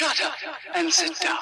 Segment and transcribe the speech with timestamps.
[0.00, 0.32] Shut up
[0.76, 1.36] and sit down.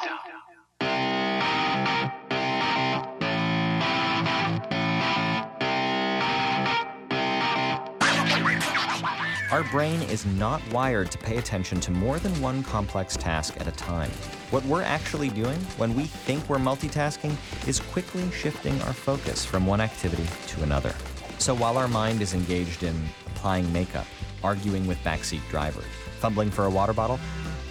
[9.52, 13.68] Our brain is not wired to pay attention to more than one complex task at
[13.68, 14.10] a time.
[14.50, 17.36] What we're actually doing when we think we're multitasking
[17.68, 20.96] is quickly shifting our focus from one activity to another.
[21.38, 24.06] So while our mind is engaged in applying makeup,
[24.42, 25.84] arguing with backseat drivers,
[26.18, 27.20] fumbling for a water bottle,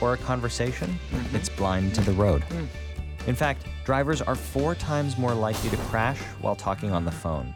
[0.02, 1.36] or a conversation, mm-hmm.
[1.36, 2.44] it's blind to the road.
[2.50, 2.68] Mm.
[3.28, 7.54] In fact, drivers are four times more likely to crash while talking on the phone,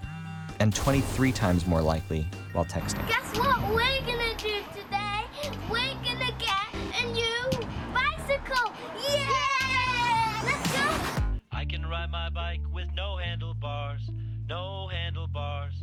[0.60, 3.08] and 23 times more likely while texting.
[3.08, 5.24] Guess what we're gonna do today?
[5.70, 8.74] We're gonna get a new bicycle!
[9.10, 10.42] Yeah!
[10.44, 11.32] Let's go!
[11.52, 14.02] I can ride my bike with no handlebars,
[14.48, 15.81] no handlebars.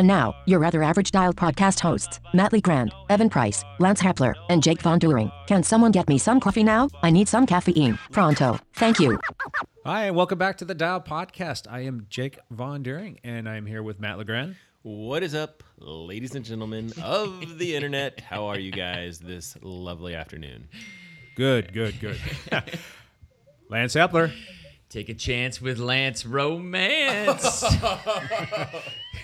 [0.00, 4.62] And now, your rather average dialed podcast hosts, Matt Legrand, Evan Price, Lance Hepler, and
[4.62, 5.30] Jake Von During.
[5.46, 6.88] Can someone get me some coffee now?
[7.02, 7.98] I need some caffeine.
[8.10, 8.58] Pronto.
[8.72, 9.20] Thank you.
[9.84, 11.70] Hi, and welcome back to the Dial Podcast.
[11.70, 14.56] I am Jake Von During, and I'm here with Matt Legrand.
[14.80, 18.20] What is up, ladies and gentlemen of the internet?
[18.20, 20.66] How are you guys this lovely afternoon?
[21.36, 22.18] Good, good, good.
[23.68, 24.32] Lance Hepler.
[24.88, 27.62] Take a chance with Lance Romance.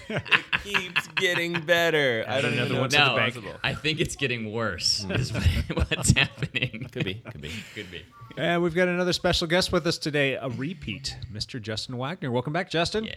[0.08, 0.22] It
[0.64, 2.24] keeps getting better.
[2.28, 3.34] I don't another know one what's to the no, bank.
[3.34, 3.54] possible.
[3.62, 5.04] I think it's getting worse.
[5.10, 5.32] is
[5.74, 6.88] what's happening.
[6.92, 7.50] Could be, could be.
[7.74, 8.02] Could be.
[8.36, 11.60] And we've got another special guest with us today, a repeat, Mr.
[11.60, 12.30] Justin Wagner.
[12.30, 13.04] Welcome back, Justin.
[13.04, 13.14] Yeah.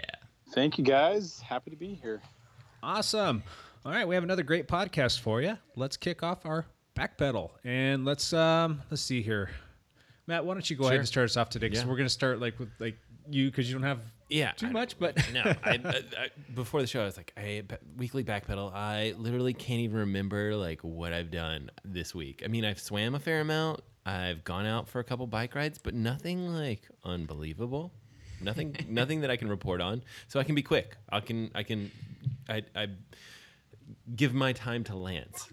[0.54, 1.40] Thank you guys.
[1.42, 2.22] Happy to be here.
[2.82, 3.44] Awesome.
[3.86, 5.58] All right, we have another great podcast for you.
[5.76, 9.50] Let's kick off our back pedal and let's um let's see here.
[10.28, 11.68] Matt, why don't you go ahead and start us off today?
[11.70, 11.90] Because Yeah.
[11.90, 12.98] we're gonna start like with like
[13.30, 14.00] you because you don't have
[14.30, 15.42] Yeah, too I- much, but no.
[15.42, 17.64] I, I, uh, I, before the show, I was like, I
[17.98, 18.74] weekly backpedal.
[18.74, 22.42] I literally can't even remember like what I've done this week.
[22.46, 23.82] I mean, I've swam a fair amount.
[24.06, 27.92] I've gone out for a couple bike rides, but nothing like unbelievable.
[28.42, 30.02] Nothing, nothing that I can report on.
[30.30, 30.96] So I can be quick.
[31.10, 31.92] I can, I can,
[32.48, 32.88] I, I
[34.16, 35.50] give my time to Lance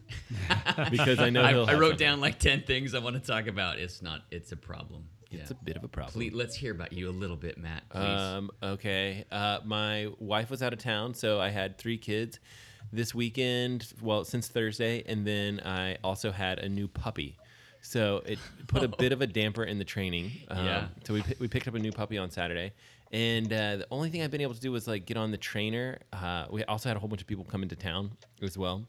[0.91, 2.07] because I know I, he'll I have wrote something.
[2.07, 3.79] down like 10 things I want to talk about.
[3.79, 5.09] It's not, it's a problem.
[5.31, 5.57] It's Yeah.
[5.61, 6.13] a bit of a problem.
[6.13, 7.89] Please, let's hear about you a little bit, Matt.
[7.89, 8.03] Please.
[8.03, 9.25] Um, okay.
[9.31, 12.39] Uh, my wife was out of town, so I had three kids
[12.93, 13.93] this weekend.
[14.01, 17.37] Well, since Thursday, and then I also had a new puppy.
[17.83, 18.39] So it
[18.69, 20.33] put a bit of a damper in the training.
[20.49, 20.89] Um, Yeah.
[21.05, 22.73] So we, we picked up a new puppy on Saturday,
[23.13, 25.37] and uh, the only thing I've been able to do was like get on the
[25.39, 25.99] trainer.
[26.13, 28.87] Uh, we also had a whole bunch of people come into town as well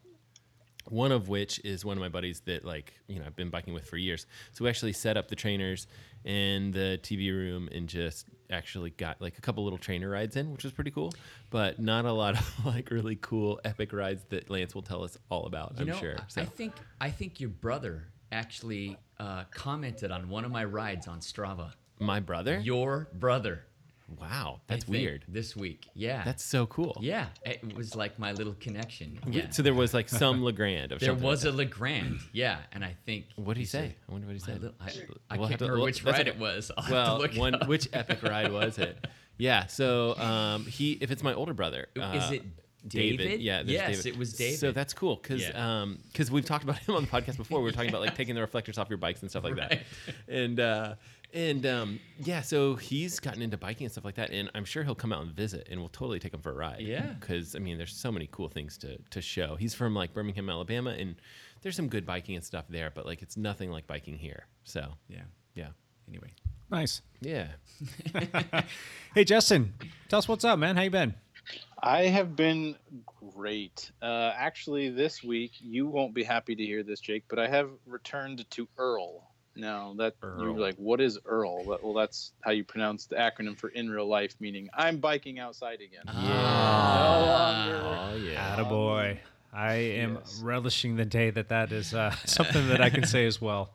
[0.91, 3.73] one of which is one of my buddies that like you know I've been biking
[3.73, 4.25] with for years.
[4.53, 5.87] So we actually set up the trainers
[6.25, 10.51] in the TV room and just actually got like a couple little trainer rides in,
[10.51, 11.13] which was pretty cool.
[11.49, 15.17] But not a lot of like really cool epic rides that Lance will tell us
[15.29, 15.73] all about.
[15.75, 16.15] you I'm know, sure.
[16.17, 20.65] I- So I think, I think your brother actually uh, commented on one of my
[20.65, 21.71] rides on Strava.
[21.99, 22.59] my brother.
[22.59, 23.63] Your brother.
[24.19, 25.25] Wow, that's think, weird.
[25.27, 25.87] This week.
[25.93, 26.23] Yeah.
[26.23, 26.97] That's so cool.
[27.01, 27.27] yeah.
[27.45, 29.19] It was like my little connection.
[29.29, 29.49] Yeah.
[29.49, 32.83] So there was like some Legrand of There something like was a Legrand, yeah, and
[32.85, 33.25] I think.
[33.35, 33.95] What did he said- say?
[34.07, 34.63] I wonder what he said.
[34.63, 34.91] li- I,
[35.29, 36.29] I We'll can't to- remember which ride okay.
[36.29, 36.71] it was.
[36.77, 37.67] I'll well, to look it one up.
[37.67, 39.05] which epic ride was it?
[39.37, 39.65] Yeah.
[39.67, 42.43] So um, he, if it's my older brother, Is uh, it
[42.87, 43.41] David?
[43.41, 43.63] Yeah.
[43.65, 44.05] Yes, David.
[44.05, 44.59] it was David.
[44.59, 45.85] So that's cool because Yeah.
[46.11, 47.59] because we've talked about him on the podcast before.
[47.59, 49.79] We were talking about like taking the reflectors off your bikes and stuff like that,
[50.29, 50.95] and uh,
[51.37, 52.41] and um, yeah.
[52.41, 55.21] So he's gotten into biking and stuff like that, and I'm sure he'll come out
[55.21, 56.81] and visit, and we'll totally take him for a ride.
[56.81, 57.13] Yeah.
[57.19, 59.55] Because I mean, there's so many cool things to to show.
[59.55, 61.15] He's from like Birmingham, Alabama, and
[61.61, 64.45] there's some good biking and stuff there, but like it's nothing like biking here.
[64.63, 65.23] So Yeah.
[65.55, 65.69] yeah.
[66.07, 66.31] Anyway,
[66.71, 67.01] nice.
[67.21, 67.47] Yeah.
[69.13, 69.73] Hey, Justin,
[70.09, 70.75] tell us what's up, man.
[70.75, 71.15] How you been?
[71.81, 72.75] I have been
[73.35, 73.91] great.
[74.01, 77.69] Uh, actually, this week you won't be happy to hear this, Jake, but I have
[77.85, 79.26] returned to Earl.
[79.57, 81.65] Now that you're like, what is Earl?
[81.65, 85.39] Well, well, that's how you pronounce the acronym for in real life, meaning I'm biking
[85.39, 86.03] outside again.
[86.07, 88.09] Ah.
[88.11, 88.55] Oh yeah.
[88.55, 89.17] Attaboy.
[89.53, 90.41] I am Yes.
[90.43, 93.73] relishing the day that that is uh, something that I can say as well.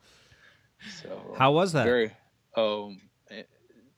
[1.00, 1.84] So How was that?
[1.84, 2.12] very
[2.56, 3.42] um, eh,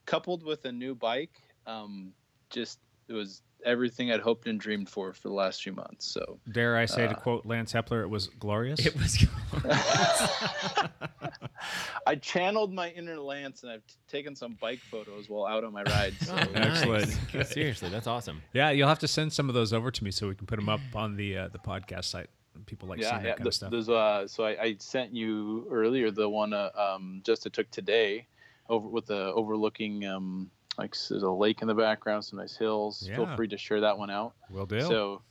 [0.06, 1.32] coupled with a new bike,
[1.66, 2.12] um,
[2.50, 2.78] just
[3.08, 6.06] it was everything I'd hoped and dreamed for for the last few months.
[6.06, 8.84] So Dare I Uh, say to quote Lance Hepler, it was glorious.
[8.84, 9.26] it was.
[12.06, 15.72] I channeled my inner Lance, and I've t- taken some bike photos while out on
[15.72, 16.26] my rides.
[16.26, 17.18] So Oh, Excellent.
[17.34, 17.50] nice.
[17.50, 18.42] Seriously, that's awesome.
[18.52, 20.56] yeah, you'll have to send some of those over to me so we can put
[20.56, 22.28] them up on the uh, the podcast site.
[22.66, 23.34] People like yeah, seeing that yeah.
[23.34, 23.70] kind th- of stuff.
[23.70, 27.70] There's uh, so I, I sent you earlier the one uh, um just I took
[27.70, 28.26] today,
[28.68, 33.08] over with the overlooking um like there's a lake in the background, some nice hills.
[33.14, 34.34] Feel free to share that one out.
[34.50, 34.80] Will do.
[34.82, 35.22] So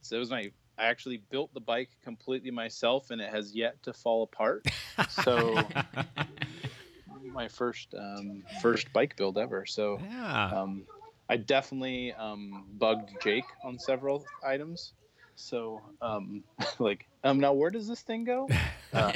[0.00, 3.82] it's, it was my I actually built the bike completely myself, and it has yet
[3.84, 4.66] to fall apart.
[5.08, 5.54] So
[7.32, 9.66] my first um, first bike build ever.
[9.66, 10.50] So Yeah.
[10.52, 10.84] um,
[11.28, 14.92] I definitely um, bugged Jake on several items.
[15.34, 16.44] So um,
[16.78, 18.48] like um, now where does this thing go?
[18.92, 19.12] Uh,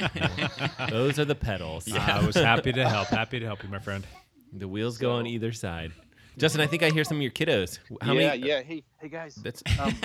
[0.91, 1.87] Those are the pedals.
[1.87, 2.19] Yeah.
[2.19, 3.07] I was happy to help.
[3.07, 4.05] Happy to help you, my friend.
[4.53, 5.91] The wheels go on either side.
[6.37, 7.79] Justin, I think I hear some of your kiddos.
[7.99, 8.47] How yeah, many?
[8.47, 8.61] yeah.
[8.61, 9.35] Hey, hey guys.
[9.41, 9.95] That's Um,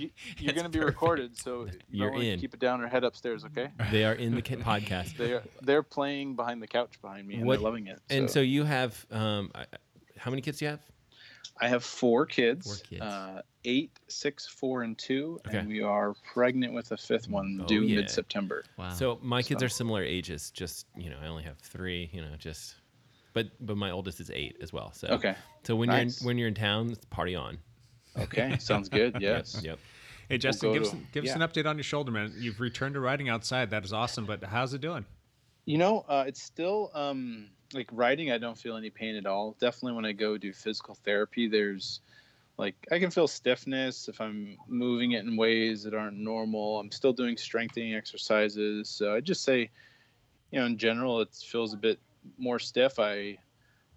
[0.00, 2.38] you, you're going to be recorded, so you You're in.
[2.40, 3.68] Keep it down or head upstairs, okay?
[3.92, 5.16] they are in the podcast.
[5.16, 8.00] They're they're playing behind the couch behind me, and What- they're loving it.
[8.08, 8.34] And so.
[8.34, 9.50] so you have um,
[10.18, 10.80] how many kids do you have?
[11.62, 12.66] I have four kids.
[12.66, 13.02] Four kids.
[13.02, 15.58] Uh, eight, six, four, and two, Okay.
[15.58, 17.96] and we are pregnant with a fifth one Oh, due yeah.
[17.96, 18.64] mid-September.
[18.78, 18.90] Wow.
[18.94, 20.50] So my kids So- are similar ages.
[20.50, 22.08] Just you know, I only have three.
[22.12, 22.76] You know, just
[23.34, 24.92] but but my oldest is eight as well.
[24.92, 25.34] So Okay.
[25.64, 26.20] So when Nice.
[26.20, 27.58] you're in, when you're in town, it's party on.
[28.18, 29.16] Okay, sounds good.
[29.20, 29.60] Yes.
[29.62, 29.78] Yep.
[30.28, 32.32] Hey, Justin, go give, us, to- give us an update on your shoulder, man.
[32.38, 33.70] You've returned to riding outside.
[33.70, 35.04] That is awesome, but how's it doing?
[35.66, 38.30] You know, uh, it's still um, like riding.
[38.30, 39.56] I don't feel any pain at all.
[39.60, 42.00] Definitely when I go do physical therapy, there's
[42.58, 46.78] like I can feel stiffness if I'm moving it in ways that aren't normal.
[46.78, 48.88] I'm still doing strengthening exercises.
[48.88, 49.70] So I just say,
[50.52, 51.98] you know, in general, it feels a bit
[52.38, 52.98] more stiff.
[52.98, 53.38] I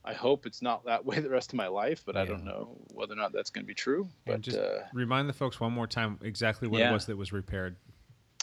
[0.05, 2.77] I hope it's not that way the rest of my life, but I don't know
[2.93, 4.01] whether or not that's going to be true.
[4.25, 7.17] And But just uh, remind the folks one more time exactly what it was that
[7.17, 7.75] was repaired.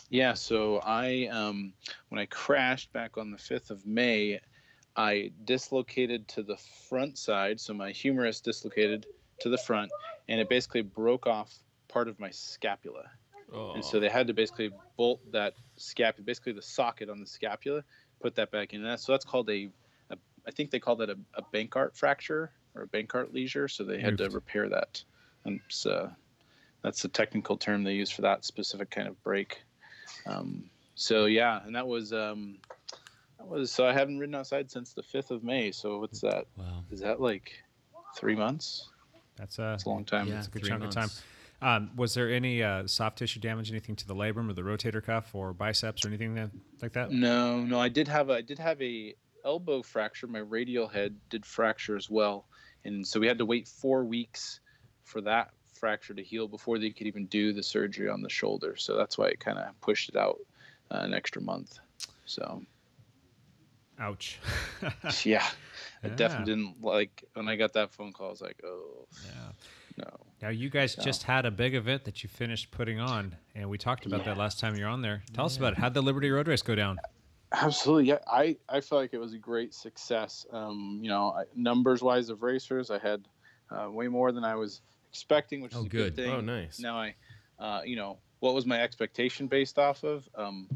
[0.08, 1.72] Yeah, so I um,
[2.08, 4.40] when I crashed back on the fifth of May,
[4.96, 6.56] I dislocated to the
[6.88, 9.06] front side, so my humerus dislocated
[9.40, 9.90] to the front,
[10.28, 11.54] and it basically broke off
[11.88, 13.04] part of my scapula.
[13.52, 13.72] Oh.
[13.72, 17.84] And so they had to basically bolt that scapula, basically the socket on the scapula,
[18.20, 18.80] put that back in.
[18.80, 19.68] And that, so that's called a,
[20.50, 23.68] I think they call that a, a Bankart fracture or a Bankart lesion.
[23.68, 25.00] So they had to repair that.
[25.44, 26.10] And so
[26.82, 29.62] that's the technical term they use for that specific kind of break.
[30.26, 30.64] Um,
[30.96, 32.58] so yeah, and that was um,
[33.38, 35.70] that was so I haven't ridden outside since the fifth of May.
[35.70, 36.46] So what's that?
[36.56, 36.82] wow.
[36.90, 37.52] Is that like
[38.16, 38.88] three months?
[39.36, 40.26] That's, uh, It's a long time.
[40.26, 41.10] Yeah, that's a good three chunk of time.
[41.62, 45.02] Um, was there any uh, soft tissue damage, anything to the labrum or the rotator
[45.02, 46.50] cuff or biceps or anything that,
[46.82, 47.12] like that?
[47.12, 49.14] No, no, I did have a, I did have a
[49.44, 50.26] elbow fracture.
[50.26, 52.46] My radial head did fracture as well,
[52.84, 54.60] and so we had to wait four weeks
[55.04, 58.76] for that fracture to heal before they could even do the surgery on the shoulder.
[58.76, 60.38] So that's why it kind of pushed it out
[60.90, 61.78] uh, an extra month.
[62.26, 62.62] So
[63.98, 64.38] Ouch.
[65.24, 65.44] yeah,
[66.02, 66.14] I Yeah.
[66.16, 68.28] definitely didn't like when I got that phone call.
[68.28, 69.52] I was like, oh Yeah.
[69.98, 70.10] no.
[70.40, 73.76] Now you guys just had a big event that you finished putting on, and we
[73.76, 75.22] talked about that last time you were on there.
[75.34, 75.78] Tell us about it.
[75.78, 76.98] How'd the Liberty Road Race go down?
[77.52, 78.18] Absolutely, yeah.
[78.26, 80.46] I I feel like it was a great success.
[80.52, 83.26] Um, you know, I, numbers wise of racers, I had
[83.70, 86.14] uh, way more than I was expecting, which Oh, is a good.
[86.14, 86.34] good thing.
[86.34, 86.78] Oh, nice.
[86.78, 87.14] Now I,
[87.58, 90.28] uh, you know, what was my expectation based off of?
[90.36, 90.68] Um,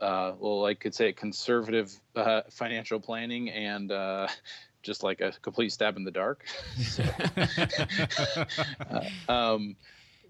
[0.00, 4.28] uh, well, I could say conservative uh, financial planning and uh,
[4.82, 6.44] just like a complete stab in the dark.
[9.28, 9.76] Uh, um,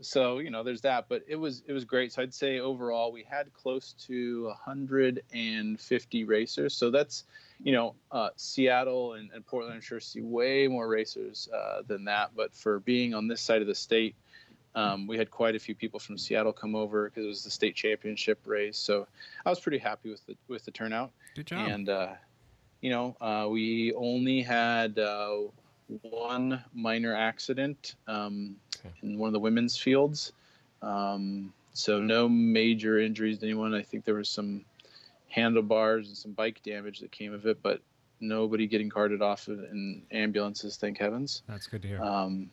[0.02, 2.12] so you know, there's that, but it was it was great.
[2.12, 6.75] So I'd say overall we had close to 150 racers.
[6.75, 7.25] So that's
[7.62, 12.04] you know, uh, Seattle and, and Portland, I'm sure see way more racers uh, than
[12.04, 12.32] that.
[12.34, 14.16] But for being on this side of the state,
[14.75, 17.50] um, we had quite a few people from Seattle come over because it was the
[17.50, 18.78] state championship race.
[18.78, 19.06] So
[19.44, 21.12] I was pretty happy with the with the turnout.
[21.34, 21.69] Good job.
[21.69, 22.12] And uh,
[22.81, 25.42] you know, uh, we only had uh,
[26.02, 28.56] one minor accident um,
[29.02, 30.32] in one of the women's fields.
[30.80, 33.75] Um, so no major injuries to anyone.
[33.75, 34.64] I think there was some
[35.28, 37.80] handlebars and some bike damage that came of it, but
[38.20, 40.76] nobody getting carted off in ambulances.
[40.76, 41.42] Thank heavens.
[41.49, 42.02] That's good to hear.
[42.02, 42.50] Um,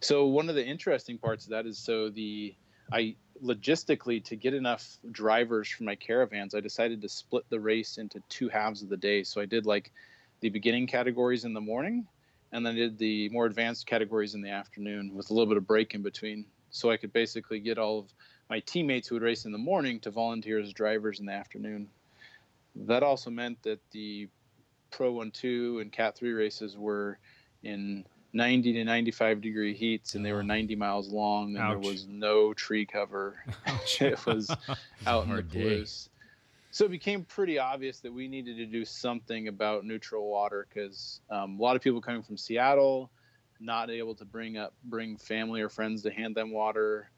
[0.00, 2.54] so one of the interesting parts of that is so the
[2.92, 7.98] I logistically to get enough drivers for my caravans, I decided to split the race
[7.98, 9.22] into two halves of the day.
[9.22, 9.92] So I did like
[10.40, 12.06] the beginning categories in the morning,
[12.52, 15.56] and then I did the more advanced categories in the afternoon with a little bit
[15.56, 16.46] of break in between.
[16.70, 18.06] So I could basically get all of
[18.50, 21.88] my teammates who would race in the morning to volunteer as drivers in the afternoon.
[22.74, 24.28] That also meant that the
[24.90, 27.18] Pro 1 2 and Cat 3 races were
[27.62, 31.70] in 90 to 95 degree heats and they were 90 miles long and Ouch.
[31.70, 33.42] there was no tree cover.
[34.00, 34.50] it was
[35.06, 36.08] out in the blues.
[36.78, 41.20] So it became pretty obvious that we needed to do something about neutral water because
[41.28, 43.10] um, a lot of people coming from Seattle,
[43.58, 47.10] not able to bring up bring family or friends to hand them water.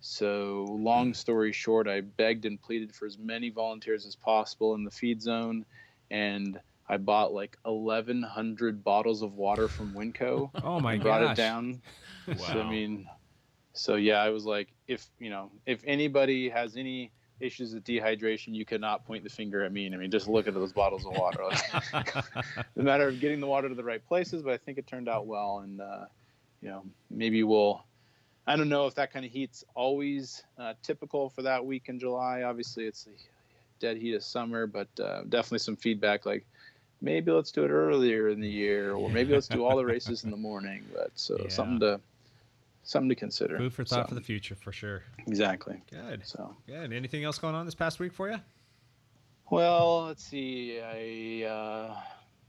[0.00, 4.84] So long story short, I begged and pleaded for as many volunteers as possible in
[4.84, 5.64] the feed zone,
[6.10, 11.38] and I bought like 1,100 bottles of water from Winco oh my and brought gosh.
[11.38, 11.80] it down.
[12.36, 13.06] So I mean,
[13.72, 18.54] so yeah, I was like, if you know, if anybody has any issues with dehydration,
[18.54, 19.90] you cannot point the finger at me.
[19.92, 21.50] I mean, just look at those bottles of water.
[22.74, 25.08] the matter of getting the water to the right places, but I think it turned
[25.08, 26.06] out well, and uh,
[26.60, 27.84] you know, maybe we'll.
[28.48, 31.98] I don't know if that kind of heat's always uh, typical for that week in
[31.98, 32.42] July.
[32.42, 33.10] Obviously, it's the
[33.80, 36.46] dead heat of summer, but uh, definitely some feedback like
[37.00, 40.24] maybe let's do it earlier in the year, or maybe let's do all the races
[40.24, 40.84] in the morning.
[40.94, 41.48] But so Yeah.
[41.48, 42.00] something to
[42.86, 43.58] something to consider.
[43.58, 45.02] Food for thought So, for the future, for sure.
[45.26, 45.82] Exactly.
[45.90, 46.26] Good.
[46.26, 46.92] So Good.
[46.92, 48.38] Anything else going on this past week for you?
[49.50, 50.80] Well, let's see.
[50.80, 51.96] I uh,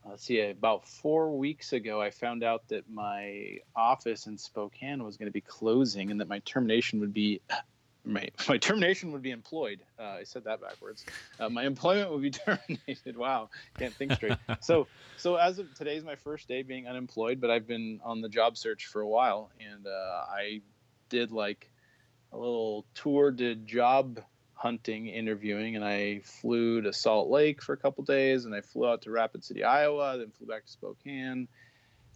[0.10, 0.40] let's see.
[0.42, 5.34] About four weeks ago, I found out that my office in Spokane was going to
[5.34, 7.42] be closing, and that my termination would be
[8.08, 9.80] my my termination would be employed.
[10.00, 11.06] Uh, I said that backwards.
[11.40, 13.18] Uh, my employment would be terminated.
[13.18, 14.38] Wow, can't think straight.
[14.62, 14.88] so
[15.18, 18.58] so as of today's my first day being unemployed, but I've been on the job
[18.58, 20.62] search for a while, and uh, I
[21.10, 21.70] did like
[22.32, 24.20] a little tour did job
[24.54, 28.88] hunting interviewing and I flew to Salt Lake for a couple days and I flew
[28.88, 31.48] out to Rapid City, Iowa, then flew back to Spokane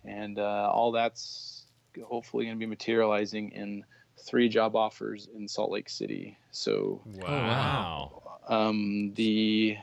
[0.03, 1.65] and uh, all that's
[2.03, 3.83] hopefully going to be materializing in
[4.19, 6.37] three job offers in Salt Lake City.
[6.51, 8.21] So Wow.
[8.47, 9.77] um, the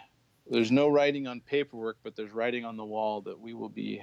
[0.50, 4.02] there's no writing on paperwork, but there's writing on the wall that we will be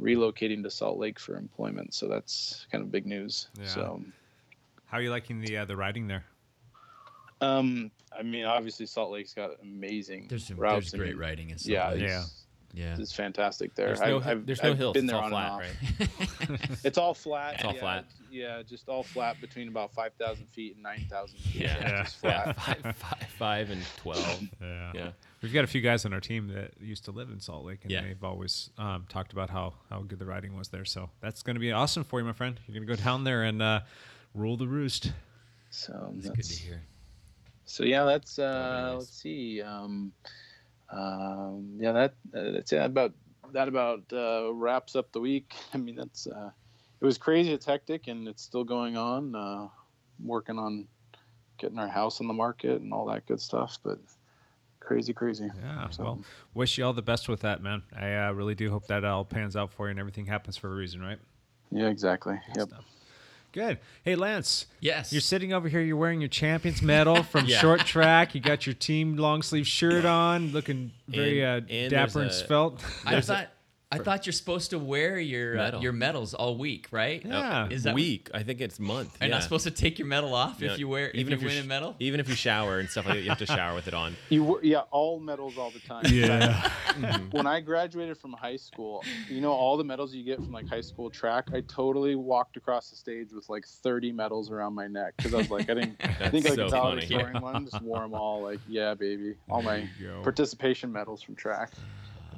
[0.00, 1.94] relocating to Salt Lake for employment.
[1.94, 3.48] So that's kind of big news.
[3.60, 3.66] Yeah.
[3.66, 4.02] So
[4.86, 6.24] How are you liking the uh, the writing there?
[7.40, 10.90] Um, I mean, obviously Salt Lake's got amazing There's some routes.
[10.90, 12.02] there's great mean, riding in Salt Yeah, Lake.
[12.02, 12.96] it's, Yeah.
[12.98, 13.86] it's fantastic there.
[13.88, 14.94] There's no, I've, I've, there's no I've hills.
[14.94, 15.62] Been It's there all on flat,
[15.98, 16.48] and off.
[16.50, 16.78] right?
[16.84, 17.54] It's all flat.
[17.54, 18.04] It's all yeah, flat.
[18.30, 21.62] Yeah, just all flat between about five thousand feet and nine thousand feet.
[21.62, 21.76] Yeah.
[21.80, 22.82] Yeah, just Yeah, flat.
[22.82, 24.42] five, five, five and twelve.
[24.60, 24.92] Yeah.
[24.94, 25.10] Yeah.
[25.40, 27.80] We've got a few guys on our team that used to live in Salt Lake,
[27.82, 28.02] and Yeah.
[28.02, 30.84] they've always um, talked about how, how good the riding was there.
[30.84, 32.58] So that's going to be awesome for you, my friend.
[32.66, 33.80] You're going to go down there and uh,
[34.34, 35.12] rule the roost.
[35.70, 36.82] So It's that's, good to hear.
[37.66, 38.52] So yeah, that's Very uh,
[38.92, 38.98] nice.
[38.98, 39.62] let's see.
[39.62, 40.12] Um,
[40.90, 43.12] um, yeah, that uh, that's yeah, about
[43.52, 45.54] that about uh, wraps up the week.
[45.74, 46.50] I mean, that's uh,
[47.00, 47.52] it was crazy.
[47.52, 49.34] It's hectic, and it's still going on.
[49.34, 49.68] Uh,
[50.24, 50.86] working on
[51.58, 53.98] getting our house on the market and all that good stuff, but
[54.80, 55.50] crazy, crazy.
[55.62, 55.88] Yeah.
[55.90, 57.82] So- Well, wish you all the best with that, man.
[57.96, 60.72] I uh, really do hope that all pans out for you and everything happens for
[60.72, 61.18] a reason, right?
[61.70, 62.40] Yeah, exactly.
[62.56, 62.68] Yep.
[62.68, 62.84] stuff.
[63.52, 63.78] Good.
[64.04, 64.66] Hey, Lance.
[64.80, 65.12] Yes.
[65.12, 65.80] You're sitting over here.
[65.80, 67.58] You're wearing your champions medal from Yeah.
[67.58, 68.34] short track.
[68.34, 72.30] You got your team long sleeve shirt on, looking very And- uh, and dapper and
[72.30, 72.80] a- svelte.
[73.06, 73.48] I thought
[73.90, 77.24] I thought you're supposed to wear your uh, your medals all week, right?
[77.24, 77.68] Yeah.
[77.70, 78.30] Is that week?
[78.34, 79.16] I think it's month.
[79.20, 79.36] Are you yeah.
[79.36, 80.72] not supposed to take your medal off Yeah.
[80.72, 81.96] if you wear even if you you win sh- a medal?
[81.98, 84.14] Even if you shower and stuff like that, you have to shower with it on.
[84.28, 86.04] You were, yeah, all medals all the time.
[86.10, 86.70] Yeah.
[87.30, 90.68] when I graduated from high school, you know all the medals you get from like
[90.68, 91.48] high school track.
[91.54, 95.38] I totally walked across the stage with like 30 medals around my neck because I
[95.38, 97.06] was like, I didn't I think like so a funny.
[97.06, 97.64] valedictorian one.
[97.64, 98.42] Just wore them all.
[98.42, 100.22] Like, yeah, baby, all my you go.
[100.22, 101.72] participation medals from track.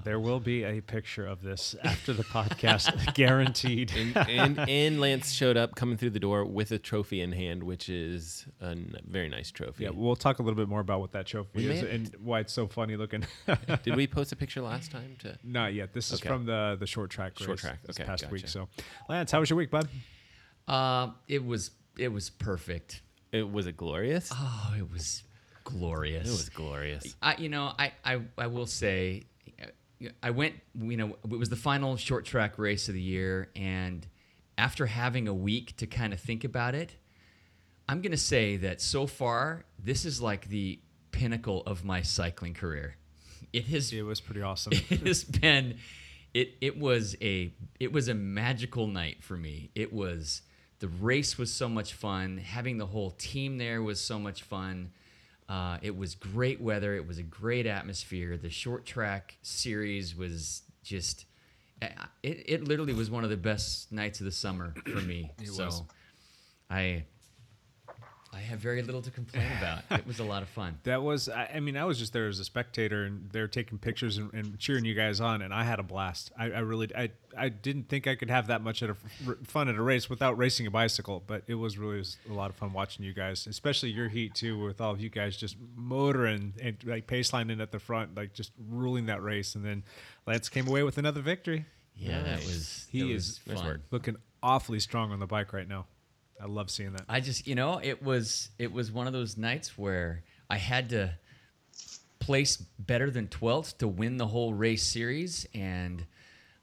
[0.05, 3.93] There will be a picture of this after the podcast, guaranteed.
[3.97, 7.63] And, and and Lance showed up coming through the door with a trophy in hand,
[7.63, 9.85] which is a n- very nice trophy.
[9.85, 11.91] Yeah, we'll talk a little bit more about what that trophy We is may have
[11.91, 13.25] and why it's so funny looking.
[13.83, 15.17] Did we post a picture last time?
[15.21, 15.93] To Not yet.
[15.93, 16.29] This is Okay.
[16.29, 17.79] from the the short track race Short track.
[17.85, 18.49] this Okay, past week.
[18.49, 18.69] So,
[19.09, 19.89] Lance, how was your week, bud?
[20.67, 23.03] Uh, it was it was perfect.
[23.33, 24.31] it was it glorious?
[24.33, 25.25] Oh, it was
[25.65, 26.27] glorious.
[26.29, 27.15] It was glorious.
[27.21, 29.25] I, you know, I, I, I will say,
[30.23, 33.51] I went, you know, it was the final short track race of the year.
[33.55, 34.07] And
[34.57, 36.97] after having a week to kind of think about it,
[37.89, 40.79] I'm going to say that so far, this is like the
[41.11, 42.97] pinnacle of my cycling career.
[43.53, 44.73] It has, It was pretty awesome.
[44.91, 45.79] it has been,
[46.33, 49.71] it, it was a, it was a magical night for me.
[49.75, 50.43] It was,
[50.79, 52.39] the race was so much fun.
[52.39, 54.93] Having the whole team there was so much fun.
[55.51, 56.95] Uh, it was great weather.
[56.95, 58.37] It was a great atmosphere.
[58.37, 61.25] The short track series was just.
[61.83, 61.89] uh,
[62.23, 65.33] It, it literally was one of the best nights of the summer for me.
[65.45, 65.83] so, was.
[66.71, 67.05] I
[68.33, 69.83] I have very little to complain about.
[69.99, 70.79] It was a lot of fun.
[70.85, 73.79] That was, I, I mean, I was just there as a spectator, and they're taking
[73.79, 76.31] pictures and, and cheering you guys on, and I had a blast.
[76.39, 78.97] I, I really, I, I didn't think I could have that much at a,
[79.45, 82.57] fun at a race without racing a bicycle, but it was really a lot of
[82.57, 86.55] fun watching you guys, especially your heat too, with all of you guys just motoring
[86.63, 89.83] and like pace lining at the front, like just ruling that race, and then
[90.27, 91.67] Lance came away with another victory.
[91.97, 93.83] Yeah, that was He that is was fun.
[93.91, 95.87] looking awfully strong on the bike right now.
[96.43, 97.05] I love seeing that.
[97.09, 100.89] I just, you know, it was it was one of those nights where I had
[100.91, 101.13] to
[102.19, 106.05] place better than 12th to win the whole race series, and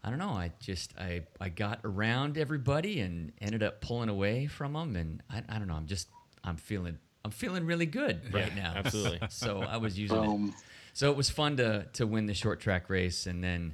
[0.03, 0.29] I don't know.
[0.29, 5.21] I just I I got around everybody and ended up pulling away from them, and
[5.29, 5.75] I, I don't know.
[5.75, 6.07] I'm just
[6.43, 8.73] I'm feeling I'm feeling really good right now.
[8.75, 9.19] absolutely.
[9.29, 10.53] So I was using it.
[10.93, 13.73] So it was fun to to win the short track race and then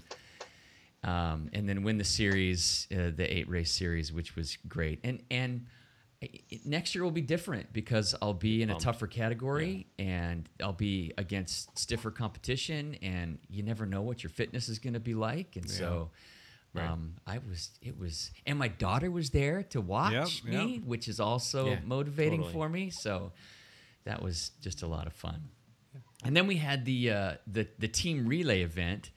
[1.03, 5.00] um, and then win the series, uh, the eight race series, which was great.
[5.03, 5.67] And and I- it-
[6.65, 11.13] next year will be different because I'll be in a tougher category and I'll be
[11.18, 15.56] against stiffer competition, and you never know what your fitness is going to be like.
[15.56, 16.12] And so.
[16.75, 20.84] Um, I was, it was, and my daughter was there to watch Yep, me, yep.
[20.86, 22.53] which is also Yeah, motivating totally.
[22.53, 22.89] for me.
[22.89, 23.32] So
[24.06, 25.50] that was just a lot of fun.
[26.25, 29.12] And then we had the uh, the the team relay event,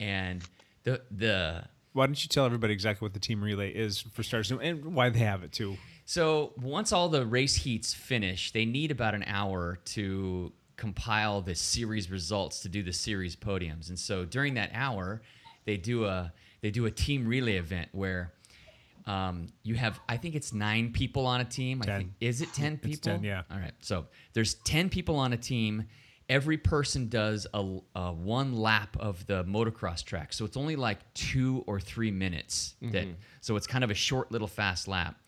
[0.00, 0.42] and
[0.84, 4.50] the the Why don't you tell everybody exactly what the team relay is for starters
[4.50, 5.76] and why they have it too?
[6.06, 11.54] So once all the race heats finish, they need about an hour to compile the
[11.54, 13.88] series results to do the series podiums.
[13.88, 15.20] And so during that hour,
[15.64, 16.32] they do a
[16.62, 18.32] they do a team relay event where.
[19.08, 21.80] Um, you have, I think it's nine people on a team.
[21.80, 21.98] I Ten.
[21.98, 22.90] think is it ten people?
[22.90, 23.42] It's 10, yeah.
[23.52, 23.70] All right.
[23.78, 25.84] So there's 10 people on a team.
[26.28, 30.32] Every person does a, a one lap of the motocross track.
[30.32, 32.74] So it's only like two or three minutes.
[32.82, 33.06] That
[33.42, 35.20] So it's kind of a short little fast lap.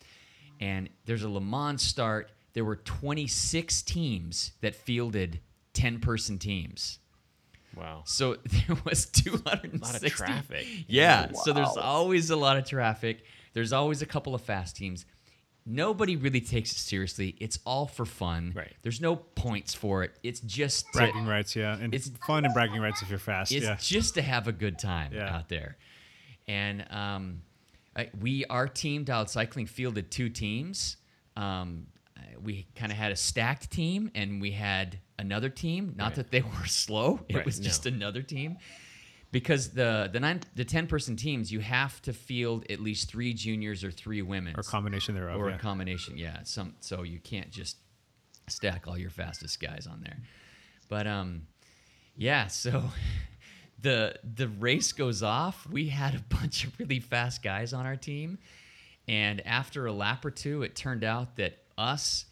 [0.59, 2.31] And there's a Le Mans start.
[2.53, 5.39] There were 26 teams that fielded
[5.73, 6.99] 10 person teams.
[7.75, 8.01] Wow.
[8.05, 10.65] So there was 260 Lot of traffic.
[10.87, 11.31] Yeah.
[11.43, 13.23] So there's always a lot of traffic.
[13.53, 15.05] There's always a couple of fast teams.
[15.65, 17.35] Nobody really takes it seriously.
[17.39, 18.53] It's all for fun.
[18.55, 18.73] Right.
[18.81, 20.17] There's no points for it.
[20.23, 23.19] It's just to- Bragging rights, yeah, and It's- it's fun and bragging rights if you're
[23.19, 23.51] fast.
[23.51, 25.35] it's yeah, just to have a good time Yeah.
[25.35, 25.77] out there.
[26.47, 27.48] And um, I,
[28.19, 30.97] we, our team, Dialed Cycling, fielded two teams.
[31.35, 31.87] Um,
[32.41, 35.93] we kind of had a stacked team, and we had another team.
[35.95, 37.63] Not that they were slow; it Right, was no.
[37.65, 38.57] just another team.
[39.31, 43.33] Because the the nine the ten person teams, you have to field at least three
[43.33, 45.39] juniors or three women, or combination thereof.
[45.39, 45.55] or yeah.
[45.55, 46.17] a combination.
[46.17, 47.77] Yeah, some so you can't just
[48.47, 50.17] stack all your fastest guys on there.
[50.87, 51.43] But um,
[52.15, 52.47] yeah.
[52.47, 52.83] So
[53.81, 55.67] the the race goes off.
[55.69, 58.37] We had a bunch of really fast guys on our team,
[59.07, 62.25] and after a lap or two, it turned out that us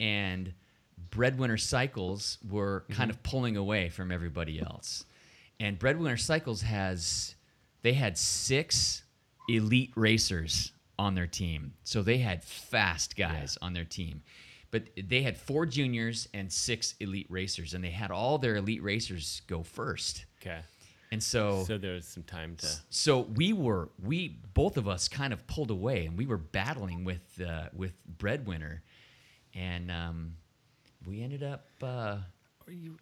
[0.00, 0.52] and
[1.10, 2.94] Breadwinner Cycles were mm-hmm.
[2.94, 5.04] kind of pulling away from everybody else.
[5.60, 7.34] And Breadwinner Cycles has
[7.82, 9.02] they had six
[9.48, 11.74] elite racers on their team.
[11.82, 14.22] So they had fast guys on their team.
[14.70, 18.82] But they had four juniors and six elite racers, and they had all their elite
[18.82, 20.24] racers go first.
[20.40, 20.60] Okay.
[21.12, 22.66] And so, So there was some time to.
[22.90, 27.04] so we were we both of us kind of pulled away, and we were battling
[27.04, 28.82] with uh, with Breadwinner,
[29.54, 30.36] and um,
[31.06, 31.66] we ended up.
[31.82, 32.16] Uh,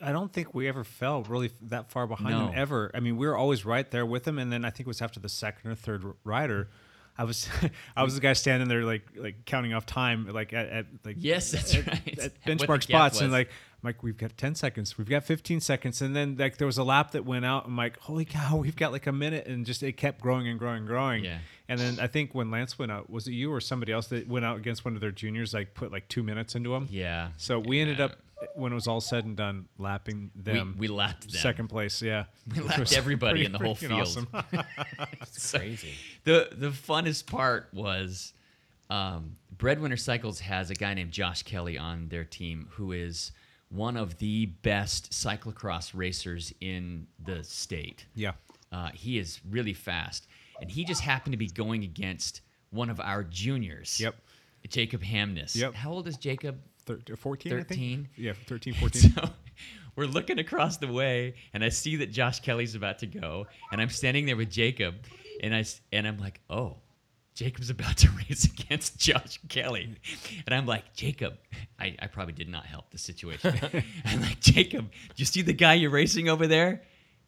[0.01, 2.47] I don't think we ever fell really that far behind No.
[2.49, 2.91] him ever.
[2.95, 5.01] I mean, we were always right there with him, and then I think it was
[5.03, 6.69] after the second or third rider.
[7.19, 7.49] I was,
[7.97, 11.17] I was the guy standing there like, like counting off time, like at, at like
[11.19, 12.19] Yes, that's at, right.
[12.19, 13.51] at What benchmark gap spots, and like,
[13.83, 16.85] Mike, we've got ten seconds, we've got fifteen seconds, and then like there was a
[16.85, 17.67] lap that went out.
[17.67, 20.59] I'm like, holy cow, we've got like a minute, and just it kept growing and
[20.59, 21.25] growing and growing.
[21.25, 21.39] Yeah.
[21.69, 24.27] And then I think when Lance went out, was it you or somebody else that
[24.29, 26.89] went out against one of their juniors, like put like two minutes into them?
[26.91, 28.17] yeah, So we ended up
[28.55, 30.75] when it was all said and done, lapping them.
[30.79, 31.41] we lapped them.
[31.41, 32.03] second place.
[32.03, 33.93] Yeah, We lapped everybody pretty in the whole field.
[33.93, 34.29] awesome.
[35.31, 35.93] So Crazy.
[36.25, 38.33] The the funnest part was
[38.89, 43.31] um, Breadwinner Cycles has a guy named Josh Kelly on their team who is
[43.71, 48.05] one of the best cyclocross racers in the state.
[48.15, 48.33] yeah,
[48.73, 50.27] Uh, he is really fast,
[50.61, 53.99] and he just happened to be going against one of our juniors.
[54.01, 54.15] Yep.
[54.69, 55.57] Jacob Hamness.
[55.57, 55.75] Yep.
[55.75, 56.61] How old is Jacob?
[56.85, 57.69] Thir- 14, I think?
[57.69, 58.09] 13?
[58.17, 59.13] Yeah, 13, 14.
[59.15, 59.31] So
[59.97, 63.81] we're looking across the way, and I see that Josh Kelly's about to go, and
[63.81, 64.95] I'm standing there with Jacob,
[65.43, 66.77] and I and I'm like, oh,
[67.41, 69.97] Jacob's about to race against Josh Kelly,
[70.45, 71.39] and I'm like, Jacob,
[71.79, 73.55] I, I probably did not help the situation.
[74.05, 76.83] I'm like, Jacob, do you see the guy you're racing over there?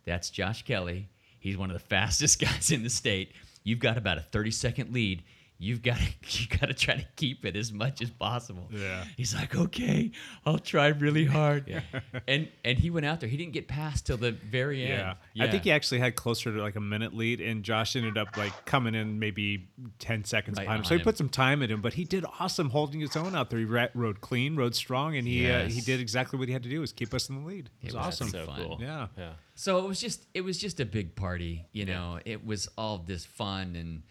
[0.05, 1.09] That's Josh Kelly.
[1.41, 3.33] He's one of the fastest guys in the state.
[3.65, 5.23] You've got about a 30 second lead.
[5.63, 6.05] You've got to
[6.43, 8.69] you got to try to keep it as much as possible.
[8.71, 9.05] Yeah.
[9.17, 10.11] He's like, okay,
[10.45, 11.69] I'll try really hard.
[11.69, 11.81] Yeah.
[12.29, 13.29] And and he went out there.
[13.29, 15.17] He didn't get past till the very end.
[15.35, 15.45] Yeah.
[15.45, 18.37] I think he actually had closer to like a minute lead, and Josh ended up
[18.37, 20.85] like coming in maybe 10 seconds Right behind him.
[20.85, 21.05] So he him.
[21.05, 23.59] put some time in him, but he did awesome holding his own out there.
[23.59, 26.63] He ra- rode clean, rode strong, and he uh, he did exactly what he had
[26.65, 27.71] to do was keep us in the lead.
[27.83, 28.29] It was, It was awesome.
[28.29, 28.63] so So fun.
[28.65, 28.79] cool.
[28.81, 29.07] Yeah.
[29.19, 29.33] Yeah.
[29.55, 32.19] So it was just it was just a big party, you know.
[32.25, 34.03] It was all this fun and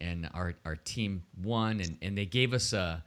[0.00, 3.02] and our our team won and, and they gave us a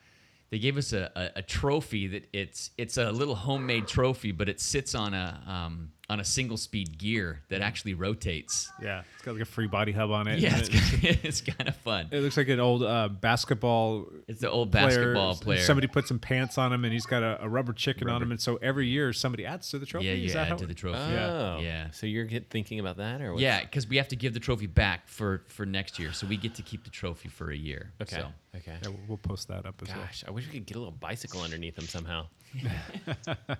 [0.49, 4.49] they gave us a, a, a trophy that it's it's a little homemade trophy, but
[4.49, 8.71] it sits on a um on a single speed gear that actually rotates.
[8.81, 10.39] Yeah, it's got like a free body hub on it.
[10.39, 12.07] Yeah, and it's, it, it's kind of fun.
[12.11, 14.07] it looks like an old uh, basketball.
[14.27, 14.85] It's the old player.
[14.87, 15.59] basketball player.
[15.61, 18.31] Somebody put some pants on him, and he's got a, a rubber chicken on him,
[18.31, 20.07] and so every year somebody adds to the trophy.
[20.07, 20.97] Yeah, Is you that add how to it- the trophy.
[20.97, 21.91] Oh, Yeah.
[21.91, 24.39] So you're get, thinking about that, or what's, Yeah, because we have to give the
[24.39, 27.55] trophy back for for next year, so we get to keep the trophy for a
[27.57, 27.91] year.
[28.01, 28.15] Okay.
[28.15, 28.27] So.
[28.57, 28.73] Okay.
[28.81, 29.99] Yeah, we'll- we'll post that up as well.
[29.99, 32.25] Gosh, I wish we could get a little bicycle underneath him somehow.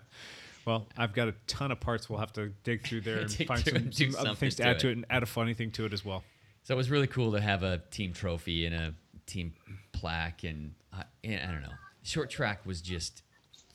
[0.66, 2.10] Well, I've got a ton of parts.
[2.10, 4.70] We'll have to dig through there and find some, and some other things to to
[4.70, 4.92] add to it.
[4.92, 6.24] it and add a funny thing to it as well.
[6.64, 8.94] So it was really cool to have a team trophy and a
[9.26, 9.54] team
[9.92, 11.76] plaque, and I, and I don't know.
[12.04, 13.24] Short track was just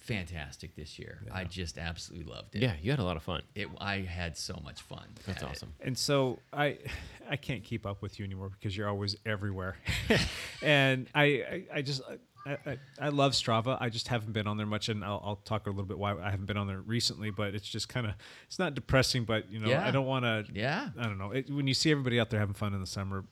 [0.04, 1.22] fantastic this year.
[1.32, 2.62] I just absolutely loved it.
[2.62, 3.42] Yeah, you had a lot of fun.
[3.54, 5.06] It, I had so much fun.
[5.26, 5.50] That's at it.
[5.50, 5.74] awesome.
[5.80, 6.78] And so I,
[7.30, 9.76] I can't keep up with you anymore because you're always everywhere,
[10.62, 12.02] and I, I, I just.
[12.46, 13.76] I, I, I love Strava.
[13.80, 16.12] I just haven't been on there much, and I'll, I'll talk a little bit why
[16.14, 17.30] I haven't been on there recently.
[17.30, 18.14] But it's just kind of,
[18.46, 19.86] it's not depressing, but you know, Yeah.
[19.86, 20.44] I don't want to.
[20.52, 20.90] Yeah.
[20.98, 21.30] I don't know.
[21.30, 23.24] It, when you see everybody out there having fun in the summer,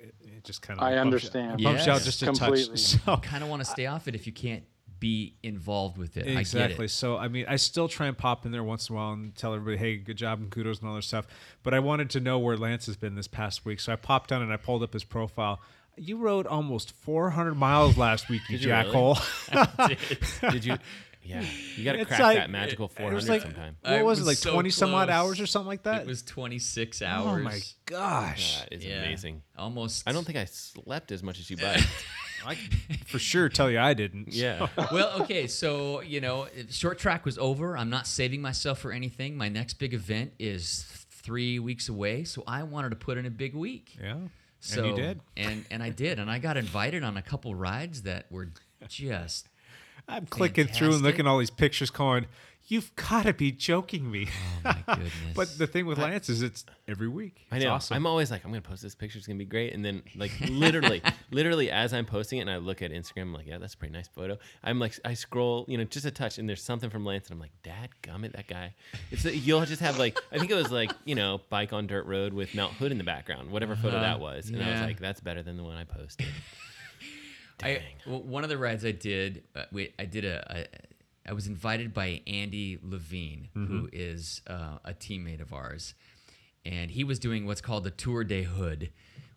[0.00, 0.84] it, it just kind of.
[0.86, 1.60] I understand.
[1.60, 2.04] It bumps you out Yes.
[2.04, 2.66] just a Completely.
[2.76, 2.78] touch.
[3.04, 4.64] So I Kind of want to stay off it if you can't
[5.00, 6.26] be involved with it.
[6.26, 6.76] I Exactly.
[6.76, 6.88] get it.
[6.90, 9.32] So I mean, I still try and pop in there once in a while and
[9.34, 11.26] tell everybody, "Hey, good job and kudos and all that stuff."
[11.62, 14.32] But I wanted to know where Lance has been this past week, so I popped
[14.32, 15.60] on and I pulled up his profile.
[16.00, 18.90] You rode almost 400 miles last week, you Did you really?
[18.92, 20.50] jackhole.
[20.52, 20.76] Did you?
[21.22, 21.44] Yeah,
[21.76, 23.76] you got to It's crack like- that magical 400 was like- sometime.
[23.82, 26.00] what I was it, like so 20 some odd hours or something like that?
[26.02, 27.40] It was 26 hours.
[27.40, 28.60] oh my gosh!
[28.60, 29.02] That is Yeah.
[29.02, 29.42] amazing.
[29.58, 30.04] Almost.
[30.08, 31.86] I don't think I slept as much as you biked.
[32.46, 32.70] I can
[33.06, 34.32] for sure tell you I didn't.
[34.32, 34.68] yeah.
[34.90, 37.76] well, okay, so you know, short track was over.
[37.76, 39.36] I'm not saving myself for anything.
[39.36, 43.30] My next big event is three weeks away, so I wanted to put in a
[43.30, 43.98] big week.
[44.00, 44.16] Yeah.
[44.60, 45.20] So, and you did.
[45.36, 48.50] and and I did, and I got invited on a couple rides that were
[48.88, 49.48] just.
[50.10, 52.26] I'm clicking through and looking at all these pictures, going,
[52.68, 55.12] "You've got to be joking me." Oh my goodness!
[55.34, 57.46] but the thing with Lance is it's every week.
[57.50, 57.72] I It's know.
[57.72, 57.96] awesome.
[57.96, 59.18] I'm always like, I'm gonna post this picture.
[59.18, 59.72] It's gonna be great.
[59.74, 63.32] And then, like, literally, literally, as I'm posting it, and I look at Instagram, I'm
[63.34, 64.38] like, yeah, that's a pretty nice photo.
[64.62, 67.34] I'm like, I scroll, you know, just a touch, and there's something from Lance, and
[67.34, 68.74] I'm like, Dad, gummit, that guy.
[69.10, 72.06] It's you'll just have like, I think it was like, you know, bike on dirt
[72.06, 74.80] road with Mount Hood in the background, whatever photo that was, and I was Uh-huh.
[74.80, 74.86] yeah.
[74.86, 76.26] like, that's better than the one I posted.
[77.60, 77.82] I, Dang.
[78.06, 80.66] well, one of the rides I did, uh, wait, I did a, a,
[81.28, 85.94] I was invited by Andy Levine, who is uh, a teammate of ours,
[86.64, 88.90] and he was doing what's called the Tour de Hood,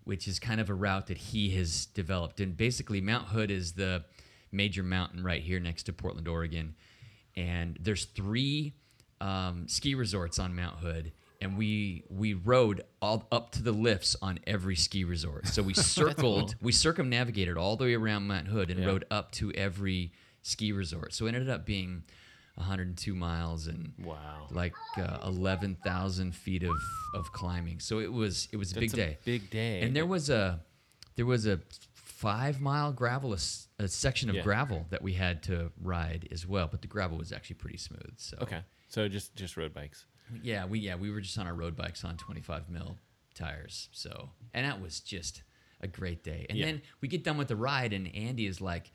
[0.06, 2.40] which is kind of a route that he has developed.
[2.40, 4.06] And basically, Mount Hood is the
[4.52, 6.76] major mountain right here next to Portland, Oregon,
[7.36, 8.74] and there's three
[9.20, 11.12] um, ski resorts on Mount Hood.
[11.42, 15.48] And we we rode all up to the lifts on every ski resort.
[15.48, 18.86] So we circled, we circumnavigated all the way around Mount Hood and Yeah.
[18.86, 21.14] rode up to every ski resort.
[21.14, 22.04] So it ended up being
[22.56, 24.48] 102 miles and Wow.
[24.52, 26.76] like uh, 11,000 feet of,
[27.14, 27.80] of climbing.
[27.80, 29.18] So it was it was a big a day.
[29.26, 29.82] big day.
[29.82, 30.60] And there was a
[31.16, 31.60] there was a
[31.94, 33.38] five mile gravel a,
[33.80, 34.42] a section of Yeah.
[34.44, 36.68] gravel that we had to ride as well.
[36.68, 38.14] But the gravel was actually pretty smooth.
[38.18, 40.06] So Okay, so just just road bikes.
[40.44, 42.98] yeah, we yeah we were just on our road bikes on 25 mil
[43.34, 43.90] tires.
[43.92, 45.44] So and that was just
[45.80, 46.46] a great day.
[46.50, 46.66] And Yeah.
[46.66, 48.92] then we get done with the ride, and Andy is like,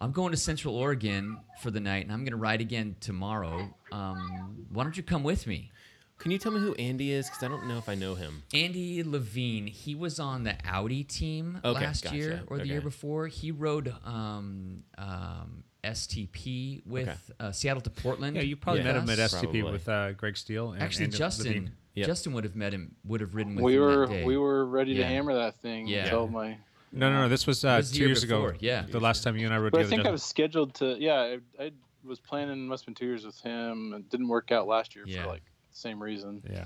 [0.00, 3.74] "I'm going to Central Oregon for the night, and I'm going to ride again tomorrow.
[3.92, 5.70] Um, why don't you come with me?"
[6.18, 7.26] Can you tell me who Andy is?
[7.30, 8.42] Because I don't know if I know him.
[8.52, 12.14] Andy Levine, he was on the Audi team Okay, last gotcha.
[12.16, 13.26] year or the year before.
[13.26, 17.18] He rode um, um, STP with Okay.
[17.40, 18.36] uh, Seattle to Portland.
[18.36, 18.92] yeah, you probably Yeah.
[18.92, 19.18] met him at.
[19.18, 19.62] STP Probably.
[19.72, 20.72] with uh, Greg Steele.
[20.72, 22.06] And, Actually, and Justin, Yep.
[22.06, 24.24] Justin would have met him, would have ridden with we him were that day.
[24.24, 24.98] we were ready Yeah.
[25.04, 26.04] to hammer that thing Yeah.
[26.04, 26.58] until my
[26.92, 27.28] No, no, no.
[27.28, 28.58] This was uh, was two year years before, ago.
[28.60, 28.82] yeah.
[28.88, 29.96] the last time you and I rode But I together.
[30.02, 30.96] think I was scheduled to.
[30.98, 31.70] Yeah, I, I
[32.04, 32.66] was planning.
[32.66, 33.92] Must have been two years with him.
[33.94, 35.22] It didn't work out last year Yeah.
[35.22, 36.64] for like same reason, yeah.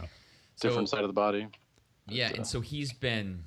[0.60, 1.48] different So- side of the body.
[2.08, 3.44] Yeah, and so he's been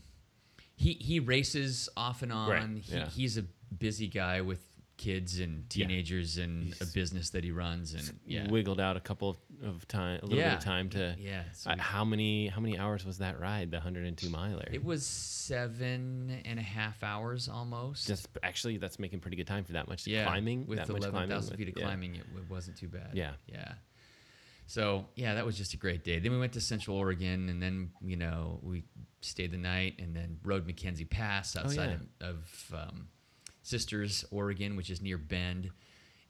[0.75, 2.49] he he races off and on.
[2.49, 3.07] Right, He, yeah.
[3.07, 3.43] He's a
[3.77, 4.59] busy guy with
[4.97, 8.49] kids and teenagers and a business that he runs and yeah.
[8.49, 11.15] Wiggled out a couple of, of time, a little bit of time to.
[11.19, 13.71] Yeah, Uh, how many how many hours was that ride?
[13.71, 14.67] The 102 miler.
[14.71, 18.07] It was seven and a half hours almost.
[18.07, 20.65] Just actually, that's making pretty good time for that much yeah, climbing.
[20.67, 21.83] with that much climbing feet of yeah.
[21.85, 22.15] climbing.
[22.15, 23.11] It, it wasn't too bad.
[23.13, 23.33] Yeah.
[23.47, 23.73] yeah.
[24.65, 26.19] So yeah, that was just a great day.
[26.19, 28.83] Then we went to Central Oregon, and then you know we
[29.21, 32.27] stayed the night, and then rode McKenzie Pass outside yeah.
[32.27, 33.07] of, of um,
[33.67, 35.69] Sisters, Oregon, which is near Bend,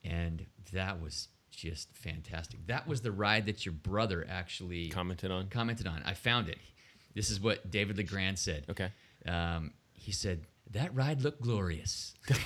[0.03, 2.65] and that was just fantastic.
[2.67, 5.47] That was the ride that your brother actually Commented on.
[5.49, 6.01] commented on.
[6.03, 6.57] I found it.
[7.13, 8.65] This is what David Legrand said.
[8.69, 8.91] Okay.
[9.27, 12.13] Um, he said, that ride looked glorious.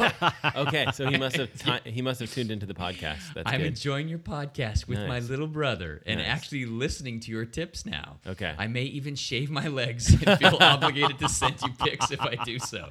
[0.56, 1.50] Okay, so he must have
[1.84, 3.34] ti- he must have tuned into the podcast.
[3.34, 3.68] That's I'm good.
[3.68, 6.28] enjoying your podcast with my little brother and Nice.
[6.28, 8.18] actually listening to your tips now.
[8.28, 8.54] Okay.
[8.58, 12.36] I may even shave my legs and feel obligated to send you pics if I
[12.44, 12.90] do so.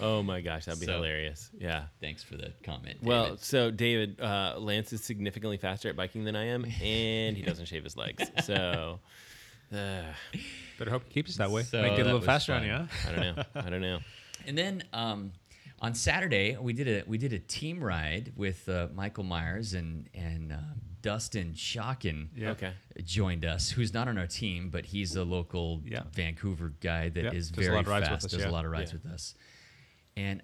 [0.00, 1.50] oh my gosh, that'd be So- hilarious.
[1.58, 1.84] Yeah.
[2.00, 2.98] thanks for the comment.
[3.02, 7.42] Well, so David, uh, Lance is significantly faster at biking than I am, and he
[7.42, 8.22] doesn't shave his legs.
[8.44, 8.98] So,
[9.72, 10.02] uh,
[10.78, 11.62] Better hope it keeps it that way.
[11.62, 12.84] So Make it a little was faster on you, huh?
[13.08, 13.42] I don't know.
[13.54, 13.98] I don't know.
[14.46, 15.32] And then um,
[15.80, 20.08] on Saturday we did a we did a team ride with uh, Michael Myers and
[20.14, 20.56] and uh,
[21.02, 22.28] Dustin Shocken.
[22.36, 22.50] Yeah.
[22.50, 22.72] Okay.
[23.04, 26.02] Joined us, who's not on our team, but he's a local Yeah.
[26.12, 28.24] Vancouver guy that is Yeah, does a very lot of rides with fast.
[28.26, 28.48] us, does yeah.
[28.48, 28.98] a lot of rides Yeah.
[29.02, 29.34] with us,
[30.16, 30.42] and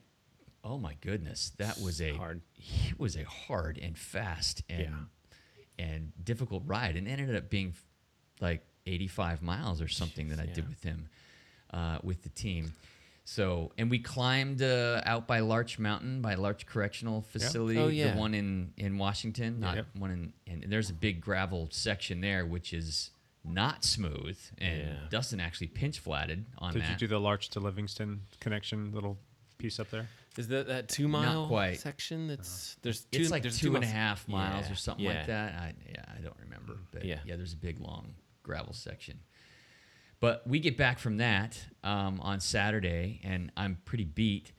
[0.64, 2.40] oh my goodness, that was a Hard.
[2.88, 5.06] It was a hard and fast and
[5.78, 7.72] and difficult ride, and it ended up being
[8.40, 11.08] like 85 miles or something that I did with him,
[11.72, 12.72] uh, with the team.
[13.30, 18.12] So, and we climbed uh, out by Larch Mountain, by Larch Correctional Facility, Oh, yeah.
[18.12, 19.86] the one in, in Washington, not Yep.
[19.98, 23.10] one in, and there's a big gravel section there, which is
[23.44, 24.38] not smooth.
[24.56, 24.94] And Yeah.
[25.10, 26.90] Dustin actually pinch flatted on Did that.
[26.92, 29.18] you do the Larch to Livingston connection little
[29.58, 30.08] piece up there?
[30.38, 31.78] Is that that two mile quite.
[31.80, 32.28] section?
[32.28, 33.20] That's there's two.
[33.20, 35.12] it's like there's two and a miles- half miles Yeah, or something yeah.
[35.18, 35.52] like that.
[35.54, 36.78] I, yeah, I don't remember.
[36.92, 37.18] But yeah.
[37.26, 37.36] Yeah.
[37.36, 39.20] there's a big long gravel section.
[40.20, 44.52] But we get back from that um, on Saturday, and I'm pretty beat.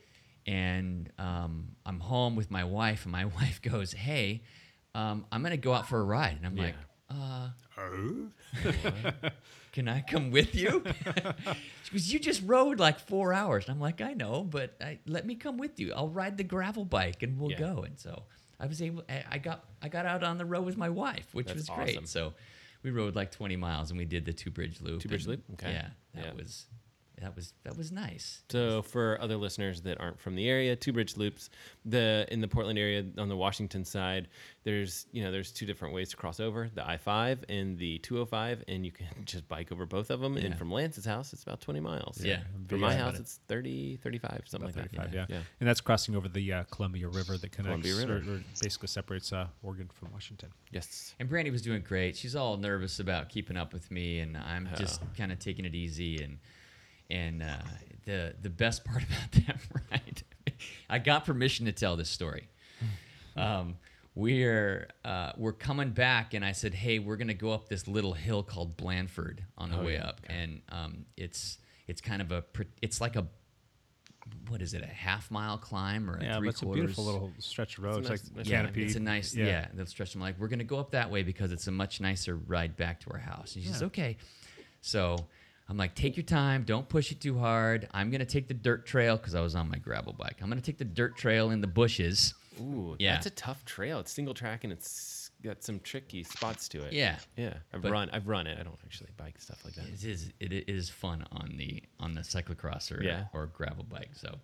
[0.47, 4.41] And um, I'm home with my wife, and my wife goes, "Hey,
[4.95, 6.75] um, I'm gonna go out for a ride." And I'm like,
[7.09, 7.49] "Uh,
[9.71, 10.83] can I come with you?"
[11.83, 14.99] she goes, "You just rode like four hours." And I'm like, "I know, but I,
[15.05, 15.93] let me come with you.
[15.93, 17.59] I'll ride the gravel bike, and we'll Yeah.
[17.59, 18.23] go." And so
[18.59, 19.03] I was able.
[19.09, 21.69] I- I got I got out on the road with my wife, which That's was
[21.69, 22.07] great.
[22.07, 22.33] So
[22.83, 25.01] we rode like 20 miles, and we did the two bridge loop.
[25.01, 25.43] Two bridge loop?
[25.53, 25.71] Okay.
[25.71, 26.33] Yeah, that Yeah.
[26.33, 26.67] was
[27.21, 28.43] that was that was nice.
[28.49, 31.49] So for other listeners that aren't from the area, two bridge loops,
[31.85, 34.27] the in the Portland area on the Washington side,
[34.63, 38.63] there's you know there's two different ways to cross over, the I-5 and the 205,
[38.67, 40.37] and you can just bike over both of them.
[40.37, 40.45] Yeah.
[40.45, 42.23] And from Lance's house, it's about 20 miles.
[42.23, 42.39] Yeah.
[42.67, 43.21] From my house, it.
[43.21, 45.17] it's 30, 35, something About like 35, that.
[45.17, 45.25] yeah.
[45.29, 45.43] yeah.
[45.59, 48.17] And that's crossing over the uh, Columbia River that connects, River.
[48.17, 50.49] Or, or basically separates uh, Oregon from Washington.
[50.71, 51.15] Yes.
[51.19, 52.15] And Brandy was doing great.
[52.15, 55.75] She's all nervous about keeping up with me, and I'm just kind of taking it
[55.75, 56.21] easy.
[56.23, 56.37] And
[57.09, 57.57] and uh,
[58.05, 59.57] the the best part about that
[59.91, 60.23] ride,
[60.89, 62.49] I got permission to tell this story.
[63.35, 63.77] Um,
[64.15, 68.13] we're uh, we're coming back, and I said, "Hey, we're gonna go up this little
[68.13, 72.31] hill called Blandford on the Oh, way yeah, up, and um, it's it's kind of
[72.31, 72.43] a
[72.81, 73.27] it's like a
[74.49, 77.05] what is it a half mile climb or a Yeah, but three it's a beautiful
[77.05, 77.99] little stretch of road.
[77.99, 78.83] It's, nice- like nice yeah, canopy.
[78.83, 79.67] it's a nice yeah.
[79.73, 82.35] They'll stretch them like we're gonna go up that way because it's a much nicer
[82.35, 83.55] ride back to our house.
[83.55, 84.17] And she says, okay.
[84.81, 85.17] So
[85.69, 87.87] I'm like, take your time, don't push it too hard.
[87.93, 90.37] I'm gonna take the dirt trail because I was on my gravel bike.
[90.41, 92.33] I'm gonna take the dirt trail in the bushes.
[92.59, 93.13] Ooh, Yeah.
[93.13, 93.99] that's a tough trail.
[93.99, 96.91] It's single track and it's got some tricky spots to it.
[96.93, 97.17] Yeah.
[97.37, 97.53] Yeah.
[97.71, 98.57] I've But- run I've run it.
[98.59, 99.87] I don't actually bike stuff like that.
[99.87, 103.27] It is it is fun on the on the cyclocross or Yeah.
[103.31, 104.15] or gravel bike.
[104.15, 104.39] So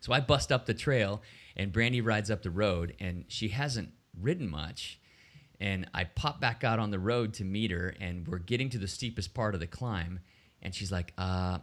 [0.00, 1.22] so I bust up the trail
[1.56, 4.98] and Brandy rides up the road and she hasn't ridden much.
[5.60, 8.78] And I pop back out on the road to meet her and we're getting to
[8.78, 10.20] the steepest part of the climb
[10.62, 11.58] and she's like, uh,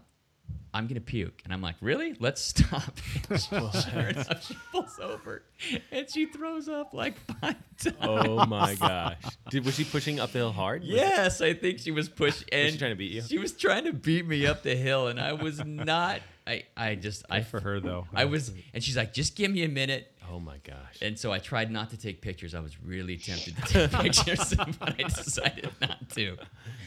[0.74, 1.42] I'm gonna puke.
[1.46, 2.16] And I'm like, really?
[2.20, 2.98] Let's stop.
[3.30, 3.50] And she-
[3.92, 5.44] sure enough, she pulls over
[5.92, 7.96] and she throws up like five times.
[8.02, 9.18] Oh my gosh.
[9.50, 10.82] Did was she pushing uphill hard?
[10.82, 12.48] Was it- Yes, I think she was pushing.
[12.52, 13.22] And she trying to beat you?
[13.22, 16.22] She was trying to beat me up the hill, and I was not.
[16.46, 18.06] I I just I for her though.
[18.14, 20.12] I was, and she's like, just give me a minute.
[20.32, 20.98] Oh my gosh.
[21.02, 22.56] And so I tried not to take pictures.
[22.56, 26.38] I was really tempted to take pictures, but I decided not to.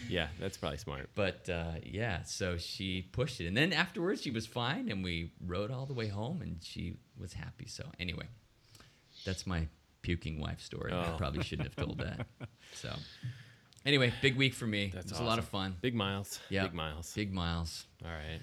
[0.09, 1.11] Yeah, that's probably smart.
[1.14, 5.33] But uh, yeah, so she pushed it, and then afterwards she was fine, and we
[5.44, 7.66] rode all the way home, and she was happy.
[7.66, 8.27] So anyway,
[9.25, 9.66] that's my
[10.03, 10.92] puking wife story.
[10.92, 11.16] I Oh.
[11.16, 12.27] probably shouldn't have told that.
[12.75, 12.92] So
[13.87, 14.90] anyway, big week for me.
[14.94, 15.77] That's it was a lot of fun.
[15.81, 16.40] Big miles.
[16.51, 17.12] Yeah, Big miles.
[17.14, 17.87] Big miles.
[18.05, 18.40] All right.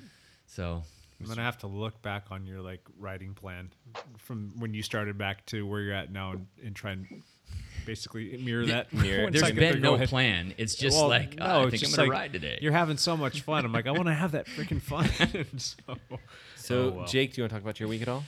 [0.47, 0.83] So
[1.23, 3.71] I'm gonna have to look back on your like writing plan
[4.17, 7.23] from when you started back to where you're at now and, and try and
[7.85, 8.93] basically mirror that.
[8.93, 10.09] Mirror- one there's second been no ahead.
[10.09, 10.53] plan.
[10.57, 12.59] It's just Well, like no, oh, I think I'm gonna like, ride today.
[12.61, 13.65] You're having so much fun.
[13.65, 15.09] I'm like, I want to have that freaking fun.
[15.19, 15.75] And so,
[16.55, 17.05] So, oh, well.
[17.07, 18.23] Jake, do you want to talk about your week at all?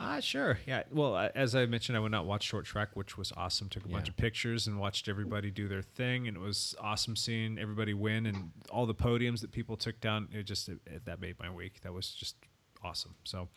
[0.00, 0.58] Ah, sure.
[0.66, 0.84] Yeah.
[0.92, 3.68] Well, uh, as I mentioned, I went out and watched Short Track, which was awesome.
[3.68, 7.16] Took a bunch of pictures and watched everybody do their thing, and it was awesome
[7.16, 10.28] seeing everybody win and all the podiums that people took down.
[10.32, 11.80] It just it, it- that made my week.
[11.82, 12.36] That was just
[12.84, 13.16] awesome.
[13.24, 13.48] So,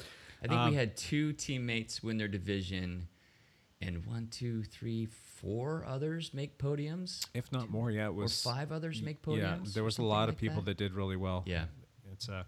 [0.43, 3.07] I think um, we had two teammates win their division,
[3.79, 7.23] and one, two, three, four others make podiums.
[7.35, 9.37] if not more, yeah, it Or was five others make podiums.
[9.65, 10.77] Yeah, there was a lot of like people that.
[10.77, 11.43] did really well.
[11.45, 11.65] Yeah.
[12.13, 12.43] It's uh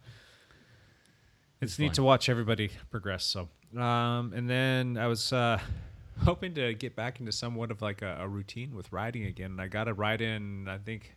[1.61, 3.23] it's neat to watch everybody progress.
[3.23, 5.59] So, um, and then I was uh,
[6.23, 9.51] hoping to get back into somewhat of like a, a routine with riding again.
[9.51, 11.15] And I got a ride in, I think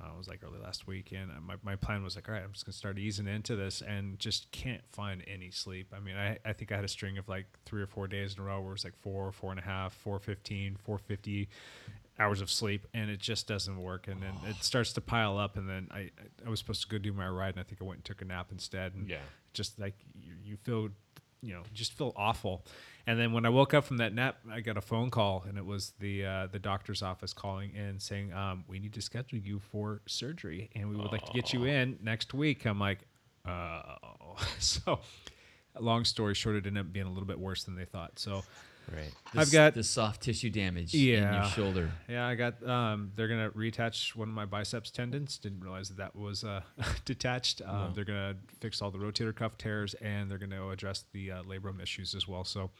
[0.00, 2.42] uh, it was like early last week, and my, my plan was like, all right,
[2.42, 5.92] I'm just gonna start easing into this, and just can't find any sleep.
[5.94, 8.34] I mean, I, I think I had a string of like three or four days
[8.34, 10.96] in a row where it was like four, four and a half, four fifteen, four
[10.98, 11.48] fifty
[12.18, 14.08] hours of sleep, and it just doesn't work.
[14.08, 16.10] And then it starts to pile up, and then I
[16.46, 18.22] I was supposed to go do my ride, and I think I went and took
[18.22, 18.94] a nap instead.
[18.94, 19.18] And Yeah.
[19.52, 20.88] just like you, you feel
[21.42, 22.64] you know just feel awful.
[23.06, 25.58] And then when i woke up from that nap i got a phone call and
[25.58, 29.38] it was the uh, the doctor's office calling and saying um, we need to schedule
[29.38, 32.66] you for surgery and we would like to get you in next week.
[32.66, 33.00] I'm like
[33.46, 33.96] uh
[34.58, 35.00] so
[35.78, 38.18] long story short it ended up being a little bit worse than they thought.
[38.18, 38.44] So
[38.92, 39.12] Right.
[39.32, 41.90] The I've got the soft tissue damage in your shoulder.
[42.08, 42.66] Yeah, I got.
[42.66, 45.38] Um, they're gonna reattach one of my biceps tendons.
[45.38, 46.62] Didn't realize that that was uh,
[47.04, 47.62] detached.
[47.64, 51.42] Um, They're gonna fix all the rotator cuff tears, and they're gonna address the uh,
[51.44, 52.44] labrum issues as well.
[52.44, 52.70] So,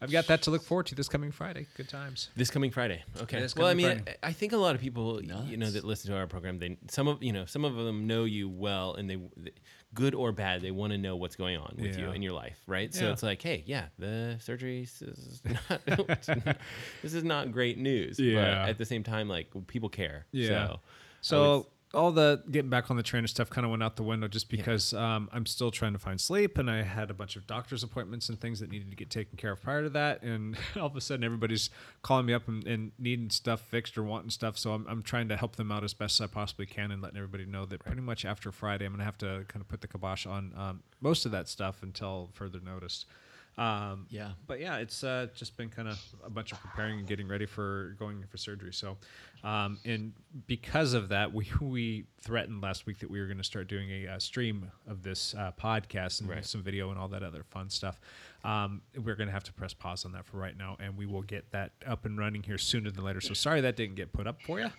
[0.00, 1.66] I've got that to look forward to this coming Friday.
[1.76, 2.28] Good times.
[2.36, 3.02] This coming Friday.
[3.22, 3.40] Okay.
[3.40, 4.16] This well, I mean, Friday.
[4.22, 6.76] I, I think a lot of people, you know, that listen to our program, they
[6.90, 9.52] some of you know some of them know you well, and they, they
[9.94, 12.58] good or bad, they want to know what's going on with you in your life,
[12.66, 12.92] right?
[12.94, 15.86] So it's like, hey, yeah, the surgery is not,
[17.02, 18.34] this is not great news, Yeah.
[18.62, 20.26] but at the same time, like people care.
[20.32, 20.48] Yeah.
[20.68, 20.80] So,
[21.20, 24.02] So all the getting back on the train and stuff kind of went out the
[24.02, 27.36] window just because um, I'm still trying to find sleep, and I had a bunch
[27.36, 30.22] of doctor's appointments and things that needed to get taken care of prior to that,
[30.22, 31.70] and all of a sudden everybody's
[32.02, 34.58] calling me up and, and needing stuff fixed or wanting stuff.
[34.58, 37.00] So I'm, I'm trying to help them out as best as I possibly can and
[37.00, 39.80] letting everybody know that pretty much after Friday I'm gonna have to kind of put
[39.80, 43.06] the kibosh on um, most of that stuff until further notice.
[43.56, 44.32] Um, Yeah.
[44.46, 47.46] but yeah, it's uh, just been kind of a bunch of preparing and getting ready
[47.46, 48.72] for going in for surgery.
[48.72, 48.96] So,
[49.44, 50.12] um, and
[50.46, 53.90] because of that, we we threatened last week that we were going to start doing
[53.90, 57.70] a, uh stream of this uh, podcast and some video and all that other fun
[57.70, 58.00] stuff.
[58.42, 61.06] Um, we're going to have to press pause on that for right now, and we
[61.06, 63.20] will get that up and running here sooner than later.
[63.20, 64.70] So sorry that didn't get put up for you.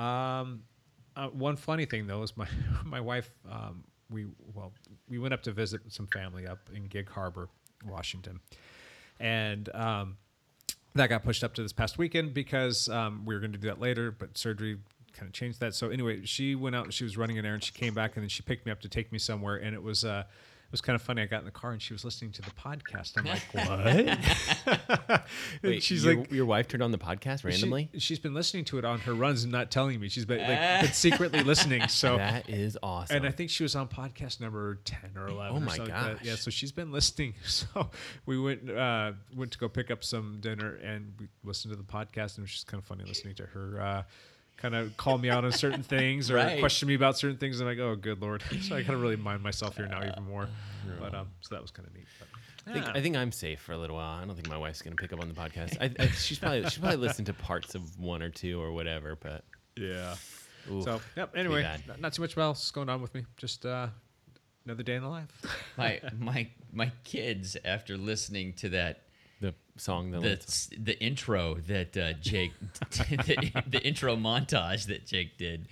[0.00, 0.62] Um,
[1.16, 2.46] uh, one funny thing though is my
[2.84, 3.30] my wife.
[3.50, 4.72] Um, we well
[5.08, 7.48] we went up to visit some family up in Gig Harbor,
[7.84, 8.40] Washington,
[9.20, 10.16] and um,
[10.94, 13.68] that got pushed up to this past weekend because um, we were going to do
[13.68, 14.78] that later, but surgery
[15.12, 15.74] kind of changed that.
[15.74, 17.64] So anyway, she went out she was running an errand.
[17.64, 19.82] She came back and then she picked me up to take me somewhere, and it
[19.82, 20.04] was.
[20.04, 20.24] Uh,
[20.68, 21.22] it was kind of funny.
[21.22, 23.16] I got in the car and she was listening to the podcast.
[23.16, 23.42] I'm like,
[25.06, 25.22] what?
[25.62, 27.88] wait, she's your, like, your wife turned on the podcast randomly.
[27.96, 30.10] she, has been listening to it on her runs and not telling me.
[30.10, 31.88] She's been like, been secretly listening.
[31.88, 33.16] So that is awesome.
[33.16, 35.56] and I think she was on podcast number ten or eleven.
[35.56, 36.22] Oh my something like.
[36.22, 37.32] Yeah, so she's been listening.
[37.46, 37.90] So
[38.26, 41.82] we went uh, went to go pick up some dinner and we listened to the
[41.82, 43.80] podcast, and it was just kind of funny listening to her.
[43.80, 44.02] Uh,
[44.58, 46.58] Kind of call me out on certain things or Right.
[46.60, 47.60] question me about certain things.
[47.60, 48.42] And I'm like, oh, good lord!
[48.60, 50.48] So I kind of really mind myself here now even more.
[51.00, 52.06] But um, so that was kind of neat.
[52.18, 52.28] But,
[52.66, 54.20] I think, I think I'm safe for a little while.
[54.20, 55.76] I don't think my wife's gonna pick up on the podcast.
[55.80, 59.16] I, I, she's probably she's probably listened to parts of one or two or whatever.
[59.16, 59.44] But
[59.76, 60.16] yeah.
[60.70, 61.34] oof, So yep.
[61.36, 63.24] Anyway, not, not too much else going on with me.
[63.36, 63.88] Just uh,
[64.66, 65.30] another day in the life.
[65.78, 69.07] my my my kids after listening to that the
[69.80, 72.52] song that the the intro that uh, Jake
[72.90, 75.68] the, the intro montage that Jake did.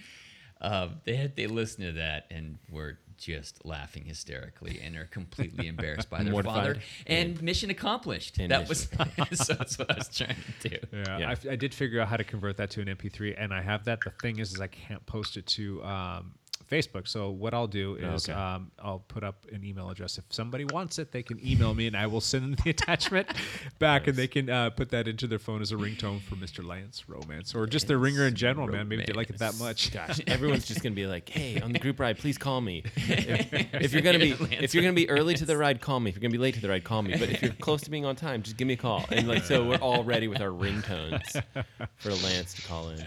[0.61, 5.69] Uh, they had they listened to that and were just laughing hysterically and are completely
[5.73, 6.57] embarrassed by their Mortified.
[6.57, 6.81] father.
[7.07, 8.39] And mission accomplished.
[8.39, 8.89] And that was
[9.33, 10.77] so that's what I was trying to do.
[10.93, 11.29] Yeah, Yeah.
[11.29, 13.61] I f- I, did figure out how to convert that to an MP3, and I
[13.63, 14.01] have that.
[14.03, 16.33] The thing is, is I can't post it to um,
[16.71, 17.07] Facebook.
[17.09, 18.39] So what I'll do is Okay.
[18.39, 20.19] um, I'll put up an email address.
[20.19, 23.29] If somebody wants it, they can email me, and I will send them the attachment
[23.79, 26.65] back, and they can uh, put that into their phone as a ringtone for Mr.
[26.67, 28.89] Lance Romance, or just their ringer in general, man.
[28.89, 29.93] Maybe they like it that much.
[29.93, 32.83] Gosh, everyone's just gonna be like, "Hey, on the group ride, please call me.
[32.97, 36.11] If, if you're gonna be if you're gonna be early to the ride, call me.
[36.11, 37.17] If you're gonna be late to the ride, call me.
[37.19, 39.45] But if you're close to being on time, just give me a call." And like,
[39.45, 41.43] so we're all ready with our ringtones
[41.97, 43.05] for Lance to call in.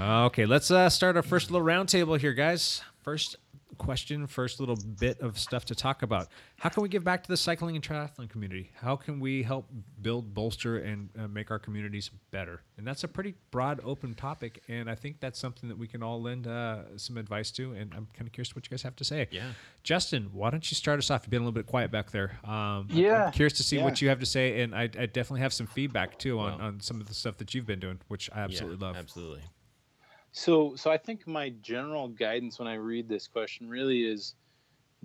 [0.00, 2.82] Okay, let's uh, start our first little roundtable here, guys.
[3.02, 3.36] First
[3.78, 6.28] question, first little bit of stuff to talk about.
[6.58, 8.70] How can we give back to the cycling and triathlon community?
[8.74, 9.66] How can we help
[10.02, 12.62] build, bolster, and uh, make our communities better?
[12.76, 16.02] And that's a pretty broad, open topic, and I think that's something that we can
[16.02, 17.72] all lend uh, some advice to.
[17.72, 19.28] And I'm kind of curious what you guys have to say.
[19.30, 19.48] Yeah.
[19.82, 21.22] Justin, why don't you start us off?
[21.24, 22.38] You've been a little bit quiet back there.
[22.44, 25.40] Um, Yeah, I'm curious to see what you have to say, and I, I definitely
[25.40, 27.98] have some feedback too on, Well- on some of the stuff that you've been doing,
[28.08, 28.96] which I absolutely Yeah, love.
[28.96, 29.40] Absolutely.
[30.38, 34.36] So, so I think my general guidance when I read this question really is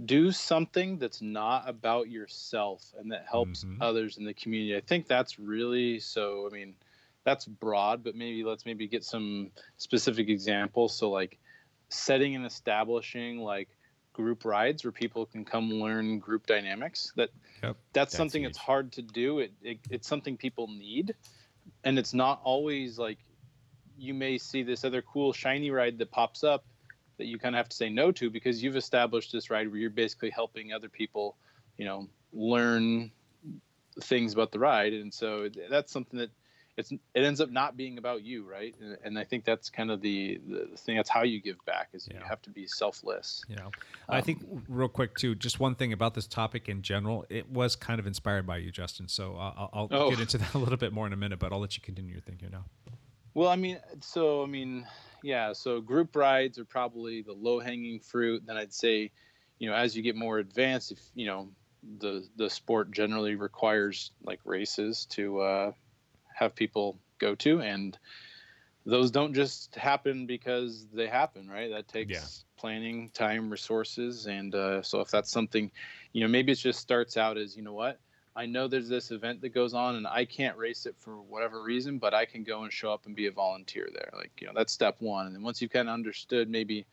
[0.06, 3.82] do something that's not about yourself and that helps Mhm.
[3.82, 4.78] others in the community.
[4.78, 6.48] I think that's really so.
[6.48, 6.76] I mean,
[7.26, 10.96] that's broad, but maybe let's maybe get some specific examples.
[10.98, 11.40] So, like
[11.90, 13.70] setting and establishing like
[14.14, 17.12] group rides where people can come learn group dynamics.
[17.16, 17.32] That
[17.64, 17.78] Yep.
[17.94, 19.40] that's, something that's hard to do.
[19.40, 21.16] It, it it's something people need,
[21.84, 23.20] and it's not always like
[23.98, 26.66] you may see this other cool shiny ride that pops up
[27.18, 29.78] that you kind of have to say no to because you've established this ride where
[29.80, 31.36] you're basically helping other people,
[31.78, 33.12] you know, learn
[34.02, 36.32] things about the ride, and so that's something that
[36.76, 38.74] it's it ends up not being about you, right?
[38.82, 40.96] And, and I think that's kind of the, the thing.
[40.96, 43.46] That's how you give back is you have to be selfless.
[43.48, 43.70] You know,
[44.10, 47.76] I think real quick too, just one thing about this topic in general, it was
[47.76, 49.08] kind of inspired by you, Justin.
[49.08, 50.10] So uh, I'll, I'll Oh.
[50.10, 52.14] get into that a little bit more in a minute, but I'll let you continue
[52.14, 52.66] your thinking now.
[53.34, 54.88] Well, I mean, so I mean,
[55.22, 55.54] yeah.
[55.54, 58.46] So group rides are probably the low hanging fruit.
[58.46, 59.12] Then I'd say,
[59.60, 64.12] you know, as you get more advanced, if you know, the the sport generally requires
[64.22, 65.72] like races to uh,
[66.36, 67.98] have people go to, and
[68.86, 71.72] those don't just happen because they happen, right?
[71.72, 72.30] That takes Yeah.
[72.58, 75.72] planning, time, resources, and uh, so if that's something,
[76.14, 78.00] you know, maybe it just starts out as, you know what,
[78.36, 81.62] I know there's this event that goes on, and I can't race it for whatever
[81.62, 84.10] reason, but I can go and show up and be a volunteer there.
[84.14, 85.28] Like, you know, that's step one.
[85.28, 86.86] And then once you've kind of understood maybe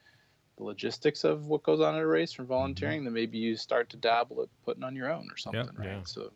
[0.58, 2.54] the logistics of what goes on at a race from mm-hmm.
[2.54, 5.88] volunteering, then maybe you start to dabble at putting on your own or something, right?
[5.88, 6.00] yeah.
[6.04, 6.30] So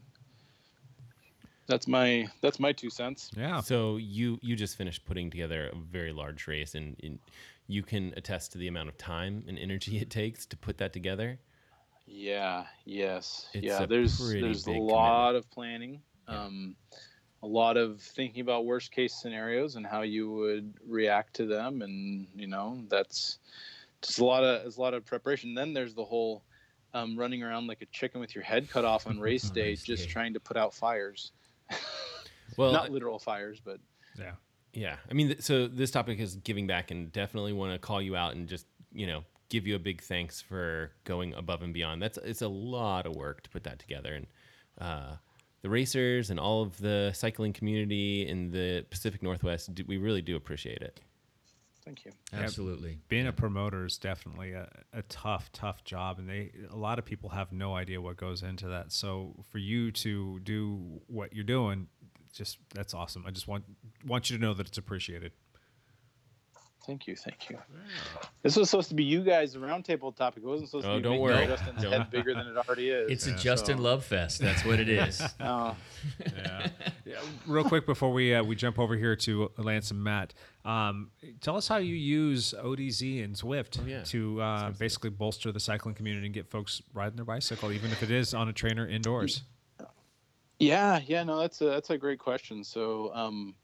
[1.66, 3.30] that's my that's my two cents.
[3.36, 3.60] Yeah.
[3.60, 7.18] So you you just finished putting together a very large race, and, and
[7.66, 10.92] you can attest to the amount of time and energy it takes to put that
[10.92, 11.38] together.
[12.06, 12.64] Yeah.
[12.84, 13.48] Yes.
[13.54, 13.86] It's yeah.
[13.86, 16.00] There's there's a lot of planning.
[16.26, 16.76] Um,
[17.42, 21.82] a lot of thinking about worst case scenarios and how you would react to them,
[21.82, 23.38] and you know that's
[24.00, 25.54] just a lot of it's a lot of preparation.
[25.54, 26.42] Then there's the whole
[26.94, 30.08] um, running around like a chicken with your head cut off on race day, just
[30.08, 31.32] trying to put out fires.
[32.56, 33.80] Well, not literal fires, but
[34.16, 34.32] yeah.
[34.72, 38.00] Yeah, I mean, th- so this topic is giving back, and definitely want to call
[38.00, 41.72] you out and just you know give you a big thanks for going above and
[41.72, 42.02] beyond.
[42.02, 44.26] That's it's a lot of work to put that together, and
[44.80, 45.16] uh,
[45.62, 50.22] the racers and all of the cycling community in the Pacific Northwest, do, we really
[50.22, 51.00] do appreciate it.
[51.84, 52.12] Thank you.
[52.32, 52.98] Absolutely.
[53.08, 57.04] Being a promoter is definitely a, a tough, tough job, and they a lot of
[57.04, 58.92] people have no idea what goes into that.
[58.92, 61.88] So for you to do what you're doing,
[62.32, 63.24] just that's awesome.
[63.26, 63.64] I just want
[64.06, 65.32] want you to know that it's appreciated.
[66.86, 67.58] Thank you, thank you.
[68.42, 70.42] This was supposed to be you guys roundtable topic.
[70.42, 71.46] It wasn't supposed Oh, to be don't worry.
[71.46, 73.10] Justin's Don't- head bigger than it already is.
[73.10, 74.40] It's a Justin Love Fest.
[74.40, 75.22] That's what it is.
[75.40, 75.76] Oh,
[76.20, 76.68] yeah.
[77.04, 77.14] yeah.
[77.46, 81.10] Real quick before we uh, we jump over here to Lance and Matt, um,
[81.40, 84.02] tell us how you use ODZ and Zwift yeah.
[84.04, 88.02] to uh, basically bolster the cycling community and get folks riding their bicycle, even if
[88.02, 89.42] it is on a trainer indoors.
[90.58, 92.62] Yeah, yeah, no, that's a that's a great question.
[92.64, 93.54] So, um,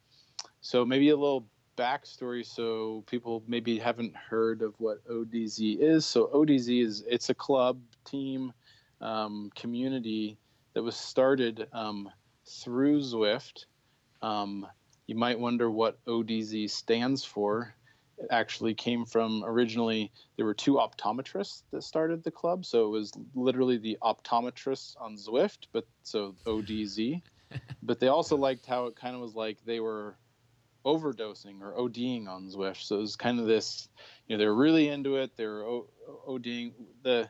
[0.60, 1.46] so maybe a little
[1.76, 6.04] backstory, so people maybe haven't heard of what ODZ is.
[6.04, 8.52] So ODZ is it's a club team
[9.00, 10.38] um, community
[10.74, 12.10] that was started um,
[12.46, 13.66] through Zwift.
[14.22, 14.66] Um,
[15.06, 17.74] you might wonder what ODZ stands for.
[18.18, 22.90] It actually came from originally there were two optometrists that started the club, so it
[22.90, 27.22] was literally the optometrists on Zwift, but so ODZ.
[27.82, 30.16] but they also liked how it kind of was like they were
[30.84, 32.82] overdosing or ODing on Zwift.
[32.82, 33.88] So it was kind of this,
[34.26, 35.36] you know, they were really into it.
[35.36, 35.88] They were o-
[36.28, 36.72] ODing.
[37.02, 37.28] The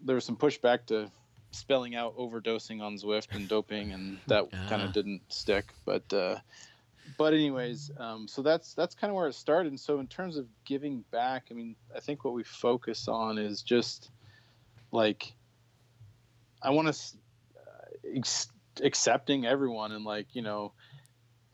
[0.00, 1.10] there was some pushback to
[1.52, 4.86] spelling out overdosing on Zwift and doping, and that kind Ah.
[4.86, 5.66] of didn't stick.
[5.84, 6.38] But uh,
[7.16, 9.68] but anyways, um, so that's that's kind of where it started.
[9.70, 13.38] And so in terms of giving back, I mean, I think what we focus on
[13.38, 14.10] is just
[14.90, 15.32] like
[16.60, 17.00] I want to
[18.16, 18.48] ex-
[18.82, 20.72] accepting everyone and like you know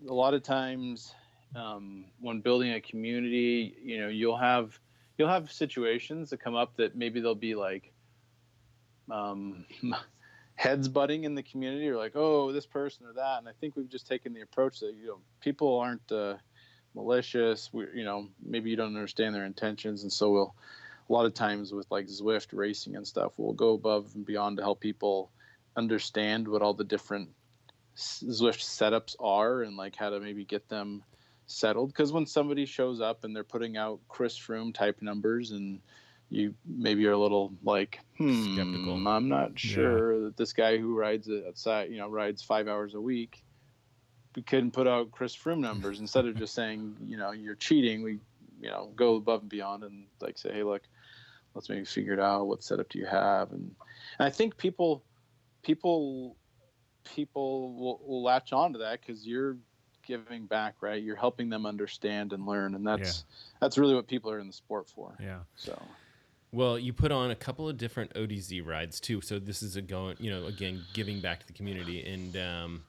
[0.08, 1.14] a lot of times
[1.56, 4.78] um, when building a community you know you'll have
[5.18, 7.92] you'll have situations that come up that maybe they'll be like
[9.10, 9.66] um,
[10.54, 13.38] heads butting in the community or like oh this person or that.
[13.38, 16.36] And i think we've just taken the approach that you know people aren't uh,
[16.94, 17.70] malicious.
[17.72, 20.02] We you know maybe you don't understand their intentions.
[20.02, 20.54] And so we'll
[21.08, 24.58] a lot of times with like Zwift racing and stuff, we'll go above and beyond
[24.58, 25.30] to help people
[25.76, 27.30] understand what all the different
[28.00, 31.02] Zwift setups are and like how to maybe get them
[31.46, 31.90] settled.
[31.90, 35.80] Because when somebody shows up and they're putting out Chris Froome type numbers and
[36.30, 39.06] you maybe are a little like, hmm, Skeptical.
[39.06, 42.94] I'm not sure that this guy who rides it outside, you know, rides five hours
[42.94, 43.42] a week,
[44.36, 48.02] we couldn't put out Chris Froome numbers instead of just saying, you know, you're cheating.
[48.02, 48.20] We,
[48.60, 50.82] you know, go above and beyond and like say, hey, look,
[51.54, 52.46] let's maybe figure it out.
[52.46, 53.50] What setup do you have?
[53.50, 53.74] And,
[54.18, 55.02] and I think people,
[55.62, 56.36] people,
[57.14, 59.56] people will, will latch on to that because you're
[60.06, 61.02] giving back, right?
[61.02, 63.24] You're helping them understand and learn, and that's
[63.60, 65.16] that's really what people are in the sport for.
[65.20, 65.40] Yeah.
[65.56, 65.80] So
[66.52, 69.20] Well, you put on a couple of different ODZ rides too.
[69.20, 72.04] So this is a going, you know, again, giving back to the community.
[72.04, 72.82] And, um,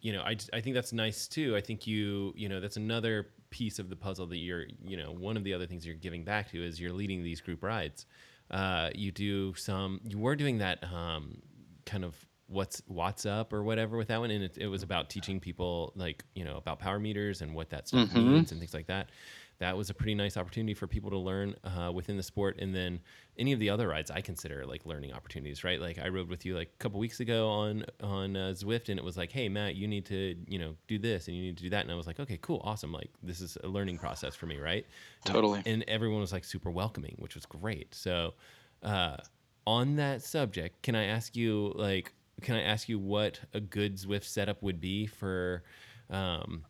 [0.00, 1.56] you know, I, I think that's nice too.
[1.56, 5.12] I think you, you know, that's another piece of the puzzle that you're, you know,
[5.12, 8.06] one of the other things you're giving back to is you're leading these group rides.
[8.50, 11.42] Uh, you do some, you were doing that, um,
[11.84, 12.14] kind of
[12.48, 14.30] what's what's up or whatever with that one.
[14.30, 17.70] And it, it was about teaching people like you know about power meters and what
[17.70, 18.14] that stuff Mhm.
[18.32, 19.10] means and things like that.
[19.58, 22.58] That was a pretty nice opportunity for people to learn uh, within the sport.
[22.58, 23.00] And then
[23.38, 25.80] any of the other rides i consider like learning opportunities right?
[25.80, 28.98] Like i rode with you like a couple weeks ago on on uh, zwift and
[28.98, 31.56] it was like hey matt you need to you know do this and you need
[31.58, 31.82] to do that.
[31.82, 32.60] And i was like okay cool.
[32.64, 32.92] Awesome.
[32.92, 34.86] Like this is a learning process for me right?
[35.24, 35.62] And- Totally.
[35.66, 37.94] and everyone was like super welcoming which was great.
[37.94, 38.34] So
[38.82, 39.16] uh,
[39.66, 42.12] on that subject can i ask you like
[42.42, 45.62] can i ask you what a good zwift setup would be for
[46.10, 46.64] um,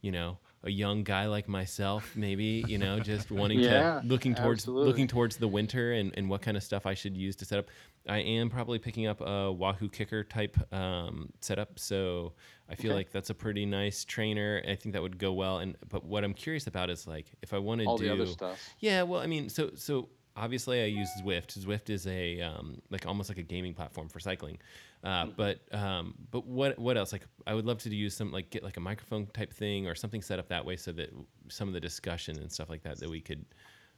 [0.00, 4.34] you know a young guy like myself maybe you know just wanting Yeah, to looking
[4.34, 4.88] towards absolutely.
[4.88, 7.58] looking towards the winter and, and what kind of stuff i should use to set
[7.58, 7.66] up
[8.08, 12.32] i am probably picking up a Wahoo KICKR type um, setup so
[12.68, 12.94] i feel Okay.
[12.96, 16.24] like that's a pretty nice trainer i think that would go well and but what
[16.24, 18.58] i'm curious about is like if i want to All do the other stuff.
[18.80, 21.56] yeah, well, I mean, so so obviously I use Zwift.
[21.58, 24.58] Zwift is a um, like almost like a gaming platform for cycling.
[25.04, 27.12] Uh, but um, but what what else?
[27.12, 29.94] Like I would love to use some like get like a microphone type thing or
[29.94, 31.10] something set up that way so that
[31.48, 33.44] some of the discussion and stuff like that that we could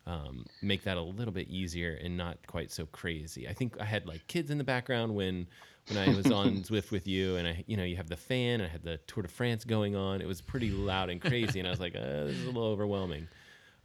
[0.06, 3.48] um, make that a little bit easier and not quite so crazy.
[3.48, 5.46] I think I had like kids in the background when
[5.88, 8.60] when I was on Zwift with you, and I you know you have the fan,
[8.60, 10.20] I had the Tour de France going on.
[10.20, 12.64] It was pretty loud and crazy, and I was like, uh, this is a little
[12.64, 13.28] overwhelming.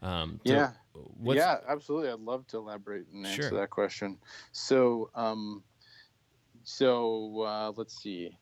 [0.01, 0.71] Um, so yeah.
[1.23, 2.09] yeah, absolutely.
[2.09, 3.59] I'd love to elaborate and answer Sure.
[3.59, 4.17] that question.
[4.51, 5.63] So, um,
[6.63, 8.37] so uh, let's see.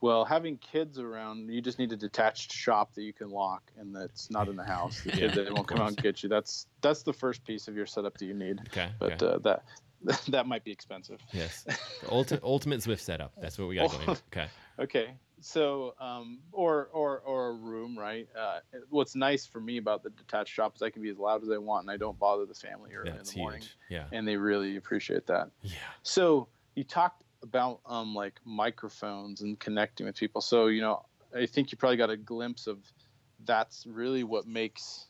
[0.00, 3.94] Well, having kids around, you just need a detached shop that you can lock and
[3.94, 5.00] that's not in the house.
[5.02, 6.28] The Yeah, kid that won't come out and get you.
[6.28, 8.60] That's that's the first piece of your setup that you need.
[8.68, 8.90] Okay.
[9.00, 9.26] But okay.
[9.26, 9.64] uh, that
[10.28, 11.20] that might be expensive.
[11.32, 13.32] yes, the ulti- ultimate Zwift setup.
[13.40, 14.10] That's what we got going.
[14.32, 14.46] Okay.
[14.78, 18.28] Okay, so um, or or or a room, right?
[18.38, 18.60] Uh,
[18.90, 21.50] what's nice for me about the detached shop is I can be as loud as
[21.50, 23.76] I want, and I don't bother the family early That's in the morning, huge.
[23.88, 24.04] Yeah.
[24.12, 25.50] and they really appreciate that.
[25.62, 25.72] Yeah.
[26.04, 26.46] So
[26.76, 30.40] you talked about um, like microphones and connecting with people.
[30.40, 31.04] So you know,
[31.36, 32.78] I think you probably got a glimpse of
[33.44, 35.06] that's really what makes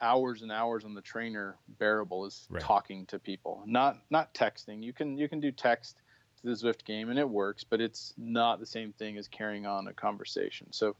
[0.00, 2.62] hours and hours on the trainer bearable is Right.
[2.62, 4.82] talking to people, not not texting.
[4.82, 5.96] You can you can do text
[6.40, 9.66] to the Zwift game and it works, but it's not the same thing as carrying
[9.66, 10.72] on a conversation.
[10.72, 10.96] So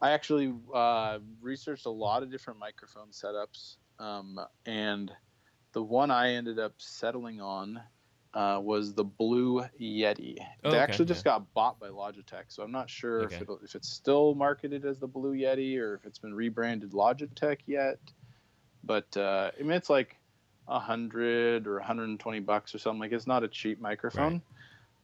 [0.00, 5.10] I actually uh, researched a lot of different microphone setups, um, and
[5.72, 7.80] the one I ended up settling on
[8.34, 10.36] uh, was the Blue Yeti.
[10.64, 11.32] Oh, they okay, actually just yeah.
[11.32, 13.36] got bought by Logitech, so I'm not sure Okay.
[13.36, 16.92] if, it'll, if it's still marketed as the Blue Yeti or if it's been rebranded
[16.92, 17.98] Logitech yet.
[18.84, 20.16] But uh, I mean, it's like
[20.68, 23.00] a hundred or 120 bucks or something.
[23.00, 24.42] Like it's not a cheap microphone,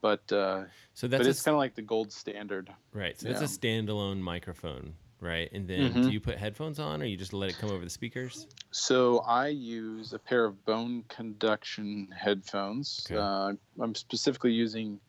[0.01, 2.71] but uh, So that's but it's kind of like the gold standard.
[2.93, 3.19] right.
[3.19, 5.51] So that's a standalone microphone, right?
[5.53, 6.03] And then Mhm.
[6.05, 8.47] do you put headphones on, or you just let it come over the speakers?
[8.71, 13.07] So I use a pair of bone conduction headphones.
[13.07, 13.19] Okay.
[13.19, 15.01] Uh, I'm specifically using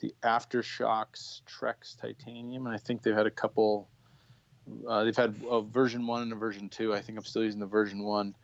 [0.00, 3.88] the AfterShokz Trekz Titanium, and I think they've had a couple.
[4.86, 6.92] Uh, they've had a version one and a version two.
[6.92, 8.34] I think I'm still using the version one.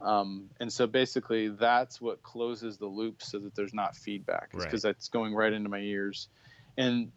[0.00, 4.64] Um, and so basically, that's what closes the loop so that there's not feedback, Right.
[4.64, 6.28] because that's going right into my ears.
[6.76, 7.12] And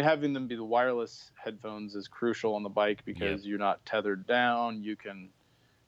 [0.00, 4.26] having them be the wireless headphones is crucial on the bike because you're not tethered
[4.26, 4.82] down.
[4.82, 5.30] You can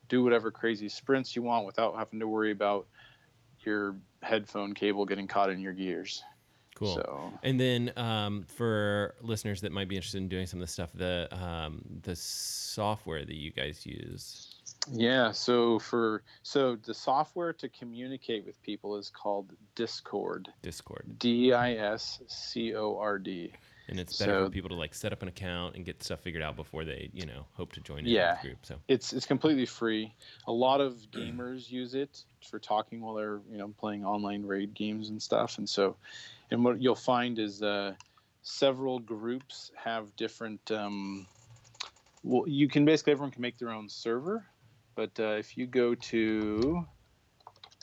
[0.07, 2.87] do whatever crazy sprints you want without having to worry about
[3.65, 6.23] your headphone cable getting caught in your gears.
[6.75, 6.95] Cool.
[6.95, 10.71] So And then um, for listeners that might be interested in doing some of the
[10.71, 14.48] stuff, the um, the software that you guys use.
[14.91, 20.49] Yeah, so for so the software to communicate with people is called Discord.
[20.61, 21.05] Discord.
[21.19, 23.51] D I S C O R D.
[23.87, 26.19] And it's better So- for people to like set up an account and get stuff
[26.19, 28.39] figured out before they, you know, hope to join in Yeah.
[28.41, 28.63] group.
[28.63, 30.13] So It's it's completely free.
[30.45, 34.73] A lot of gamers use it for talking while they're you know playing online raid
[34.75, 35.57] games and stuff.
[35.57, 35.95] And so,
[36.51, 37.95] and what you'll find is uh,
[38.43, 40.71] several groups have different.
[40.71, 41.25] Um,
[42.23, 44.45] well, you can basically everyone can make their own server,
[44.99, 46.85] but uh, if you go to,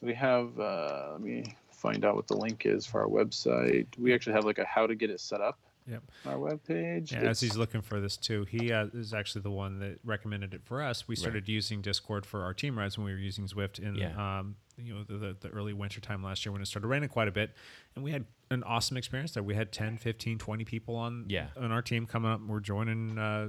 [0.02, 0.58] we have.
[0.60, 3.86] Uh, let me find out what the link is for our website.
[3.96, 5.58] We actually have like a how to get it set up
[5.90, 6.02] Yep.
[6.26, 7.12] our webpage.
[7.12, 10.52] Yeah, as he's looking for this too, he uh, is actually the one that recommended
[10.52, 11.08] it for us.
[11.08, 14.40] We started using Discord for our team rides when we were using Zwift in Yeah.
[14.40, 17.08] um, you know the, the, the early winter time last year when it started raining
[17.08, 17.52] quite a bit,
[17.94, 19.42] and we had an awesome experience there.
[19.42, 21.48] We had 10, 15, 20 people on Yeah.
[21.56, 22.40] on our team coming up.
[22.40, 23.48] and We're joining uh,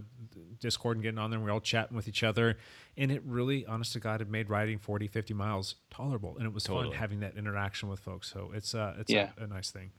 [0.59, 1.37] Discord and getting on there.
[1.37, 2.57] and We're all chatting with each other,
[2.95, 6.53] and it really, honest to God, it made riding 40, 50 miles tolerable, and it
[6.53, 6.89] was Totally.
[6.89, 8.31] fun having that interaction with folks.
[8.31, 9.31] So it's uh, it's Yeah.
[9.37, 9.91] a, a nice thing.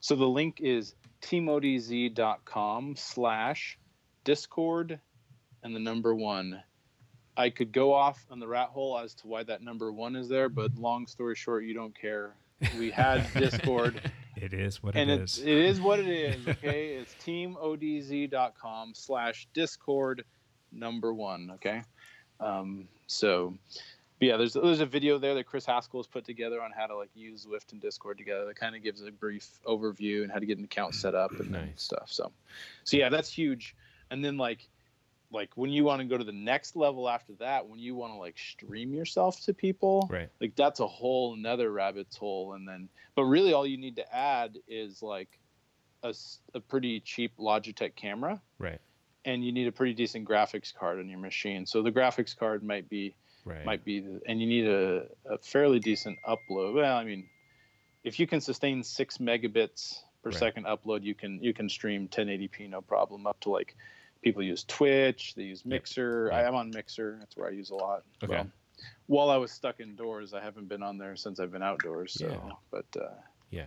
[0.00, 3.78] So the link is teamodz.com slash
[4.24, 5.00] discord
[5.62, 6.62] and the number one.
[7.36, 10.28] I could go off on the rat hole as to why that number one is
[10.28, 12.34] there, but long story short, you don't care.
[12.78, 14.00] We had Discord,
[14.36, 15.38] It is what and it it is.
[15.38, 16.48] It is what it is.
[16.48, 20.24] Okay, it's teamodz.com slash discord
[20.72, 21.50] number one.
[21.54, 21.82] Okay,
[22.40, 23.54] um, so
[24.18, 26.86] but yeah, there's there's a video there that Chris Haskell has put together on how
[26.86, 28.46] to like use Zwift and Discord together.
[28.46, 31.32] That kind of gives a brief overview and how to get an account set up
[31.38, 31.68] and Nice.
[31.76, 32.06] stuff.
[32.10, 32.32] So,
[32.84, 33.74] so yeah, that's huge.
[34.10, 34.68] And then like
[35.30, 38.12] like when you want to go to the next level after that, when you want
[38.12, 40.28] to like stream yourself to people, Right.
[40.40, 42.54] like that's a whole another rabbit's hole.
[42.54, 45.38] And then, but really, all you need to add is like
[46.02, 46.14] a,
[46.54, 48.80] a pretty cheap Logitech camera Right.
[49.24, 51.66] and you need a pretty decent graphics card on your machine.
[51.66, 53.64] So the graphics card might be Right.
[53.64, 56.74] might be, the, and you need a, a fairly decent upload.
[56.74, 57.28] Well, I mean,
[58.04, 60.38] if you can sustain six megabits per Right.
[60.38, 63.76] second upload, you can you can stream 1080p no problem up to like
[64.26, 66.32] people use Twitch, they use Mixer.
[66.32, 67.14] I am on Mixer.
[67.20, 68.02] That's where I use a lot.
[68.24, 68.34] Okay.
[68.34, 68.48] Well,
[69.06, 72.14] while I was stuck indoors, I haven't been on there since I've been outdoors.
[72.14, 72.52] So, Yeah.
[72.72, 73.14] but uh,
[73.50, 73.66] Yeah.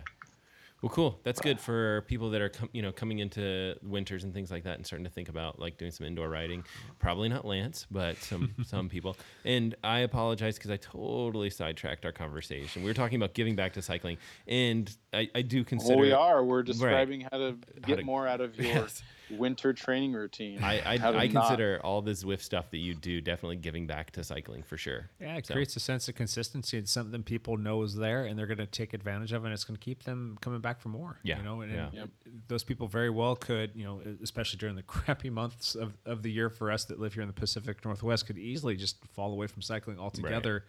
[0.82, 1.18] Well, cool.
[1.24, 4.64] That's good for people that are, com- you know, coming into winters and things like
[4.64, 6.62] that, and starting to think about like doing some indoor riding.
[6.98, 9.16] Probably not Lance, but some some people.
[9.46, 12.82] And I apologize because I totally sidetracked our conversation.
[12.82, 15.96] We were talking about giving back to cycling, and I, I do consider.
[15.96, 16.44] well, we are.
[16.44, 19.02] We're describing how to get to- more out of your Yes.
[19.38, 20.62] Winter training routine.
[20.62, 23.56] I I, How to I not- consider all the Zwift stuff that you do definitely
[23.56, 25.10] giving back to cycling for sure.
[25.20, 26.78] Yeah, it So, creates a sense of consistency.
[26.78, 29.54] It's something people know is there, and they're going to take advantage of, it, and
[29.54, 31.18] it's going to keep them coming back for more.
[31.22, 31.84] Yeah, you know, and, yeah.
[31.86, 32.08] and Yep.
[32.48, 36.30] those people very well could, you know, especially during the crappy months of, of the
[36.30, 39.46] year for us that live here in the Pacific Northwest, could easily just fall away
[39.46, 40.64] from cycling altogether.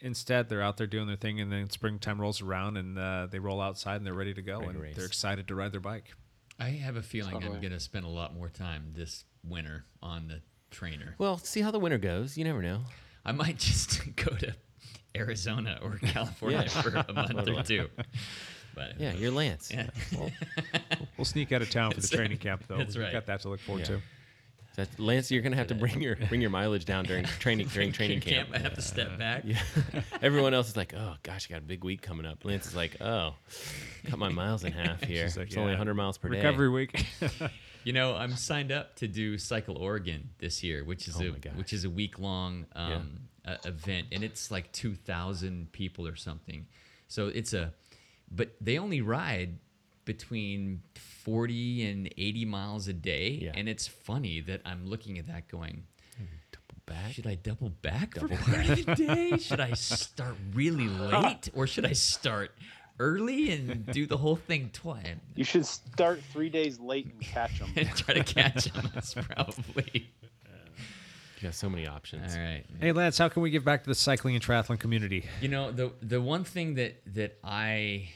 [0.00, 3.38] Instead, they're out there doing their thing, and then springtime rolls around, and uh, they
[3.38, 4.96] roll outside, and they're ready to go, Ready to and race.
[4.96, 6.12] they're excited to ride their bike.
[6.58, 10.28] I have a feeling I'm going to spend a lot more time this winter on
[10.28, 10.40] the
[10.70, 11.14] trainer.
[11.18, 12.36] Well, see how the winter goes.
[12.38, 12.80] You never know.
[13.24, 14.54] I might just go to
[15.16, 16.82] Arizona or California Yeah.
[16.82, 17.88] for a month or two.
[18.74, 19.70] But Yeah, you're Lance.
[19.72, 19.88] yeah.
[21.16, 22.78] We'll sneak out of town for the training camp, though.
[22.78, 23.12] that's We've right.
[23.12, 23.96] got that to look forward Yeah.
[23.96, 24.02] to.
[24.76, 27.92] That, Lance, you're gonna have to bring your bring your mileage down during training during
[27.92, 28.50] training camp.
[28.52, 29.42] I have to step back.
[29.44, 29.58] Yeah.
[30.22, 32.44] Everyone else is like, oh gosh, I got a big week coming up.
[32.44, 33.34] Lance is like, oh,
[34.06, 35.24] cut my miles in half here.
[35.36, 36.36] Like, it's only 100 miles per day.
[36.36, 37.06] Recovery week.
[37.84, 41.50] You know, I'm signed up to do Cycle Oregon this year, which is Oh a
[41.50, 46.66] which is a week long um, uh, event, and it's like 2,000 people or something.
[47.06, 47.72] So it's a,
[48.28, 49.58] but they only ride
[50.06, 50.80] between
[51.24, 53.52] 40 and 80 miles a day, Yeah.
[53.54, 55.84] and it's funny that I'm looking at that going.
[56.86, 57.14] Back.
[57.14, 59.38] Should I double back for part of the day?
[59.38, 62.52] Should I start really late, or should I start
[63.00, 65.04] early and do the whole thing twice?
[65.34, 67.72] You should start three days late and catch them.
[67.76, 68.88] and try to catch them.
[68.94, 70.08] That's probably
[71.38, 72.36] You got so many options.
[72.36, 72.64] all right.
[72.80, 75.28] hey, Lance, how can we give back to the cycling and triathlon community?
[75.40, 78.10] You know the the one thing that that I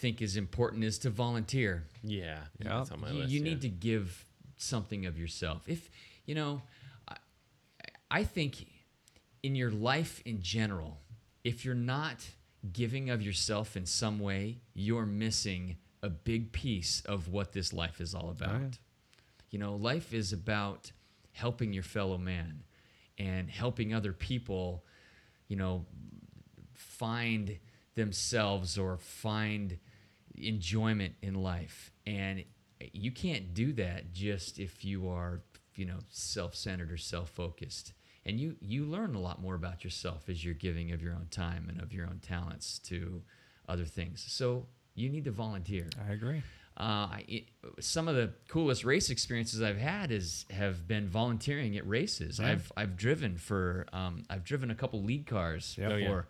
[0.00, 1.84] think is important is to volunteer.
[2.02, 2.78] Yeah, Yeah.
[2.78, 3.30] that's on my you, list.
[3.32, 3.44] you yeah.
[3.44, 4.24] need to give
[4.56, 5.68] something of yourself.
[5.68, 5.90] If
[6.24, 6.62] you know,
[7.06, 7.16] I,
[8.10, 8.66] I think
[9.42, 10.98] in your life in general,
[11.44, 12.26] if you're not
[12.72, 18.00] giving of yourself in some way, you're missing a big piece of what this life
[18.00, 18.60] is all about.
[18.62, 18.70] Oh,
[19.50, 20.92] you know, life is about
[21.32, 22.62] helping your fellow man
[23.18, 24.84] and helping other people,
[25.48, 25.84] you know,
[26.74, 27.58] find
[27.94, 29.78] themselves or find
[30.46, 31.90] enjoyment in life.
[32.06, 32.44] And
[32.92, 35.42] you can't do that just if you are,
[35.74, 37.92] you know, self-centered or self-focused.
[38.26, 41.28] And you you learn a lot more about yourself as you're giving of your own
[41.30, 43.22] time and of your own talents to
[43.68, 44.24] other things.
[44.28, 45.88] So you need to volunteer.
[46.06, 46.42] I agree.
[46.76, 46.82] Uh,
[47.12, 47.44] I, it,
[47.80, 52.40] some of the coolest race experiences I've had is have been volunteering at races.
[52.40, 55.88] I've I've driven for um, I've driven a couple lead cars Yep.
[55.90, 56.22] for Oh, yeah.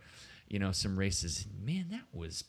[0.48, 1.46] you know some races.
[1.64, 2.44] Man, that was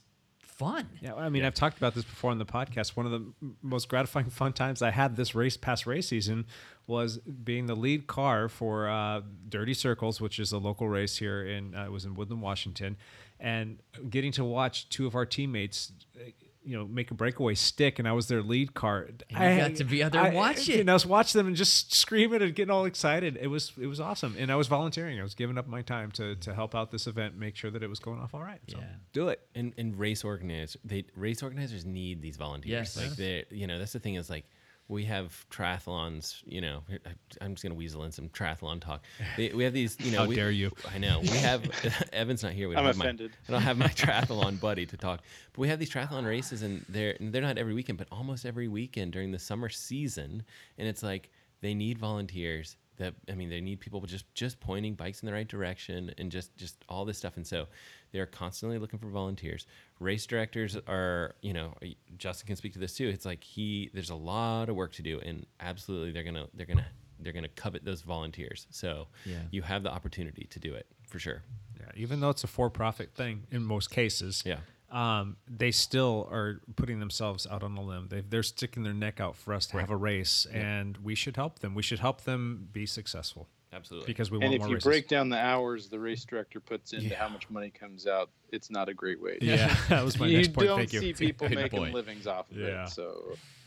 [0.62, 0.88] fun.
[1.02, 2.96] Yeah, I mean, I've talked about this before on the podcast.
[2.96, 3.26] One of the
[3.62, 6.46] most gratifying fun times I had this race past race season
[6.88, 11.44] was being the lead car for uh, Dirty Circles, which is a local race here
[11.44, 12.98] in uh, it was in Woodland, Washington,
[13.40, 16.30] and getting to watch two of our teammates uh,
[16.64, 19.02] you know, make a breakaway stick, and I was their lead car.
[19.02, 20.80] And you I got to be out there and watch it.
[20.80, 23.38] And I was watching them and just screaming and getting all excited.
[23.42, 25.20] It was it was awesome, and I was volunteering.
[25.20, 27.82] I was giving up my time to to help out this event, make sure that
[27.84, 28.60] it was going off all right.
[28.68, 28.86] So Yeah.
[29.14, 29.40] do it.
[29.56, 32.98] and and race organizers they race organizers need these volunteers Yes.
[32.98, 34.46] like they you know that's the thing is like
[34.92, 39.04] we have triathlons you know I- i'm just gonna weasel in some triathlon talk.
[39.38, 40.72] We have these you know How we, dare you.
[40.94, 41.20] i know.
[41.22, 41.64] We have
[42.14, 42.68] evan's not here.
[42.68, 43.32] We don't I'm have offended.
[43.32, 45.22] my, i don't have my triathlon buddy to talk.
[45.54, 48.46] But we have these triathlon races and they're and they're not every weekend but almost
[48.46, 50.44] every weekend during the summer season.
[50.78, 51.30] And it's like
[51.62, 55.34] they need volunteers that I mean they need people just just pointing bikes in the
[55.34, 57.38] right direction and just just all this stuff.
[57.38, 57.68] And so
[58.12, 59.66] they're constantly looking for volunteers.
[60.00, 61.74] Race directors are you know
[62.18, 63.08] Justin can speak to this too.
[63.08, 66.66] It's like he there's a lot of work to do and absolutely they're gonna they're
[66.68, 66.86] gonna
[67.20, 68.68] they're gonna covet those volunteers.
[68.72, 69.38] So Yeah.
[69.52, 71.44] you have the opportunity to do it for sure.
[71.80, 74.60] Yeah, even though it's a for-profit thing in most cases, Yeah.
[74.92, 78.08] Um, they still are putting themselves out on a limb.
[78.10, 81.36] They, they're sticking their neck out for us to have a race, and we should
[81.38, 81.74] help them.
[81.76, 84.76] We should help them be successful absolutely because we And want more And if you
[84.76, 84.84] races.
[84.84, 88.70] break down the hours the race director puts into how much money comes out, it's
[88.70, 89.38] not a great way.
[89.42, 90.68] yeah, that was my next point.
[90.70, 91.94] You don't see people making point.
[91.94, 92.84] livings off of Yeah.
[92.84, 92.90] it.
[92.90, 93.61] So that's interesting.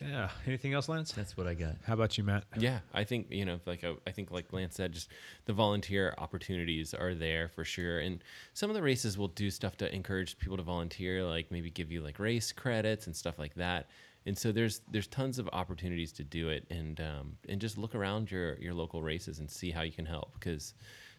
[0.00, 0.30] Yeah.
[0.46, 1.12] Anything else, Lance?
[1.12, 1.76] That's what I got.
[1.84, 2.44] How about you, Matt?
[2.56, 5.10] Yeah, I think you know, like I, I think, like Lance said, just
[5.46, 8.00] the volunteer opportunities are there for sure.
[8.00, 8.22] And
[8.54, 11.90] some of the races will do stuff to encourage people to volunteer, like maybe give
[11.90, 13.88] you like race credits and stuff like that.
[14.26, 17.94] And so there's there's tons of opportunities to do it, and um, and just look
[17.94, 20.74] around your your local races and see how you can help because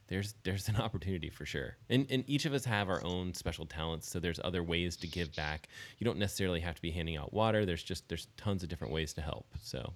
[0.10, 1.78] there's there's an opportunity for sure.
[1.90, 5.08] And and each of us have our own special talents, so there's other ways to
[5.08, 5.70] give back.
[6.00, 7.66] You don't necessarily have to be handing out water.
[7.66, 9.46] There's just there's tons of different ways to help.
[9.62, 9.94] So.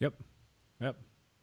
[0.00, 0.14] Yep.
[0.80, 0.96] Yep.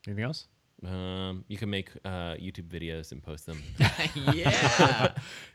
[0.07, 0.47] Anything else?
[0.85, 3.61] Um, you can make uh, YouTube videos and post them.
[4.33, 5.11] yeah.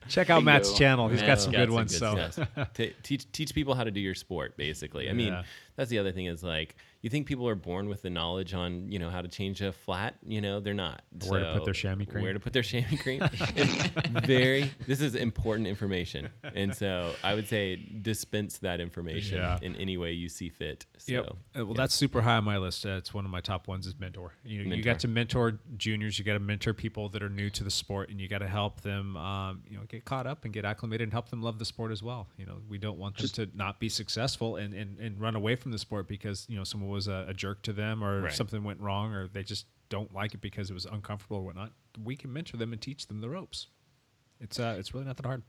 [0.09, 0.79] Check out Matt's Bingo.
[0.79, 1.09] channel.
[1.09, 1.93] He's got some got good some ones.
[1.93, 2.17] good so
[2.57, 2.69] yes.
[2.75, 4.57] T- teach teach people how to do your sport.
[4.57, 5.43] Basically, I mean, Yeah.
[5.81, 8.91] That's the other thing is like you think people are born with the knowledge on
[8.93, 10.17] you know how to change a flat.
[10.23, 11.03] You know, they're not.
[11.27, 12.23] Where to put their chamois cream.
[12.23, 13.21] Where to put their chamois cream.
[14.27, 14.71] Very.
[14.87, 19.59] This is important information, and so I would say dispense that information Yeah.
[19.63, 20.85] in any way you see fit.
[20.99, 21.27] So, Yep.
[21.59, 22.85] Uh, well, that's super high on my list.
[22.85, 24.35] Uh, it's one of my top ones is mentor.
[24.45, 26.19] You know, you got to mentor juniors.
[26.19, 28.49] You got to mentor people that are new to the sport, and you got to
[28.49, 31.59] help them, um, you know, get caught up and get acclimated, and help them love
[31.59, 32.29] the sport as well.
[32.37, 35.57] You know, we don't want them to not be successful and, and, and run away
[35.57, 38.33] from the sport because you know someone was a, a jerk to them or Right.
[38.33, 41.73] something went wrong or they just don't like it because it was uncomfortable or whatnot.
[42.05, 43.67] We can mentor them and teach them the ropes.
[44.41, 45.43] It's uh, it's really not that hard.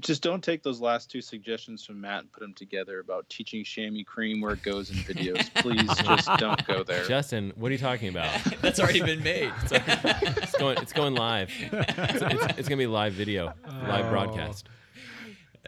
[0.00, 3.64] just don't take those last two suggestions from Matt and put them together about teaching
[3.64, 5.52] chamois cream where it goes in videos.
[5.62, 7.04] Please just don't go there.
[7.04, 8.32] Justin, what are you talking about?
[8.62, 9.52] That's already been made.
[9.70, 10.78] it's going.
[10.78, 11.50] It's going live.
[11.72, 13.52] It's, it's, it's gonna be live video,
[13.82, 14.10] live Oh.
[14.10, 14.68] broadcast.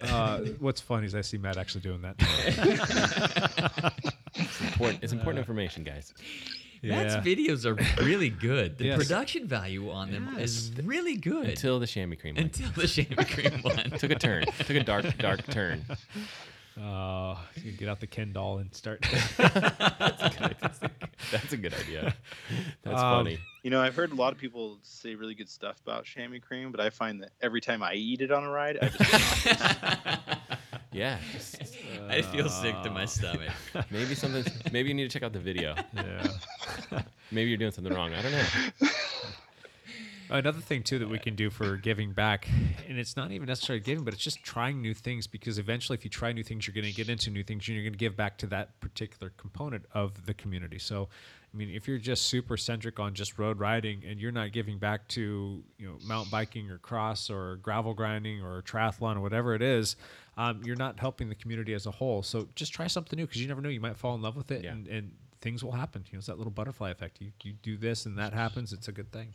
[0.01, 2.17] Uh, what's funny is I see Matt actually doing that.
[4.35, 5.03] It's important.
[5.03, 6.15] It's important information, guys.
[6.83, 7.21] Matt's Yeah.
[7.35, 8.79] videos are really good.
[8.79, 8.97] The Yes.
[8.99, 11.47] production value on them is really good.
[11.51, 12.45] Until the chamois cream one.
[12.45, 13.91] Until the chamois cream one.
[13.99, 14.45] took a turn.
[14.61, 15.85] Took a dark, dark turn.
[16.81, 19.01] Uh, you get out the Ken doll and start.
[19.39, 20.83] That's
[21.53, 22.15] a good idea.
[22.83, 23.39] That's Um, funny.
[23.63, 26.71] You know, I've heard a lot of people say really good stuff about chamois cream,
[26.73, 30.39] but I find that every time I eat it on a ride, I just
[30.93, 31.19] Yeah.
[31.33, 31.57] just-
[32.09, 33.51] I feel sick to my stomach.
[33.91, 34.45] maybe something.
[34.73, 35.75] Maybe you need to check out the video.
[35.95, 36.27] yeah.
[37.31, 38.13] Maybe you're doing something wrong.
[38.15, 38.89] I don't know.
[40.31, 42.49] Another thing too that we can do for giving back,
[42.89, 45.27] and it's not even necessarily giving, but it's just trying new things.
[45.27, 47.75] Because eventually, if you try new things, you're going to get into new things, and
[47.77, 50.79] you're going to give back to that particular component of the community.
[50.79, 51.09] So,
[51.53, 54.79] I mean, if you're just super centric on just road riding, and you're not giving
[54.79, 59.55] back to you know mountain biking or cross or gravel grinding or triathlon or whatever
[59.55, 59.97] it is,
[60.37, 62.23] um, you're not helping the community as a whole.
[62.23, 64.51] So just try something new because you never know, you might fall in love with
[64.53, 64.73] it, Yeah.
[64.73, 66.05] and, and things will happen.
[66.11, 67.21] You know, it's that little butterfly effect.
[67.21, 68.73] You you do this and that happens.
[68.73, 69.33] It's a good thing.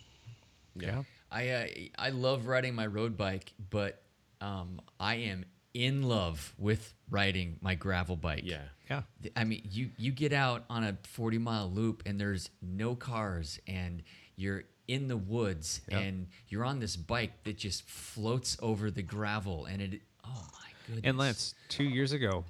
[0.76, 1.04] Yeah.
[1.32, 1.68] I uh,
[1.98, 4.02] I love riding my road bike, but
[4.42, 8.44] um, I am in love with riding my gravel bike.
[8.46, 8.62] Yeah.
[8.90, 9.02] Yeah.
[9.36, 13.60] I mean, you you get out on a 40 mile loop and there's no cars
[13.68, 14.04] and
[14.36, 19.66] you're in the woods and you're on this bike that just floats over the gravel
[19.66, 21.02] and it oh my goodness.
[21.04, 22.46] And Lance, two years ago,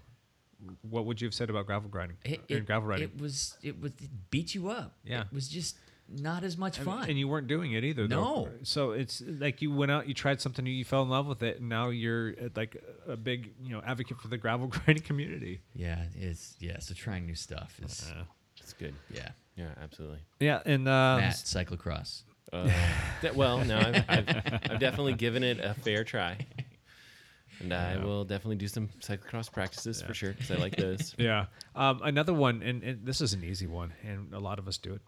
[0.81, 2.17] what would you have said about gravel grinding?
[2.25, 3.05] it, it, gravel riding.
[3.05, 4.97] it was it was it beat you up.
[5.03, 5.21] Yeah.
[5.21, 5.77] It was just
[6.07, 7.09] not as much fun.
[7.09, 8.07] and you weren't doing it either.
[8.07, 8.21] though.
[8.45, 8.49] No.
[8.63, 11.41] So it's like you went out, you tried something new, you fell in love with
[11.43, 15.03] it, and now you're uh, like a big, you know, advocate for the gravel grinding
[15.03, 15.61] community.
[15.73, 18.11] yeah, it's yeah, so trying new stuff is
[18.59, 18.93] It's good.
[19.11, 19.29] yeah.
[19.57, 20.19] Yeah, absolutely.
[20.41, 22.23] Yeah, and uh, Matt, cyclocross.
[22.51, 22.69] Uh,
[23.21, 24.29] that- well, no, I've, I've,
[24.71, 26.37] I've definitely given it a fair try.
[27.59, 31.15] And I will definitely do some cyclocross practices for sure because I like those.
[31.25, 31.45] Yeah.
[31.75, 34.77] Um, another one, and, and this is an easy one, and a lot of us
[34.77, 35.01] do it.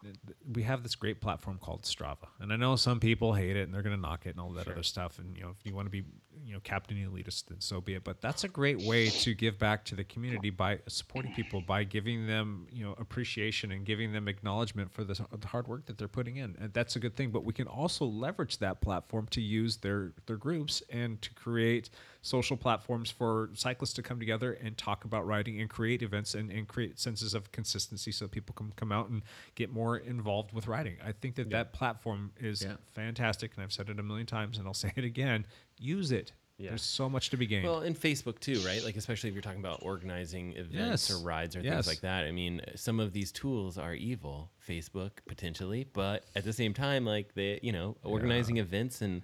[0.52, 3.74] We have this great platform called Strava, and I know some people hate it and
[3.74, 5.18] they're going to knock it and all that other stuff.
[5.18, 6.04] And you know, if you want to be,
[6.44, 8.04] you know, captain elitist, then so be it.
[8.04, 11.84] But that's a great way to give back to the community by supporting people, by
[11.84, 16.08] giving them, you know, appreciation and giving them acknowledgement for the, hard work that they're
[16.08, 16.56] putting in.
[16.60, 17.30] And that's a good thing.
[17.30, 21.90] But we can also leverage that platform to use their their groups and to create
[22.22, 26.50] social platforms for cyclists to come together and talk about riding and create events and,
[26.50, 29.22] and create senses of consistency so people can come out and
[29.54, 30.96] get more involved with riding.
[31.04, 32.76] I think that that platform is Yeah.
[32.92, 35.46] fantastic, and I've said it a million times, and I'll say it again.
[35.78, 36.32] Use it.
[36.60, 37.64] There's so much to be gained.
[37.64, 38.82] Well, in Facebook too, right?
[38.82, 41.10] Like especially if you're talking about organizing events Yes.
[41.12, 41.72] or rides or Yes.
[41.74, 42.24] things like that.
[42.24, 47.04] I mean, some of these tools are evil, Facebook potentially, but at the same time,
[47.04, 49.22] like they, you know, organizing events and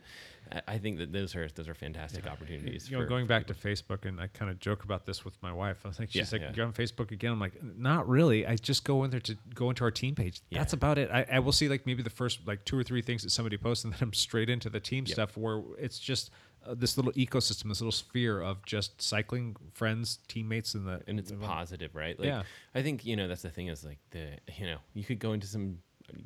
[0.54, 2.88] I- I think that those are those are fantastic opportunities.
[2.90, 5.24] you know, for- going for back to Facebook, and I kind of joke about this
[5.24, 5.78] with my wife.
[5.84, 6.52] I was like, she's Yeah, like, yeah.
[6.56, 8.46] "You're on Facebook again." I'm like, "Not really.
[8.46, 10.40] I just go in there to go into our team page.
[10.52, 11.10] That's about it.
[11.10, 13.56] I, I will see like maybe the first like two or three things that somebody
[13.56, 16.30] posts, and then I'm straight into the team stuff where it's just
[16.66, 21.18] uh, this little ecosystem, this little sphere of just cycling friends, teammates, and the and
[21.18, 22.18] it's positive, right?
[22.18, 22.42] Like Yeah.
[22.74, 25.32] I think you know that's the thing is like the you know you could go
[25.32, 25.78] into some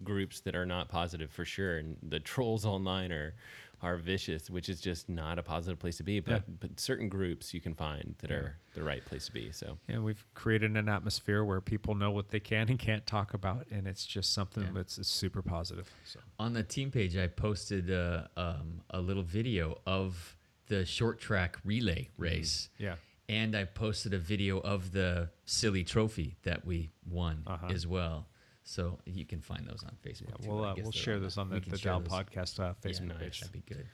[0.02, 3.34] groups that are not positive for sure, and the trolls online are
[3.80, 6.20] are vicious, which is just not a positive place to be.
[6.20, 6.54] But Yeah.
[6.60, 9.52] but certain groups you can find that are the right place to be.
[9.52, 13.34] So yeah, we've created an atmosphere where people know what they can and can't talk
[13.34, 15.88] about, and it's just something that's that's super positive.
[16.04, 21.18] So On the team page, I posted uh, um, a little video of the short
[21.20, 22.68] track relay race.
[22.78, 22.96] yeah.
[23.30, 27.66] And I posted a video of the silly trophy that we won Uh-huh.
[27.68, 28.26] as well.
[28.68, 30.42] So you can find those on Facebook.
[30.42, 32.12] too, we'll but uh, we'll share this on the, can the share Dial those.
[32.12, 33.40] Podcast uh, Yeah, Facebook page.
[33.40, 33.86] That'd be good.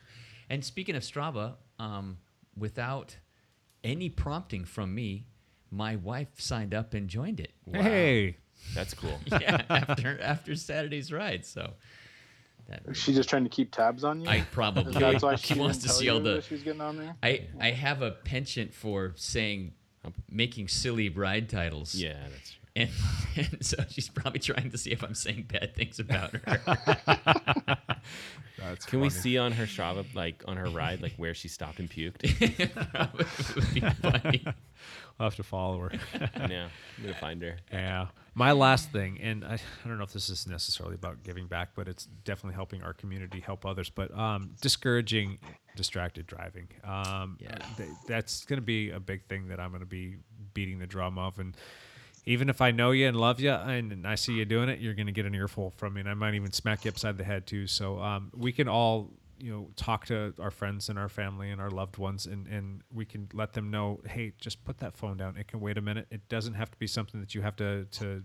[0.50, 2.18] And speaking of Strava, um,
[2.58, 3.16] without
[3.84, 5.26] any prompting from me,
[5.70, 7.52] my wife signed up and joined it.
[7.72, 8.38] Hey,
[8.74, 9.16] that's cool.
[9.26, 11.46] yeah, after after Saturday's ride.
[11.46, 11.74] So
[12.68, 14.28] that Is she just trying to keep tabs on you?
[14.28, 16.40] I probably That's why she she wants to see all the.
[16.40, 17.14] she's getting on there.
[17.22, 19.74] I I have a penchant for saying,
[20.28, 21.94] making silly ride titles.
[21.94, 22.63] yeah, that's true.
[22.76, 22.90] And,
[23.36, 26.60] and so she's probably trying to see if I'm saying bad things about her.
[28.58, 31.78] that's Can we see on her Strava, like on her ride, like where she stopped
[31.78, 32.22] and puked?
[32.92, 34.44] Probably would be funny.
[35.20, 35.92] I'll have to follow her.
[36.48, 36.68] yeah,
[36.98, 37.56] I'm gonna find her.
[37.72, 38.06] Yeah.
[38.36, 41.70] My last thing, and I, I don't know if this is necessarily about giving back,
[41.76, 43.90] but it's definitely helping our community help others.
[43.90, 45.38] But um, discouraging
[45.76, 46.66] distracted driving.
[46.82, 47.56] Um, Yeah.
[47.76, 50.16] th- that's going to be a big thing that I'm going to be
[50.52, 51.38] beating the drum of.
[51.38, 51.56] And
[52.26, 54.94] even if I know you and love you and, I see you doing it, you're
[54.94, 56.00] going to get an earful from me.
[56.00, 57.66] And I might even smack you upside the head too.
[57.66, 61.60] So um, we can all you know talk to our friends and our family and
[61.60, 65.16] our loved ones and and we can let them know hey just put that phone
[65.16, 67.56] down it can wait a minute it doesn't have to be something that you have
[67.56, 68.22] to to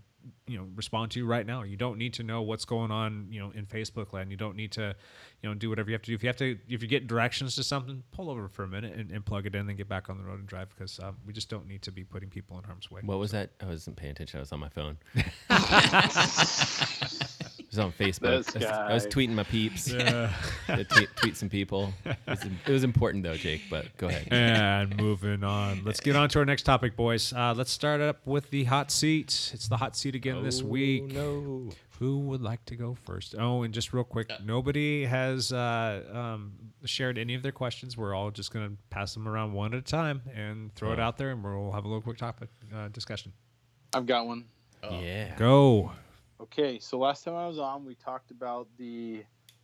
[0.47, 3.27] you know respond to you right now you don't need to know what's going on
[3.29, 4.95] you know in facebook land you don't need to
[5.41, 7.07] you know do whatever you have to do if you have to if you get
[7.07, 9.87] directions to something pull over for a minute and, and plug it in and get
[9.87, 12.29] back on the road and drive because um, we just don't need to be putting
[12.29, 13.51] people in harm's way What was that?
[13.61, 14.37] I wasn't paying attention.
[14.37, 14.97] I was on my phone.
[17.69, 18.51] I was on Facebook.
[18.51, 19.93] This I was, I was tweeting my peeps.
[19.93, 20.31] I
[20.89, 21.93] tweet, tweet some people.
[22.03, 23.61] It was, it was important though, Jake.
[23.69, 24.27] But go ahead.
[24.31, 25.83] And moving on.
[25.83, 27.31] Let's get on to our next topic, boys.
[27.31, 29.51] Uh, let's start up with the hot seat.
[29.53, 31.13] It's the hot seat again this week.
[31.13, 31.69] No.
[31.99, 33.35] Who would like to go first?
[33.37, 36.53] Oh, and just real quick, nobody has uh, um,
[36.85, 37.97] shared any of their questions.
[37.97, 40.99] We're all just going to pass them around one at a time and throw it
[40.99, 43.33] out there, and we'll have a little quick topic uh, discussion.
[43.93, 44.45] I've got one.
[44.89, 45.35] Yeah.
[45.35, 45.91] Go.
[46.41, 49.23] Okay, so last time I was on, we talked about the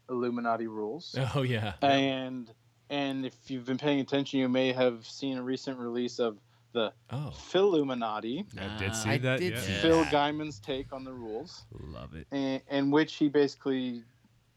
[0.09, 1.73] Velominati rules, Oh yeah.
[1.81, 2.51] and
[2.89, 6.37] and if you've been paying attention, you may have seen a recent release of
[6.73, 7.31] the Oh.
[7.51, 9.39] Velominati, I did see I that.
[9.39, 9.59] did yeah.
[9.61, 10.11] see Phil that.
[10.11, 12.27] Gaimon's take on the rules, Love it.
[12.31, 14.03] in, in which he basically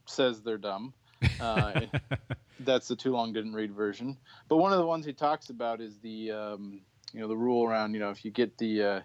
[0.06, 0.92] says they're dumb.
[1.40, 1.80] Uh,
[2.60, 4.16] that's the too long didn't read version.
[4.48, 6.80] But one of the ones he talks about is the um,
[7.12, 9.00] you know the rule around you know if you get the uh,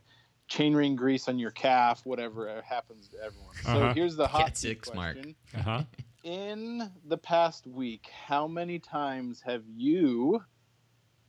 [0.53, 3.55] chainring grease on your calf, whatever uh, happens to everyone.
[3.61, 3.93] So Uh-huh.
[3.95, 5.17] here's the hot Cat seat six, Mark.
[5.53, 5.83] Uh huh.
[6.23, 10.43] In the past week, how many times have you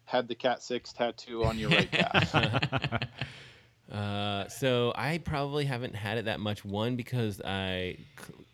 [0.05, 2.35] had the cat six tattoo on your right calf?
[3.93, 6.65] Uh, so I probably haven't had it that much.
[6.65, 7.99] One because I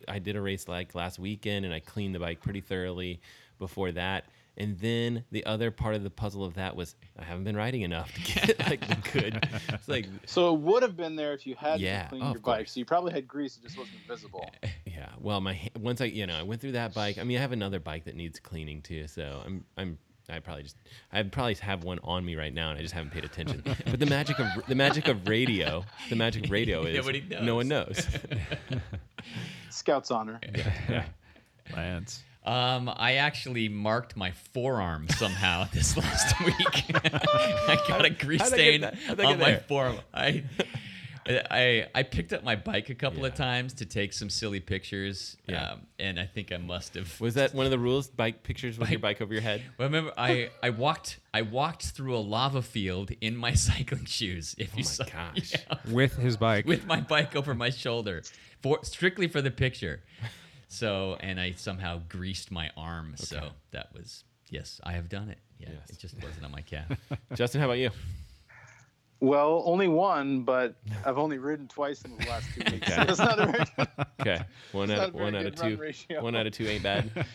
[0.07, 3.21] I did a race like last weekend and I cleaned the bike pretty thoroughly
[3.57, 4.25] before that.
[4.57, 7.81] And then the other part of the puzzle of that was I haven't been riding
[7.81, 9.47] enough to get like the good.
[9.69, 12.41] It's like so it would have been there if you had Yeah, cleaned of your
[12.41, 12.67] bike.
[12.67, 14.49] So you probably had grease, it just wasn't visible.
[14.85, 15.09] yeah.
[15.19, 17.17] Well, my once I you know I went through that bike.
[17.17, 19.07] I mean I have another bike that needs cleaning too.
[19.07, 19.97] So I'm I'm
[20.29, 20.77] I probably just
[21.11, 23.63] I probably have one on me right now, and I just haven't paid attention.
[23.65, 27.05] but the magic of the magic of radio, the magic of radio is
[27.41, 28.07] no one knows.
[29.69, 30.39] Scout's honor.
[30.89, 31.05] Yeah.
[31.75, 32.23] Lance.
[32.43, 36.95] Um, I actually marked my forearm somehow this last week.
[36.95, 38.95] I got a grease how'd I get stain that?
[38.95, 39.99] How'd I on my forearm.
[40.11, 40.43] I,
[41.27, 45.37] I, I picked up my bike a couple of times to take some silly pictures.
[45.47, 45.73] Yeah.
[45.73, 47.21] Um, and I think I must have.
[47.21, 48.07] Was that one of the rules?
[48.07, 49.61] Bike pictures with your bike over your head.
[49.77, 54.55] Well, remember, I, I walked I walked through a lava field in my cycling shoes.
[54.57, 55.53] If you Oh saw, gosh.
[55.53, 55.77] Yeah.
[55.93, 56.65] With his bike.
[56.65, 58.23] with my bike over my shoulder,
[58.63, 60.01] for strictly for the picture.
[60.73, 63.13] So, and I somehow greased my arm.
[63.17, 65.37] So that was yes, I have done it.
[65.59, 65.89] Yeah, Yes.
[65.89, 66.85] it just wasn't on my calf.
[67.35, 67.89] Justin, how about you?
[69.19, 72.87] Well, only one, but I've only ridden twice in the last two weeks.
[72.87, 73.87] So that's not a very good.
[74.21, 74.41] Okay,
[74.71, 75.77] one It's out not of very one out of good run two.
[75.77, 76.23] ratio.
[76.23, 77.25] One out of two ain't bad.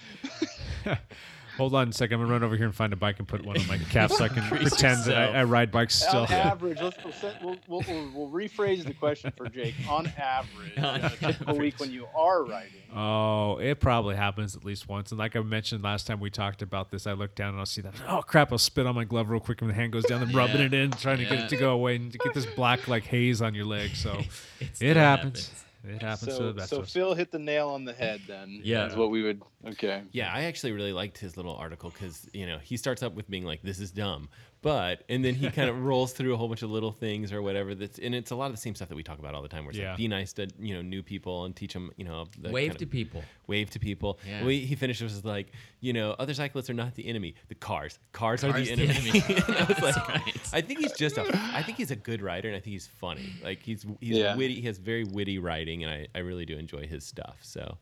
[1.56, 2.14] Hold on a second.
[2.14, 4.12] I'm gonna run over here and find a bike and put one on my calf
[4.12, 5.34] so I can pretend that.
[5.34, 6.20] I, I ride bikes still.
[6.22, 9.74] On average, let's, we'll, set, we'll, we'll, we'll, we'll rephrase the question for Jake.
[9.88, 14.64] On average, On on a week when you are riding, Oh, it probably happens at
[14.64, 15.10] least once.
[15.12, 17.66] And like I mentioned last time we talked about this, I look down and I'll
[17.66, 17.94] see that.
[18.08, 18.52] Oh crap!
[18.52, 20.66] I'll spit on my glove real quick, and the hand goes down, and rubbing Yeah.
[20.66, 23.04] it in, trying to get it to go away, and to get this black like
[23.04, 23.96] haze on your leg.
[23.96, 24.12] So
[24.60, 25.50] It still it happens.
[25.88, 26.92] It happens to so the best so of us.
[26.92, 28.20] Phil hit the nail on the head.
[28.26, 28.86] Then Yeah.
[28.86, 29.42] is what we would.
[29.66, 30.02] Okay.
[30.12, 33.28] Yeah, I actually really liked his little article because you know he starts up with
[33.30, 34.28] being like, "This is dumb,"
[34.66, 37.40] but and then he kind of rolls through a whole bunch of little things or
[37.40, 37.72] whatever.
[37.74, 39.48] That's and it's a lot of the same stuff that we talk about all the
[39.48, 39.64] time.
[39.64, 39.90] Where it's Yeah.
[39.90, 42.70] like, be nice to you know new people and teach them you know the Wave
[42.70, 43.22] kind to people.
[43.46, 44.18] Wave to people.
[44.28, 44.44] Yeah.
[44.44, 47.36] We, he finishes with like, you know, other cyclists are not the enemy.
[47.46, 49.22] The cars, cars, are Cars the the enemy.
[49.24, 49.42] enemy.
[49.48, 50.40] I was like, right.
[50.52, 51.24] I think he's just a.
[51.54, 53.30] I think he's a good writer, and I think he's funny.
[53.44, 54.34] Like he's he's Yeah.
[54.34, 54.54] witty.
[54.60, 57.36] He has very witty writing, and I I really do enjoy his stuff.
[57.42, 57.78] So.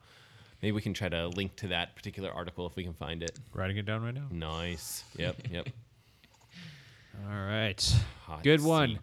[0.62, 3.38] Maybe we can try to link to that particular article if we can find it.
[3.52, 4.28] Writing it down right now.
[4.30, 5.04] Nice.
[5.18, 5.48] Yep.
[5.50, 5.68] Yep.
[7.22, 7.96] All right.
[8.26, 8.98] Hot Good one.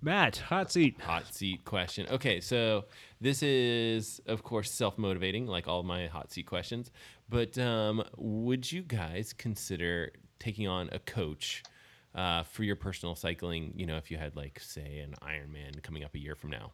[0.00, 1.00] Matt, hot seat.
[1.00, 2.06] Hot seat question.
[2.10, 2.84] Okay, so
[3.20, 6.92] this is, of course, self motivating, like all my hot seat questions.
[7.28, 11.64] But um, would you guys consider taking on a coach
[12.14, 13.72] uh, for your personal cycling?
[13.74, 16.72] You know, if you had, like, say, an Ironman coming up a year from now.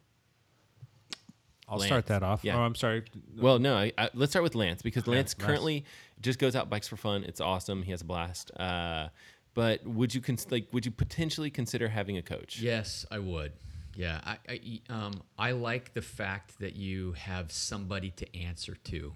[1.67, 1.87] I'll Lance.
[1.87, 2.43] start that off.
[2.43, 2.57] Yeah.
[2.57, 3.05] Oh, I'm sorry.
[3.39, 5.47] Well, no, I, I, let's start with Lance because Lance Lance.
[5.47, 5.85] currently
[6.21, 7.23] just goes out bikes for fun.
[7.23, 7.81] It's awesome.
[7.81, 8.51] He has a blast.
[8.55, 9.07] Uh,
[9.55, 10.67] but would you cons- like?
[10.71, 12.59] Would you potentially consider having a coach?
[12.59, 13.53] Yes, I would.
[13.95, 19.13] Yeah, I, I, um, I like the fact that you have somebody to answer to,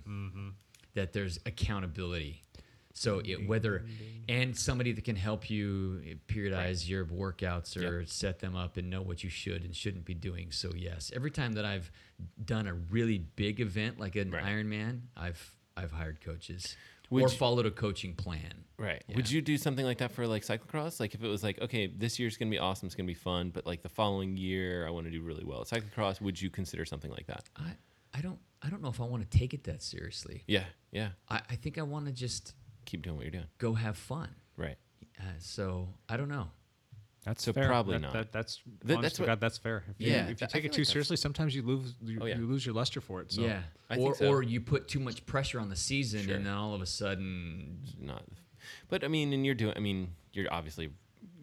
[0.95, 2.43] that there's accountability.
[2.93, 3.83] So it, whether
[4.27, 9.01] and somebody that can help you periodize your workouts or set them up and know
[9.01, 10.51] what you should and shouldn't be doing.
[10.51, 11.91] So yes, every time that I've
[12.43, 14.43] done a really big event like an Right.
[14.43, 16.75] Ironman, I've I've hired coaches
[17.09, 18.65] Would or you- followed a coaching plan.
[18.77, 19.03] Right.
[19.13, 21.01] Would you do something like that for like cyclocross?
[21.01, 23.49] Like if it was like, okay, this year's gonna be awesome, it's gonna be fun,
[23.49, 26.21] but like the following year, I want to do really well at cyclocross.
[26.21, 27.43] Would you consider something like that?
[27.57, 27.71] I
[28.13, 30.43] I don't I don't know if I want to take it that seriously.
[30.47, 30.63] Yeah.
[30.91, 31.09] Yeah.
[31.29, 32.53] I, I think I want to just
[32.85, 33.47] Keep doing what you're doing.
[33.57, 34.29] go have fun.
[34.55, 34.77] Right.
[35.19, 36.47] Uh, so I don't know.
[37.25, 37.67] That's So fair.
[37.67, 38.13] probably That- not.
[38.13, 39.83] that- that's that's what- God, that's fair.
[39.89, 42.25] If you, Yeah, if you take it too that's- seriously, sometimes you lose you, Oh,
[42.25, 42.37] yeah.
[42.37, 43.31] you lose your luster for it.
[43.31, 43.41] So.
[43.41, 43.63] yeah.
[43.89, 44.29] I or think so.
[44.29, 46.35] or you put too much pressure on the season Sure.
[46.35, 48.23] and then all of a sudden Not.
[48.87, 49.73] But I mean, and you're doing.
[49.75, 50.91] I mean, you're obviously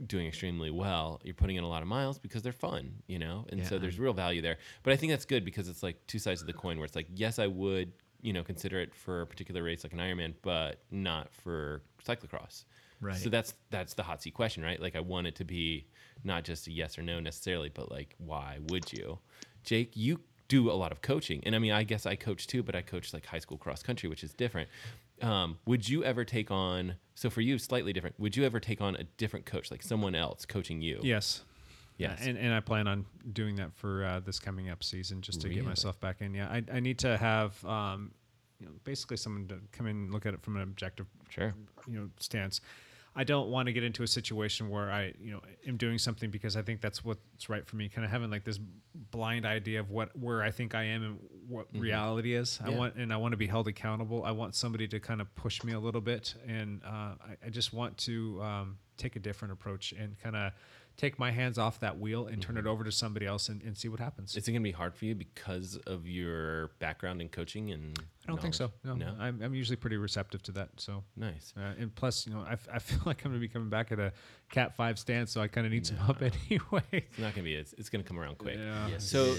[0.06, 1.20] doing extremely well.
[1.24, 3.98] You're putting in a lot of miles because they're fun, you know, and so there's
[3.98, 4.58] real value there.
[4.82, 6.76] But I think that's good because it's like two sides of the coin.
[6.78, 9.92] Where it's like, yes, I would, you know, consider it for a particular race like
[9.92, 12.64] an Ironman, but not for cyclocross.
[13.00, 13.16] Right.
[13.16, 14.80] So that's that's the hot seat question, right?
[14.80, 15.86] Like I want it to be
[16.24, 19.18] not just a yes or no necessarily, but like why would you?
[19.64, 22.62] Jake, you do a lot of coaching, and I mean, I guess I coach too,
[22.62, 24.68] but I coach like high school cross country, which is different.
[25.20, 26.94] Um, would you ever take on?
[27.14, 28.18] So for you, slightly different.
[28.20, 31.00] Would you ever take on a different coach, like someone else coaching you?
[31.02, 31.42] Yes.
[31.98, 32.20] Yes.
[32.22, 35.48] And, and I plan on doing that for uh, this coming up season just to
[35.48, 35.60] Really?
[35.62, 36.34] get myself back in.
[36.34, 36.48] Yeah.
[36.48, 38.12] I, I need to have um,
[38.60, 41.54] you know, basically someone to come in and look at it from an objective Sure.
[41.88, 42.60] you know stance.
[43.18, 46.30] I don't want to get into a situation where I, you know, am doing something
[46.30, 47.88] because I think that's what's right for me.
[47.88, 48.60] Kind of having like this
[49.10, 52.60] blind idea of what where I think I am and what reality is.
[52.62, 54.22] I want and I want to be held accountable.
[54.22, 57.48] I want somebody to kind of push me a little bit, and uh, I, I
[57.48, 60.52] just want to um, take a different approach and kind of
[60.96, 63.76] take my hands off that wheel and turn it over to somebody else and, and
[63.76, 64.34] see what happens.
[64.34, 67.98] Is it going to be hard for you because of your background in coaching and?
[68.24, 68.72] I don't think so.
[68.82, 69.00] knowledge?
[69.00, 70.70] No, I'm, I'm usually pretty receptive to that.
[70.78, 71.52] So Nice.
[71.56, 73.68] Uh, and plus, you know, I, f- I feel like I'm going to be coming
[73.68, 74.12] back at a
[74.50, 76.82] Cat 5 stance, so I kind of need some help anyway.
[76.92, 77.54] It's not going to be.
[77.54, 78.56] It's, it's going to come around quick.
[78.58, 78.88] Yeah.
[78.88, 79.34] yes, So.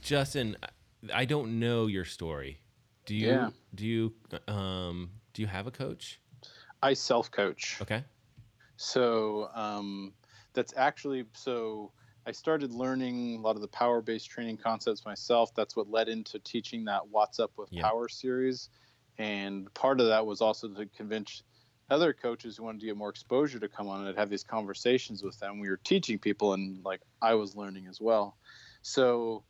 [0.00, 0.68] Justin, I-
[1.12, 2.58] I don't know your story.
[3.06, 3.26] Do you?
[3.28, 3.50] Yeah.
[3.74, 4.12] Do you?
[4.46, 6.20] Um, do you have a coach?
[6.80, 7.78] I self coach.
[7.82, 8.04] Okay.
[8.76, 10.12] So um,
[10.54, 11.92] that's actually so
[12.26, 15.50] I started learning a lot of the power based training concepts myself.
[15.54, 17.82] That's what led into teaching that What's Up with Yeah.
[17.82, 18.68] Power series.
[19.18, 21.42] And part of that was also to convince
[21.90, 24.44] other coaches who wanted to get more exposure to come on and I'd have these
[24.44, 25.58] conversations with them.
[25.58, 28.38] We were teaching people and like I was learning as well.
[28.82, 29.44] So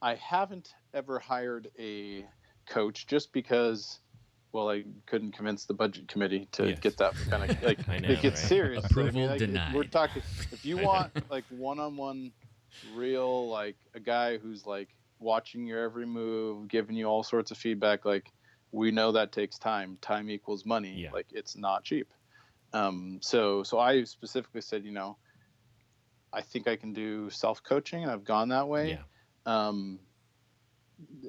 [0.00, 2.28] I haven't ever hired a
[2.68, 4.00] coach just because
[4.52, 6.78] well I couldn't convince the budget committee to Yes.
[6.80, 8.48] get that kind of like I know, it gets right?
[8.48, 8.84] serious.
[8.84, 10.22] Approval like, it- We're talking
[10.52, 12.32] if you want like one-on-one
[12.94, 14.88] real like a guy who's like
[15.20, 18.30] watching your every move, giving you all sorts of feedback like
[18.70, 19.96] we know that takes time.
[20.02, 20.94] Time equals money.
[21.02, 21.10] Yeah.
[21.12, 22.08] Like it's not cheap.
[22.74, 25.16] Um, so so I specifically said, you know,
[26.32, 28.90] I think I can do self coaching, and I've gone that way.
[28.90, 28.98] Yeah.
[29.68, 30.00] Um,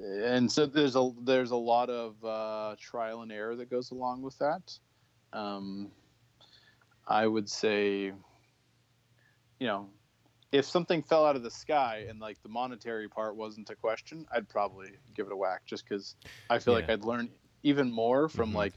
[0.02, 4.22] and so there's a there's a lot of uh, trial and error that goes along
[4.22, 4.78] with that.
[5.32, 5.92] Um,
[7.06, 9.90] I would say, you know,
[10.52, 14.26] if something fell out of the sky and like the monetary part wasn't a question,
[14.32, 16.16] I'd probably give it a whack just because
[16.48, 17.30] I feel like I'd learn
[17.62, 18.54] even more from Mhm.
[18.54, 18.74] like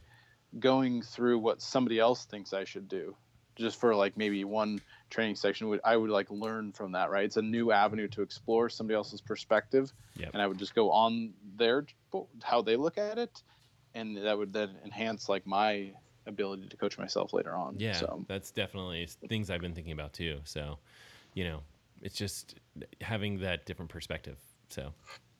[0.59, 3.17] going through what somebody else thinks I should do.
[3.55, 4.81] Just for like maybe one
[5.13, 7.23] training section, would I would like learn from that, right?
[7.23, 10.31] It's a new avenue to explore somebody else's perspective, Yep.
[10.33, 11.85] and I would just go on their
[12.41, 13.43] how they look at it,
[13.93, 15.93] and that would then enhance like my
[16.25, 17.75] ability to coach myself later on.
[17.77, 20.39] Yeah, So that's definitely things I've been thinking about too.
[20.45, 20.79] So,
[21.33, 21.61] you know,
[22.01, 22.55] it's just
[23.01, 24.37] having that different perspective.
[24.69, 24.93] So,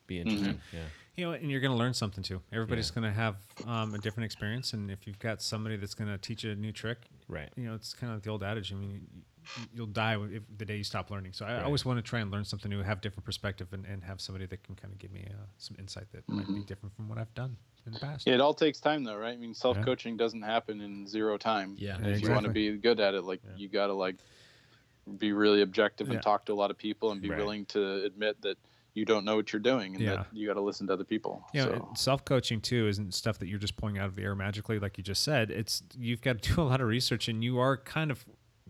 [0.08, 0.60] be interesting.
[0.72, 0.80] Yeah.
[1.16, 2.42] You know, and you're going to learn something too.
[2.52, 3.02] Everybody's Yeah.
[3.02, 3.36] going to have
[3.68, 6.56] um, a different experience, and if you've got somebody that's going to teach you a
[6.56, 6.98] new trick,
[7.30, 7.50] Right.
[7.56, 8.74] You know, it's kind of like the old adage.
[8.74, 9.22] I mean, you,
[9.74, 11.34] you'll die if, the day you stop learning.
[11.34, 11.64] So I Right.
[11.64, 14.46] always want to try and learn something new, have different perspective, and, and have somebody
[14.48, 17.18] that can kind of give me uh, some insight that might be different from what
[17.18, 18.28] I've done in the past.
[18.28, 19.34] it all takes time, though, right?
[19.34, 21.76] I mean, self coaching doesn't happen in zero time.
[21.78, 21.98] Yeah.
[21.98, 24.16] And if you want to be good at it, like you got to like
[25.18, 26.22] be really objective and Yeah.
[26.22, 27.38] talk to a lot of people and be Right.
[27.40, 28.58] willing to admit that
[28.94, 30.16] you don't know what you're doing and Yeah.
[30.18, 31.46] that you got to listen to other people.
[31.54, 31.90] Know, so.
[31.96, 34.98] self coaching too isn't stuff that you're just pulling out of the air magically, like
[34.98, 35.52] you just said.
[35.52, 38.26] It's you've got to do a lot of research, and you are kind of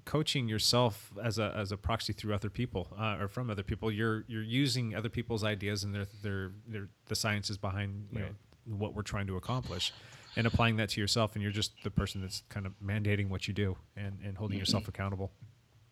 [0.05, 3.91] coaching yourself as a as a proxy through other people uh, or from other people.
[3.91, 8.29] You're you're using other people's ideas and their their, their the sciences behind you Right.
[8.29, 9.91] know what we're trying to accomplish,
[10.37, 11.33] and applying that to yourself.
[11.35, 14.57] And you're just the person that's kind of mandating what you do and and holding
[14.57, 15.31] yourself accountable.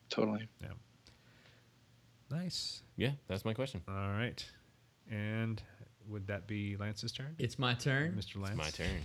[0.10, 0.48] totally.
[0.62, 0.70] Yeah.
[2.30, 2.82] Nice.
[2.96, 3.82] Yeah, that's my question.
[3.88, 4.44] All right.
[5.10, 5.62] And
[6.08, 7.36] would that be Lance's turn?
[7.38, 8.14] It's my turn.
[8.18, 8.42] Mr.
[8.42, 8.58] Lance.
[8.58, 8.88] My turn.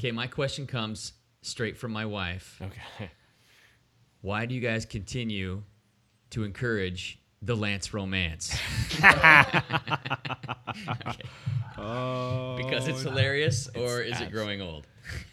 [0.00, 1.12] Okay, my question comes
[1.42, 2.60] straight from my wife.
[2.60, 3.10] Okay.
[4.22, 5.62] Why do you guys continue
[6.30, 8.56] to encourage the Lance romance?
[8.98, 9.60] Okay.
[11.78, 12.54] Oh.
[12.56, 14.86] Because it's hilarious, or It's is it growing old?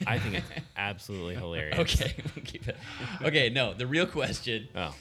[0.07, 1.77] I think it's absolutely hilarious.
[1.79, 2.77] Okay, we'll keep it.
[3.21, 4.67] Okay, no, the real question.
[4.73, 4.95] Oh.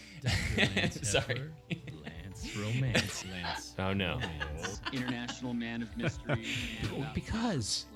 [1.02, 1.40] Sorry.
[2.04, 3.24] Lance Romance.
[3.30, 3.74] Lance.
[3.78, 4.20] Oh no.
[4.92, 6.44] International man of mystery.
[7.14, 7.86] because.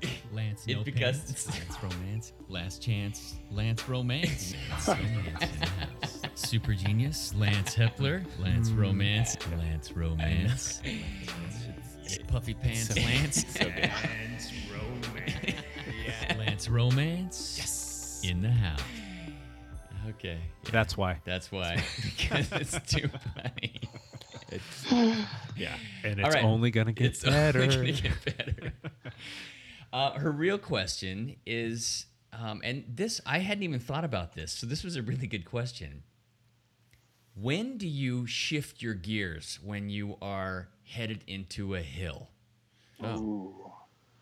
[0.32, 0.66] Lance Romance.
[0.66, 1.48] Lance no because pants.
[1.48, 2.32] Lance Romance.
[2.48, 3.34] Last chance.
[3.50, 4.54] Lance Romance.
[4.70, 6.22] Lance Romance in the house.
[6.34, 7.34] Super genius.
[7.36, 8.24] Lance Hepler.
[8.38, 8.78] Lance mm.
[8.78, 9.36] Romance.
[9.58, 10.82] Lance Romance.
[12.28, 12.96] Puffy pants.
[12.96, 13.44] Lance.
[13.48, 13.90] So good.
[16.38, 17.56] Lance Romance.
[17.58, 18.20] Yes.
[18.24, 18.80] In the house.
[20.08, 20.38] Okay,
[20.72, 21.20] That's why.
[21.24, 21.82] that's why.
[22.04, 23.80] because it's too funny.
[24.50, 24.92] It's,
[25.56, 25.76] yeah.
[26.04, 26.44] And it's right.
[26.44, 27.62] only gonna get it's better.
[27.62, 28.72] only gonna get better.
[29.92, 34.66] Uh, her real question is, um, and this I hadn't even thought about this, so
[34.66, 36.02] this was a really good question.
[37.34, 42.28] When do you shift your gears when you are headed into a hill?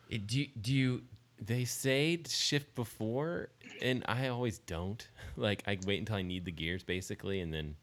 [0.09, 1.03] It, do do you
[1.41, 3.51] They say shift before,
[3.83, 5.07] and I always don't.
[5.37, 7.77] Like I wait until I need the gears, basically, and then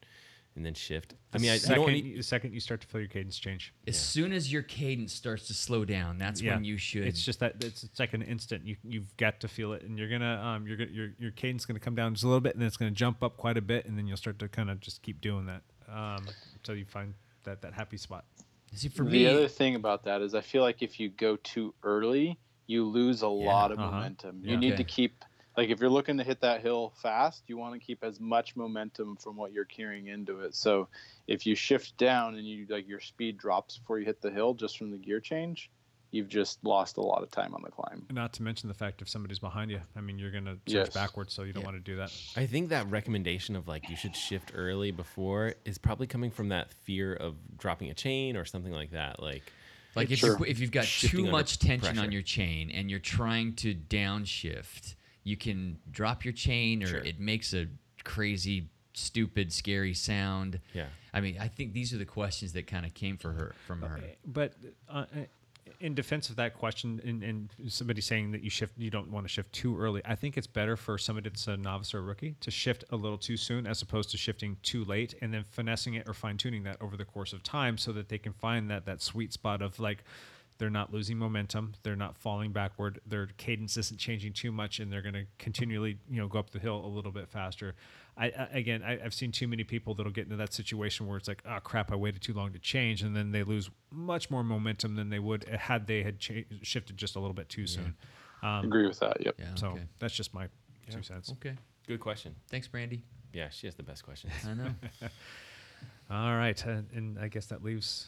[0.56, 1.16] and then shift.
[1.34, 2.18] I mean, I, you second, don't need.
[2.18, 3.74] the second you start to feel your cadence change.
[3.88, 7.06] as soon as your cadence starts to slow down, that's when you should.
[7.06, 8.66] It's just that it's, it's like an instant.
[8.66, 11.66] You you've got to feel it, and you're gonna um you're gonna your your cadence
[11.66, 13.62] gonna come down just a little bit, and then it's gonna jump up quite a
[13.62, 16.26] bit, and then you'll start to kind of just keep doing that um
[16.56, 17.14] until you find
[17.44, 18.26] that that happy spot.
[18.74, 19.28] see for the me.
[19.28, 23.22] other thing about that is I feel like if you go too early, you lose
[23.22, 23.92] a lot of uh-huh.
[23.92, 24.42] momentum.
[24.42, 24.52] Yeah.
[24.52, 24.84] You need Okay.
[24.84, 25.26] to keep
[25.58, 28.56] like if you're looking to hit that hill fast, you want to keep as much
[28.56, 30.56] momentum from what you're carrying into it.
[30.56, 30.90] So
[31.28, 34.54] if you shift down and you like your speed drops before you hit the hill
[34.54, 35.72] just from the gear change,
[36.12, 38.06] you've just lost a lot of time on the climb.
[38.12, 40.94] Not to mention the fact if somebody's behind you, I mean, you're gonna surge Yes.
[40.94, 41.66] backwards, so you don't Yeah.
[41.72, 42.12] want to do that.
[42.36, 46.50] I think that recommendation of like you should shift early before is probably coming from
[46.50, 49.22] that fear of dropping a chain or something like that.
[49.22, 49.52] Like,
[49.96, 50.38] Like if Sure.
[50.40, 52.02] you if you've got too much tension pressure.
[52.02, 54.96] on your chain and you're trying to downshift,
[55.26, 57.00] you can drop your chain or Sure.
[57.00, 57.68] it makes a
[58.06, 60.62] crazy, stupid, scary sound.
[60.74, 60.86] Yeah.
[61.14, 63.82] I mean, I think these are the questions that kind of came for her from
[63.82, 64.00] her.
[64.26, 64.54] But
[64.88, 65.06] uh,
[65.80, 69.26] in defense of that question, and, and somebody saying that you shift, you don't want
[69.26, 70.02] to shift too early.
[70.06, 72.96] I think it's better for somebody that's a novice or a rookie to shift a
[72.96, 76.38] little too soon, as opposed to shifting too late, and then finessing it or fine
[76.38, 79.34] tuning that over the course of time, so that they can find that that sweet
[79.34, 80.04] spot of like.
[80.58, 81.74] They're not losing momentum.
[81.84, 83.02] They're not falling backward.
[83.06, 86.52] Their cadence isn't changing too much, and they're going to continually, you know, go up
[86.52, 87.76] the hill a little bit faster.
[88.18, 91.18] I, I again, I, I've seen too many people that'll get into that situation where
[91.18, 94.32] it's like, oh crap, I waited too long to change, and then they lose much
[94.32, 97.68] more momentum than they would had they had cha- shifted just a little bit too
[97.68, 97.96] soon.
[98.42, 99.26] Um, Agree with that.
[99.26, 99.36] Yep.
[99.40, 99.56] Yeah.
[99.56, 99.84] so okay.
[100.00, 100.48] that's just my
[100.90, 101.32] two cents.
[101.32, 101.56] Okay.
[101.88, 102.36] Good question.
[102.50, 103.04] Thanks, Brandy.
[103.34, 104.34] Yeah, she has the best questions.
[104.48, 104.70] I know.
[106.10, 108.08] All right, uh, and I guess that leaves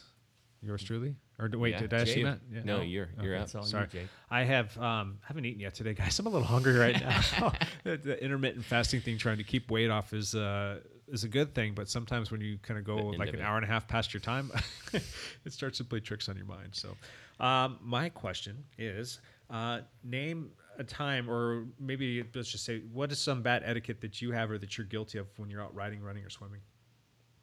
[0.62, 1.14] yours truly.
[1.38, 2.24] Or wait, Yeah, did I Jake.
[2.24, 2.40] that?
[2.52, 2.60] Yeah.
[2.64, 3.42] No, you're you're Okay.
[3.44, 3.54] up.
[3.54, 4.08] All Sorry, you, Jake.
[4.30, 6.18] I have um haven't eaten yet today, guys.
[6.18, 7.20] I'm a little hungry right now.
[7.84, 11.54] the, the intermittent fasting thing, trying to keep weight off, is uh is a good
[11.54, 14.12] thing, but sometimes when you kind of go like an hour and a half past
[14.12, 14.50] your time,
[14.92, 16.68] it starts to play tricks on your mind.
[16.72, 16.96] So,
[17.42, 23.18] um, my question is, uh, name a time, or maybe let's just say, what is
[23.18, 26.02] some bad etiquette that you have or that you're guilty of when you're out riding,
[26.02, 26.60] running, or swimming?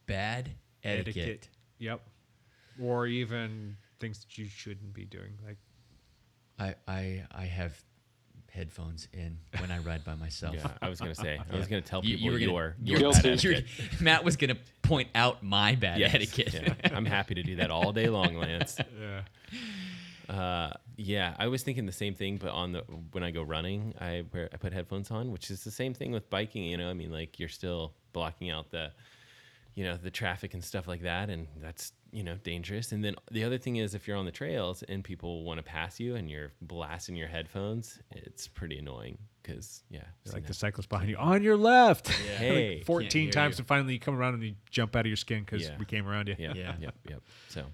[0.05, 0.51] Bad
[0.83, 1.49] etiquette.
[1.79, 2.01] Yep.
[2.81, 5.57] Or even things that you shouldn't be doing, like
[6.59, 7.79] I, I I have
[8.51, 10.55] headphones in when I ride by myself.
[10.55, 11.39] Yeah, I was gonna say.
[11.51, 13.21] I was gonna tell people you were gonna- your you're- your Guilty.
[13.21, 13.65] bad etiquette.
[14.01, 16.53] Matt was gonna point out my bad Yes, etiquette.
[16.53, 16.73] yeah.
[16.95, 18.77] I'm happy to do that all day long, Lance.
[18.99, 19.21] yeah.
[20.33, 22.81] Uh, yeah, I was thinking the same thing, but on the
[23.11, 26.11] when I go running, I wear I put headphones on, which is the same thing
[26.11, 26.63] with biking.
[26.63, 28.91] You know, I mean, like you're still blocking out the,
[29.75, 32.91] you know, the traffic and stuff like that, and that's you know dangerous.
[32.93, 35.63] And then the other thing is, if you're on the trails and people want to
[35.63, 40.47] pass you and you're blasting your headphones, it's pretty annoying because yeah, I've like seen
[40.47, 42.07] the cyclist behind you on your left.
[42.37, 42.77] Hey.
[42.77, 43.61] like 14 times you.
[43.61, 45.75] and finally you come around and you jump out of your skin because Yeah.
[45.77, 46.35] we came around you.
[46.39, 46.75] Yeah, Yeah.
[46.79, 47.21] yep, yep.
[47.49, 47.65] So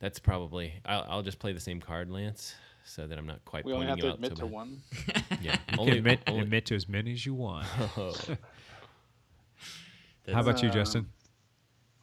[0.00, 3.64] that's probably I'll, I'll just play the same card, Lance, so that I'm not quite
[3.64, 4.50] We only have you to out so admit to bad.
[4.50, 4.82] one.
[5.40, 7.66] Yeah, You can admit, admit to as many as you want.
[7.96, 8.14] Oh.
[10.32, 11.06] How about you, Justin?
[11.08, 11.21] Uh,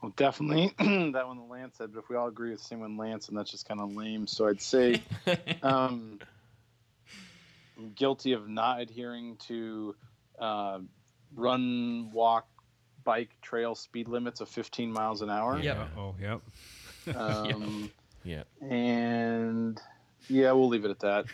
[0.02, 2.80] Well, definitely that one that Lance said, but if we all agree with the same
[2.80, 4.28] one Lance, and that's just kind of lame.
[4.28, 5.02] So I'd say
[5.64, 6.20] um,
[7.78, 9.96] I'm guilty of not adhering to
[10.40, 10.80] uh,
[11.36, 12.48] run, walk,
[13.04, 15.60] bike, trail speed limits of 15 miles an hour.
[15.60, 15.90] Yep.
[15.98, 16.42] Oh, yep.
[17.16, 17.92] Um,
[18.24, 18.44] yeah.
[18.62, 19.82] And
[20.30, 21.26] yeah, we'll leave it at that.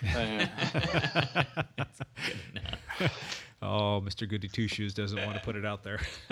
[3.61, 4.27] Oh, Mr.
[4.27, 5.98] Goody Two Shoes doesn't want to put it out there.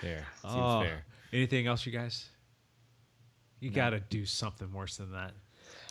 [0.00, 0.26] Fair.
[0.42, 1.04] Seems oh, fair.
[1.32, 2.26] anything else, you guys?
[3.60, 5.32] You got to do something worse than that.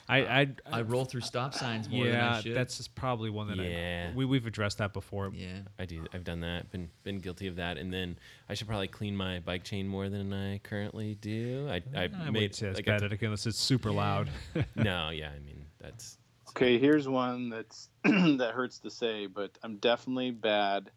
[0.09, 3.49] I, I, I roll through stop signs more than I yeah, that's just probably one
[3.49, 4.09] that Yeah.
[4.11, 5.31] I, we we've addressed that before.
[5.33, 5.59] yeah.
[5.77, 6.05] I do.
[6.13, 6.71] I've done that.
[6.71, 7.77] Been been guilty of that.
[7.77, 8.17] And then
[8.47, 11.67] I should probably clean my bike chain more than I currently do.
[11.69, 13.91] I I, I wouldn't made say it's like, I bad t- etiquette unless it's super
[13.91, 14.29] loud.
[14.75, 15.31] no, yeah.
[15.35, 16.17] I mean that's
[16.57, 20.89] Okay, here's one that's that hurts to say, but I'm definitely bad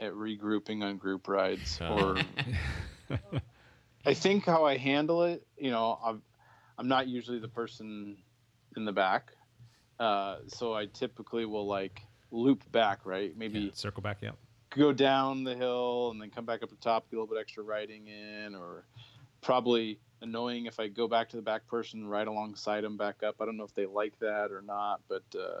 [0.00, 1.78] at regrouping on group rides.
[1.82, 2.16] Or
[4.06, 6.22] I think how I handle it, you know, I'm
[6.78, 8.16] I'm not usually the person
[8.74, 9.32] in the back,
[10.00, 12.00] uh, so I typically will like
[12.30, 13.36] loop back, right?
[13.36, 14.30] Maybe Circle back, yeah.
[14.70, 17.38] go down the hill and then come back up the top, get a little bit
[17.38, 18.86] extra riding in, or
[19.42, 23.36] probably annoying if I go back to the back person right alongside them back up.
[23.40, 25.60] I don't know if they like that or not, but uh,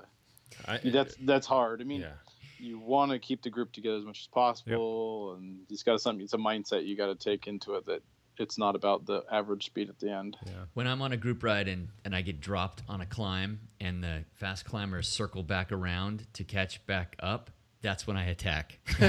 [0.66, 1.80] I, that's that's hard.
[1.80, 2.12] I mean, yeah.
[2.58, 6.24] you want to keep the group together as much as possible, and it's got something.
[6.24, 8.02] It's a mindset you got to take into it that
[8.38, 10.36] it's not about the average speed at the end.
[10.74, 14.02] When I'm on a group ride and, and I get dropped on a climb and
[14.02, 17.50] the fast climbers circle back around to catch back up,
[17.82, 18.78] that's when I attack.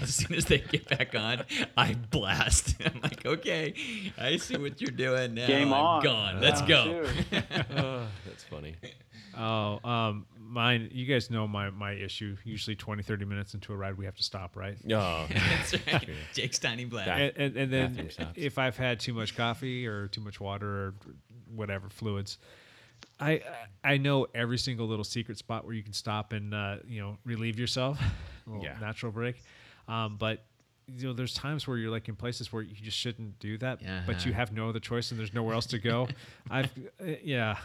[0.00, 1.44] as soon as they get back on,
[1.76, 2.74] I blast.
[2.84, 3.74] I'm like, okay,
[4.18, 5.46] I see what you're doing now.
[5.46, 6.02] Game I'm on.
[6.02, 6.40] gone.
[6.40, 7.04] Let's Round go.
[7.04, 8.06] two.
[8.26, 8.74] That's funny.
[9.36, 10.88] Oh, um, mine.
[10.92, 12.36] You guys know my my issue.
[12.44, 14.76] Usually 20, 30 minutes into a ride, we have to stop, right?
[14.90, 16.08] Oh, That's right.
[16.32, 17.08] Jake's tiny black.
[17.08, 20.94] And, and, and then if I've had too much coffee or too much water or
[21.54, 22.38] whatever fluids,
[23.20, 23.40] I
[23.82, 27.16] I know every single little secret spot where you can stop and uh, you know
[27.24, 28.76] relieve yourself, a little Yeah.
[28.80, 29.42] natural break.
[29.88, 30.44] Um, but
[30.86, 33.80] you know, there's times where you're like in places where you just shouldn't do that,
[34.06, 34.38] but you Uh-huh.
[34.40, 36.08] have no other choice and there's nowhere else to go.
[36.50, 36.70] I've
[37.00, 37.56] uh, yeah.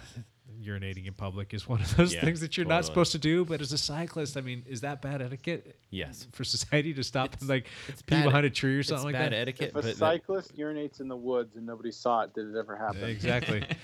[0.61, 3.45] Urinating in public is one of those Yeah, things that you're not supposed to do.
[3.45, 5.77] But as a cyclist, I mean, is that bad etiquette?
[5.91, 6.27] Yes.
[6.33, 9.05] For society to stop and like it's pee bad- behind a tree or it's something
[9.05, 9.37] like bad that?
[9.37, 12.47] etiquette, If a but that- cyclist urinates in the woods and nobody saw it, did
[12.53, 13.03] it ever happen?
[13.05, 13.63] Exactly.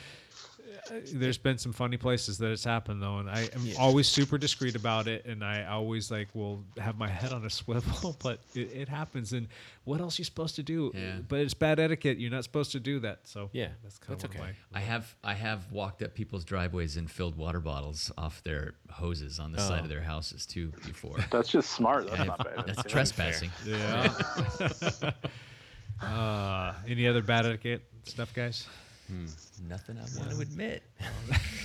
[1.14, 4.76] there's been some funny places that it's happened though, and I am always super discreet
[4.76, 8.72] about it, and I always like will have my head on a swivel, but it,
[8.74, 9.34] it happens.
[9.34, 9.48] And
[9.84, 10.92] what else are you supposed to do?
[10.94, 11.20] Yeah.
[11.28, 12.20] But it's bad etiquette.
[12.20, 13.20] You're not supposed to do that.
[13.24, 14.52] So Yeah, that's kind that's of okay.
[14.74, 19.40] I have I have walked up people's driveways and filled water bottles off their hoses
[19.40, 19.84] on the side Oh.
[19.84, 21.18] of their houses too before.
[21.32, 22.10] That's just smart.
[22.10, 22.66] That's not bad.
[22.68, 23.52] That's trespassing.
[23.66, 24.14] Yeah.
[26.02, 28.68] uh, any other bad etiquette stuff, guys?
[29.68, 30.84] Nothing I want to admit.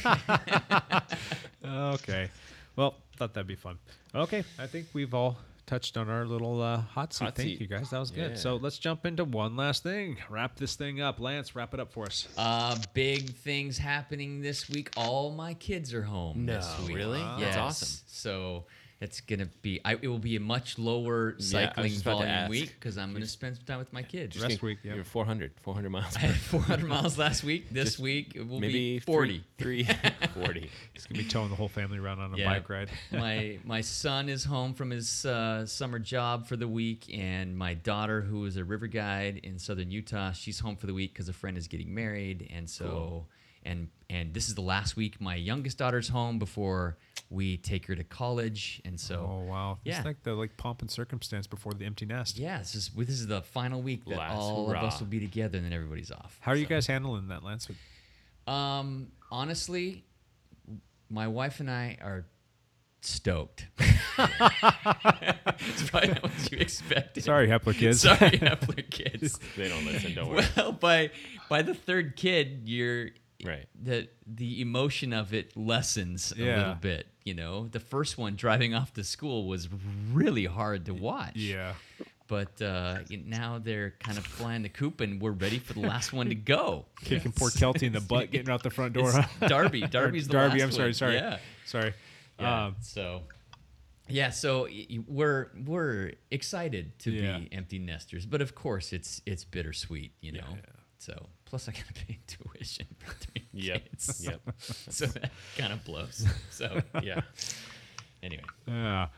[1.64, 2.28] Okay.
[2.76, 3.78] Well, thought that'd be fun.
[4.14, 5.36] Okay, I think we've all
[5.66, 7.24] touched on our little uh, hot seat.
[7.24, 7.60] Hot Thank seat.
[7.60, 7.90] you guys.
[7.90, 8.30] That was good.
[8.32, 8.36] Yeah.
[8.36, 10.16] So let's jump into one last thing.
[10.28, 11.20] Wrap this thing up.
[11.20, 12.28] Lance, wrap it up for us.
[12.36, 14.90] Uh, big things happening this week.
[14.96, 16.96] All my kids are home No, this week.
[16.96, 17.20] really?
[17.20, 17.56] That's Yes.
[17.58, 17.98] awesome.
[18.06, 18.64] So
[19.02, 19.80] it's gonna be.
[19.84, 22.48] I, it will be a much lower Yeah, I was cycling just about to volume
[22.50, 24.40] week because I'm gonna spend some time with my kids.
[24.40, 24.94] Rest week, yeah.
[24.94, 26.16] You're 400, 400 miles.
[26.16, 27.68] I had 400 miles last week.
[27.70, 29.42] This Just week it will Maybe be 40.
[29.58, 29.84] Three,
[30.34, 30.70] 40.
[30.94, 32.48] He's gonna be towing the whole family around on a Yeah.
[32.48, 32.88] bike ride.
[33.10, 37.74] my my son is home from his uh, summer job for the week, and my
[37.74, 41.28] daughter, who is a river guide in southern Utah, she's home for the week because
[41.28, 43.26] a friend is getting married, and so
[43.64, 46.96] and and this is the last week my youngest daughter's home before
[47.30, 49.78] we take her to college, and so Oh wow!
[49.84, 49.96] Yeah.
[49.96, 52.38] It's like the like pomp and circumstance before the empty nest.
[52.38, 55.20] yeah, this is this is the final week that Last all of us will be
[55.20, 56.36] together, and then everybody's off.
[56.40, 57.68] How are you guys handling that, Lance?
[58.46, 60.04] Um, honestly,
[61.08, 62.26] my wife and I are
[63.00, 63.66] stoked.
[63.78, 67.24] it's probably not what you expected.
[67.24, 68.00] Sorry, Hepler kids.
[68.00, 69.38] Sorry, Hepler kids.
[69.56, 70.14] They don't listen.
[70.14, 70.44] Don't worry.
[70.56, 71.10] well, by
[71.48, 73.10] by the third kid, you're
[73.44, 73.66] Right.
[73.80, 76.56] the the emotion of it lessens a Yeah.
[76.58, 77.06] little bit.
[77.24, 79.68] You know, the first one driving off to school was
[80.12, 81.36] really hard to watch.
[81.36, 81.74] Yeah.
[82.28, 86.12] But uh, now they're kind of flying the coop, and we're ready for the last
[86.14, 86.86] one to go.
[87.04, 89.08] Kicking poor Kelty in the butt, getting out the front door.
[89.08, 89.48] It's huh?
[89.48, 89.82] Darby.
[89.90, 90.62] Darby's the Darby.
[90.62, 90.88] I'm sorry.
[90.88, 90.94] one.
[90.94, 91.14] Sorry.
[91.16, 91.38] Yeah.
[91.66, 91.92] Sorry.
[92.40, 92.64] Yeah.
[92.66, 93.22] Um, so,
[94.08, 94.30] yeah.
[94.30, 94.66] So
[95.06, 97.38] we're we're excited to Yeah.
[97.40, 100.56] be empty nesters, but of course it's it's bittersweet, you know.
[101.02, 103.90] So plus I gotta pay tuition for three Yep.
[103.90, 104.24] kids.
[104.24, 104.40] Yep.
[104.60, 106.24] so that kind of blows.
[106.50, 107.22] So Yeah.
[108.22, 109.08] anyway, yeah.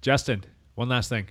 [0.00, 0.42] Justin,
[0.74, 1.26] one last thing.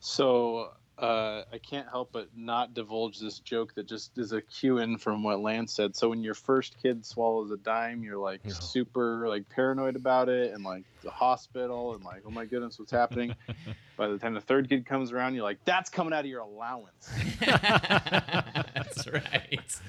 [0.00, 4.78] So uh, I can't help but not divulge this joke that just is a cue
[4.78, 5.96] in from what Lance said.
[5.96, 10.54] So when your first kid swallows a dime, you're like super like paranoid about it
[10.54, 13.34] and like the hospital and like oh my goodness what's happening.
[13.96, 16.40] By the time the third kid comes around, you're like that's coming out of your
[16.40, 17.10] allowance.
[17.40, 19.80] that's right.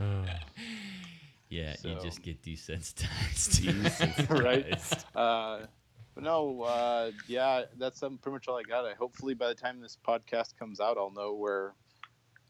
[1.50, 4.30] yeah, you just get desensitized.
[4.42, 5.04] right?
[5.14, 5.66] Uh,
[6.14, 8.84] but no, uh, yeah, that's um, pretty much all I got.
[8.84, 11.74] I hopefully by the time this podcast comes out, I'll know where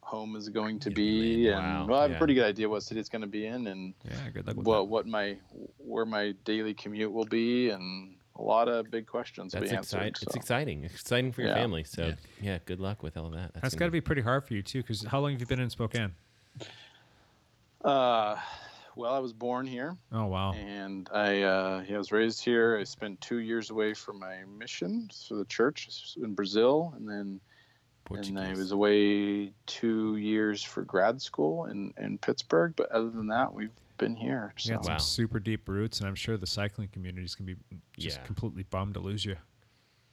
[0.02, 2.16] home is going to be, and Wow, well, I have yeah.
[2.16, 4.30] a pretty good idea what city it's going to be in, and Yeah.
[4.30, 5.36] Good luck with what what my
[5.78, 9.76] where my daily commute will be, and a lot of big questions will That's be
[9.76, 9.96] answered.
[9.98, 10.14] exciting.
[10.28, 10.84] It's exciting.
[10.84, 11.56] Exciting for your Yeah.
[11.56, 11.84] family.
[11.84, 12.14] So Yeah.
[12.40, 12.58] yeah.
[12.64, 13.52] good luck with all of that.
[13.54, 15.46] That's gonna got to be pretty hard for you too, because how long have you
[15.46, 16.14] been in Spokane?
[17.84, 18.36] Uh,
[19.00, 20.52] well, I was born here, Oh wow.
[20.52, 22.76] and I uh, yeah, I was raised here.
[22.78, 25.88] I spent two years away from my mission for the church
[26.22, 27.40] in Brazil, and then
[28.12, 32.74] and I was away two years for grad school in, in Pittsburgh.
[32.76, 34.52] But other than that, we've been here.
[34.62, 34.76] You So.
[34.78, 34.98] got Wow.
[34.98, 37.56] super deep roots, and I'm sure the cycling community is gonna be
[37.98, 38.26] just Yeah.
[38.26, 39.36] completely bummed to lose you.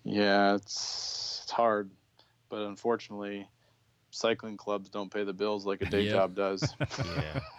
[0.03, 1.91] Yeah, it's it's hard,
[2.49, 3.47] but unfortunately,
[4.11, 6.13] cycling clubs don't pay the bills like a day Yep.
[6.13, 6.73] job does.
[7.03, 7.39] yeah.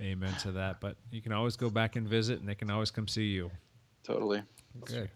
[0.00, 0.80] Amen to that.
[0.80, 3.50] But you can always go back and visit, and they can always come see you.
[4.04, 4.42] totally.
[4.84, 5.10] Good.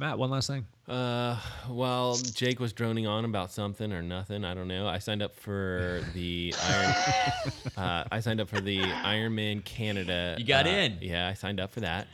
[0.00, 0.64] Matt, one last thing.
[0.86, 1.36] Uh,
[1.68, 4.44] well, Jake was droning on about something or nothing.
[4.44, 4.86] I don't know.
[4.86, 6.94] I signed up for the Iron.
[7.76, 10.36] uh, I signed up for the Ironman Canada.
[10.38, 10.98] You got uh, in.
[11.00, 12.06] Yeah, I signed up for that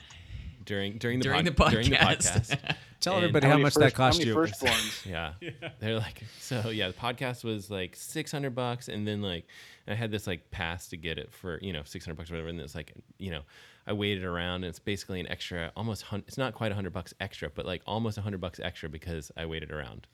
[0.65, 2.57] during during the During pod- the during the podcast.
[2.57, 2.77] podcast.
[3.01, 4.37] Tell And- everybody how, many much first- that cost how many you.
[4.37, 5.07] firstborns?
[5.11, 5.33] Yeah.
[5.79, 8.89] They're like, so yeah, the podcast was like 600 bucks.
[8.89, 9.45] And then like,
[9.87, 12.49] I had this like pass to get it for, you know, 600 bucks or whatever.
[12.49, 13.43] And it's like, you know,
[13.87, 17.13] I waited around and it's basically an extra, almost, hun- it's not quite 100 bucks
[17.21, 20.07] extra, but like almost 100 bucks extra because I waited around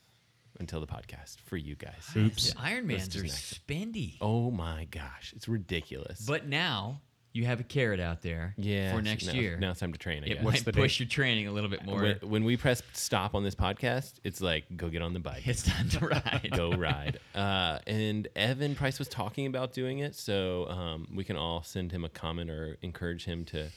[0.59, 2.05] until the podcast for you guys.
[2.13, 4.17] The Iron Mans are spendy.
[4.21, 5.33] Oh my gosh.
[5.37, 6.21] It's ridiculous.
[6.27, 7.01] But now
[7.33, 8.93] you have a carrot out there yeah.
[8.93, 9.57] for next now, year.
[9.57, 10.25] Now it's time to train.
[10.25, 10.45] I it guess.
[10.45, 12.01] might push your training a little bit more.
[12.01, 15.47] when, when we press stop on this podcast, it's like, go get on the bike.
[15.47, 16.51] It's time to ride.
[16.57, 17.21] go ride.
[17.35, 21.93] Uh, and Evan Price was talking about doing it, so um, we can all send
[21.93, 23.69] him a comment or encourage him to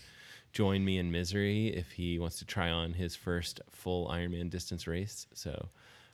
[0.52, 4.88] join me in misery if he wants to try on his first full Ironman distance
[4.88, 5.28] race.
[5.34, 5.70] So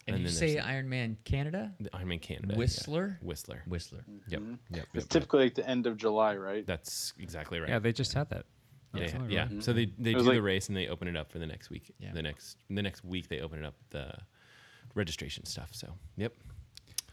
[0.08, 1.74] And, And you then say there's Ironman Canada?
[1.80, 2.48] the Ironman Canada.
[2.54, 2.58] yeah.
[2.58, 3.20] Whistler?
[3.22, 3.64] Whistler.
[3.68, 4.04] Whistler.
[4.28, 4.42] Yep.
[4.42, 4.42] Yep.
[4.70, 5.10] It's yep, yep.
[5.10, 6.66] typically like the end of July, right?
[6.66, 7.70] That's exactly right.
[7.70, 8.46] Yeah, they just had that.
[8.94, 9.48] Yeah, That's yeah, only yeah.
[9.52, 9.64] right.
[9.64, 11.70] So they, they do was the race and they open it up for the next
[11.70, 11.92] week.
[12.00, 12.12] Yeah.
[12.14, 14.12] The next the next week they open it up the
[14.96, 15.70] registration stuff.
[15.74, 16.34] So yep.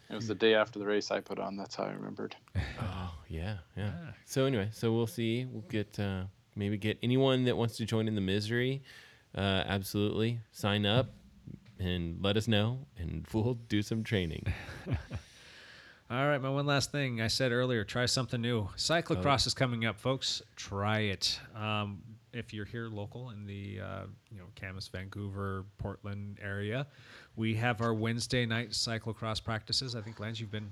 [0.09, 1.57] It was the day after the race I put on.
[1.57, 2.37] That's how I remembered.
[2.81, 3.91] Oh yeah, yeah.
[4.25, 5.45] So anyway, so we'll see.
[5.47, 8.83] We'll get uh, maybe get anyone that wants to join in the misery.
[9.35, 11.11] Uh, absolutely, sign up
[11.78, 14.53] and let us know, and we'll do some training.
[16.09, 17.20] All right, my one last thing.
[17.20, 18.69] I said earlier, try something new.
[18.77, 20.40] Cyclocross is coming up, folks.
[20.55, 21.40] Try it.
[21.55, 22.01] Um,
[22.32, 26.86] if you're here local in the uh, you know Camas, Vancouver, Portland area,
[27.35, 29.97] we have our Wednesday night cyclocross practices.
[29.97, 30.70] I think Lance, you've been.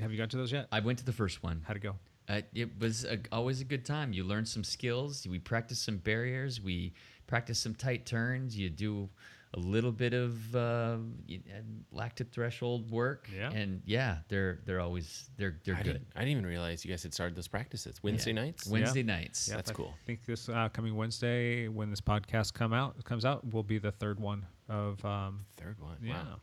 [0.00, 0.68] Have you gone to those yet?
[0.70, 1.62] I went to the first one.
[1.66, 1.96] How'd it go?
[2.28, 4.12] Uh, it was a, always a good time.
[4.12, 5.26] You learn some skills.
[5.26, 6.60] We practice some barriers.
[6.60, 6.92] We
[7.26, 8.56] practice some tight turns.
[8.56, 9.08] You do
[9.54, 10.98] a little bit of uh,
[11.28, 13.28] y- uh, threshold work.
[13.34, 13.50] Yeah.
[13.50, 15.92] And yeah, they're they're always they're they're I good.
[15.94, 18.42] didn't, I didn't even realize you guys had started those practices Wednesday Yeah.
[18.42, 18.66] nights.
[18.66, 19.48] Wednesday nights.
[19.48, 19.94] Yep, That's I cool.
[19.94, 23.78] I think this uh, coming Wednesday, when this podcast come out comes out, will be
[23.78, 25.96] the third one of um, Third one.
[26.02, 26.14] Yeah.
[26.14, 26.40] Wow.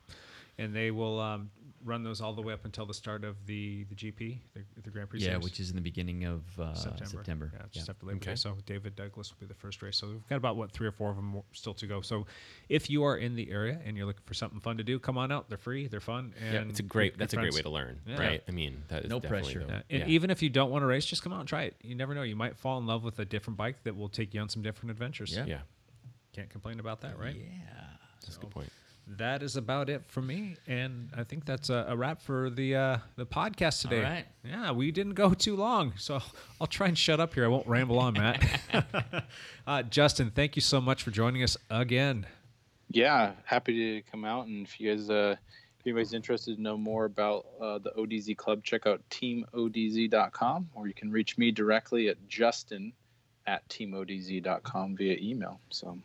[0.58, 1.50] And they will um,
[1.86, 4.90] run those all the way up until the start of the, the GP, the, the
[4.90, 5.44] Grand Prix Yeah, Series.
[5.44, 7.06] which is in the beginning of uh, September.
[7.06, 7.52] September.
[7.54, 7.92] Yeah, just Yeah.
[7.92, 8.32] after Labor Day.
[8.32, 8.36] Okay.
[8.36, 9.98] So David Douglas will be the first race.
[9.98, 12.02] So we've got about what three or four of them more still to go.
[12.02, 12.26] So
[12.70, 15.18] if you are in the area and you're looking for something fun to do, come
[15.18, 15.48] on out.
[15.48, 15.88] They're free.
[15.88, 16.34] They're fun.
[16.44, 17.14] And Yeah, it's a great.
[17.14, 18.20] good That's a great way to learn, Yeah.
[18.20, 18.44] right?
[18.48, 19.60] I mean, that is No pressure.
[19.60, 19.82] the- Yeah.
[19.92, 20.08] And yeah.
[20.16, 21.76] even if you don't want to race, just come out and try it.
[21.84, 22.24] You never know.
[22.24, 24.64] You might fall in love with a different bike that will take you on some
[24.64, 25.36] different adventures.
[25.36, 25.46] Yeah.
[25.46, 25.60] yeah,
[26.34, 27.36] Can't complain about that, right?
[27.36, 27.84] Yeah.
[28.22, 28.70] that's a good point.
[29.08, 32.76] That is about it for me, and I think that's a, a wrap for the
[32.76, 34.02] uh, the podcast today.
[34.02, 34.26] right.
[34.44, 36.20] Yeah, we didn't go too long, so
[36.62, 37.46] I'll try and shut up here.
[37.46, 38.44] I won't ramble on, Matt.
[39.68, 42.26] uh, Justin, thank you so much for joining us again.
[42.90, 44.48] Yeah, happy to come out.
[44.48, 45.36] And if you guys, uh,
[45.80, 50.88] if anybody's interested to know more about uh, the ODZ Club, check out teamodz.com, or
[50.88, 52.92] you can reach me directly at justin
[53.46, 55.60] at teamodz.com via email.
[55.70, 56.00] So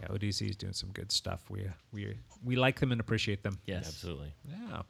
[0.00, 1.44] Yeah, ODZ is doing some good stuff.
[1.50, 2.14] We we
[2.44, 3.58] we like them and appreciate them.
[3.66, 3.88] Yes.
[3.88, 4.32] Absolutely.
[4.48, 4.82] Yeah.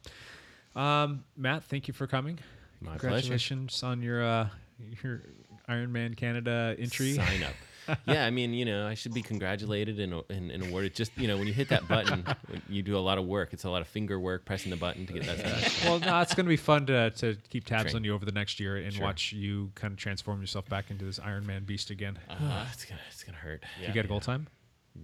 [0.75, 2.39] Um, Matt, thank you for coming.
[2.81, 2.99] My pleasure.
[2.99, 4.49] Congratulations on your uh,
[5.03, 5.23] your
[5.67, 7.13] Ironman Canada entry.
[7.13, 7.53] Sign up.
[8.07, 10.93] yeah, I mean, you know, I should be congratulated and, and, and awarded.
[10.93, 12.23] Just you know, when you hit that button,
[12.69, 13.51] you do a lot of work.
[13.51, 15.85] It's a lot of finger work pressing the button to get that stuff.
[15.85, 17.95] well, no, it's going to be fun to, to keep tabs Train.
[17.97, 19.03] on you over the next year and Sure.
[19.03, 22.19] watch you kind of transform yourself back into this Iron Man beast again.
[22.29, 23.63] Oh, it's gonna it's gonna hurt.
[23.79, 24.47] Did you get a goal time?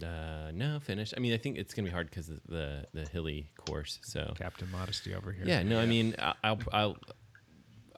[0.02, 1.12] Uh, no, finish.
[1.16, 3.98] I mean, I think it's gonna be hard because the, the the hilly course.
[4.02, 5.44] So Captain Modesty over here.
[5.46, 6.96] yeah, no, I mean, I- I'll I'll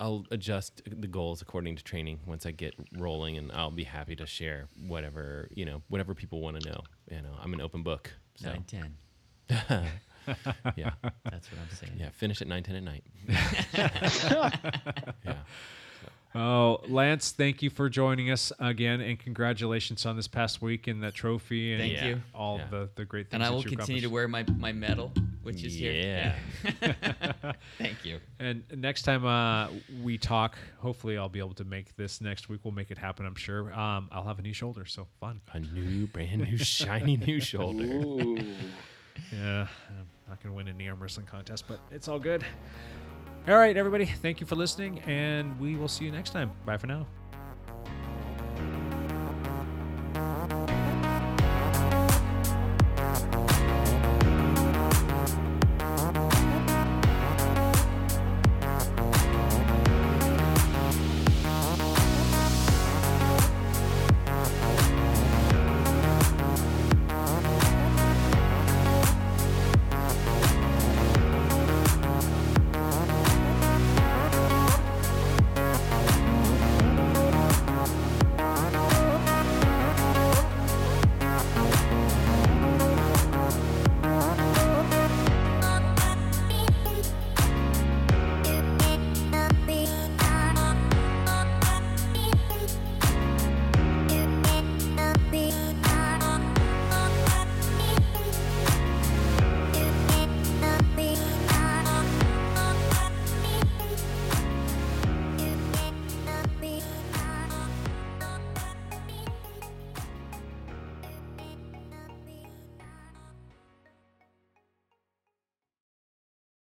[0.01, 4.15] I'll adjust the goals according to training once I get rolling, and I'll be happy
[4.17, 6.81] to share whatever you know, whatever people want to know.
[7.11, 8.13] You know, I'm an open book.
[8.37, 8.97] So Nine ten.
[10.77, 10.91] yeah,
[11.25, 11.95] That's what I'm saying.
[11.99, 13.03] yeah, finish at nine ten at night.
[15.25, 15.35] yeah.
[16.35, 21.03] Oh, Lance, thank you for joining us again, and congratulations on this past week and
[21.03, 22.07] that trophy and Thank Yeah.
[22.07, 22.23] you.
[22.35, 22.67] all Yeah.
[22.71, 23.35] the, the great things.
[23.35, 25.11] And I that will you continue to wear my, my medal,
[25.43, 25.93] which is here.
[25.93, 27.53] Yeah.
[27.79, 28.21] Thank you.
[28.39, 29.69] And next time uh,
[30.03, 32.61] we talk, hopefully I'll be able to make this next week.
[32.63, 33.73] We'll make it happen, I'm sure.
[33.73, 35.41] Um, I'll have a new shoulder, so fun.
[35.55, 37.85] A new, brand new, shiny new shoulder.
[37.85, 38.37] Ooh.
[39.33, 42.45] Yeah, I'm not going to win any arm wrestling contest, but it's all good.
[43.47, 46.51] All right, everybody, thank you for listening, and we will see you next time.
[46.67, 47.07] Bye for now.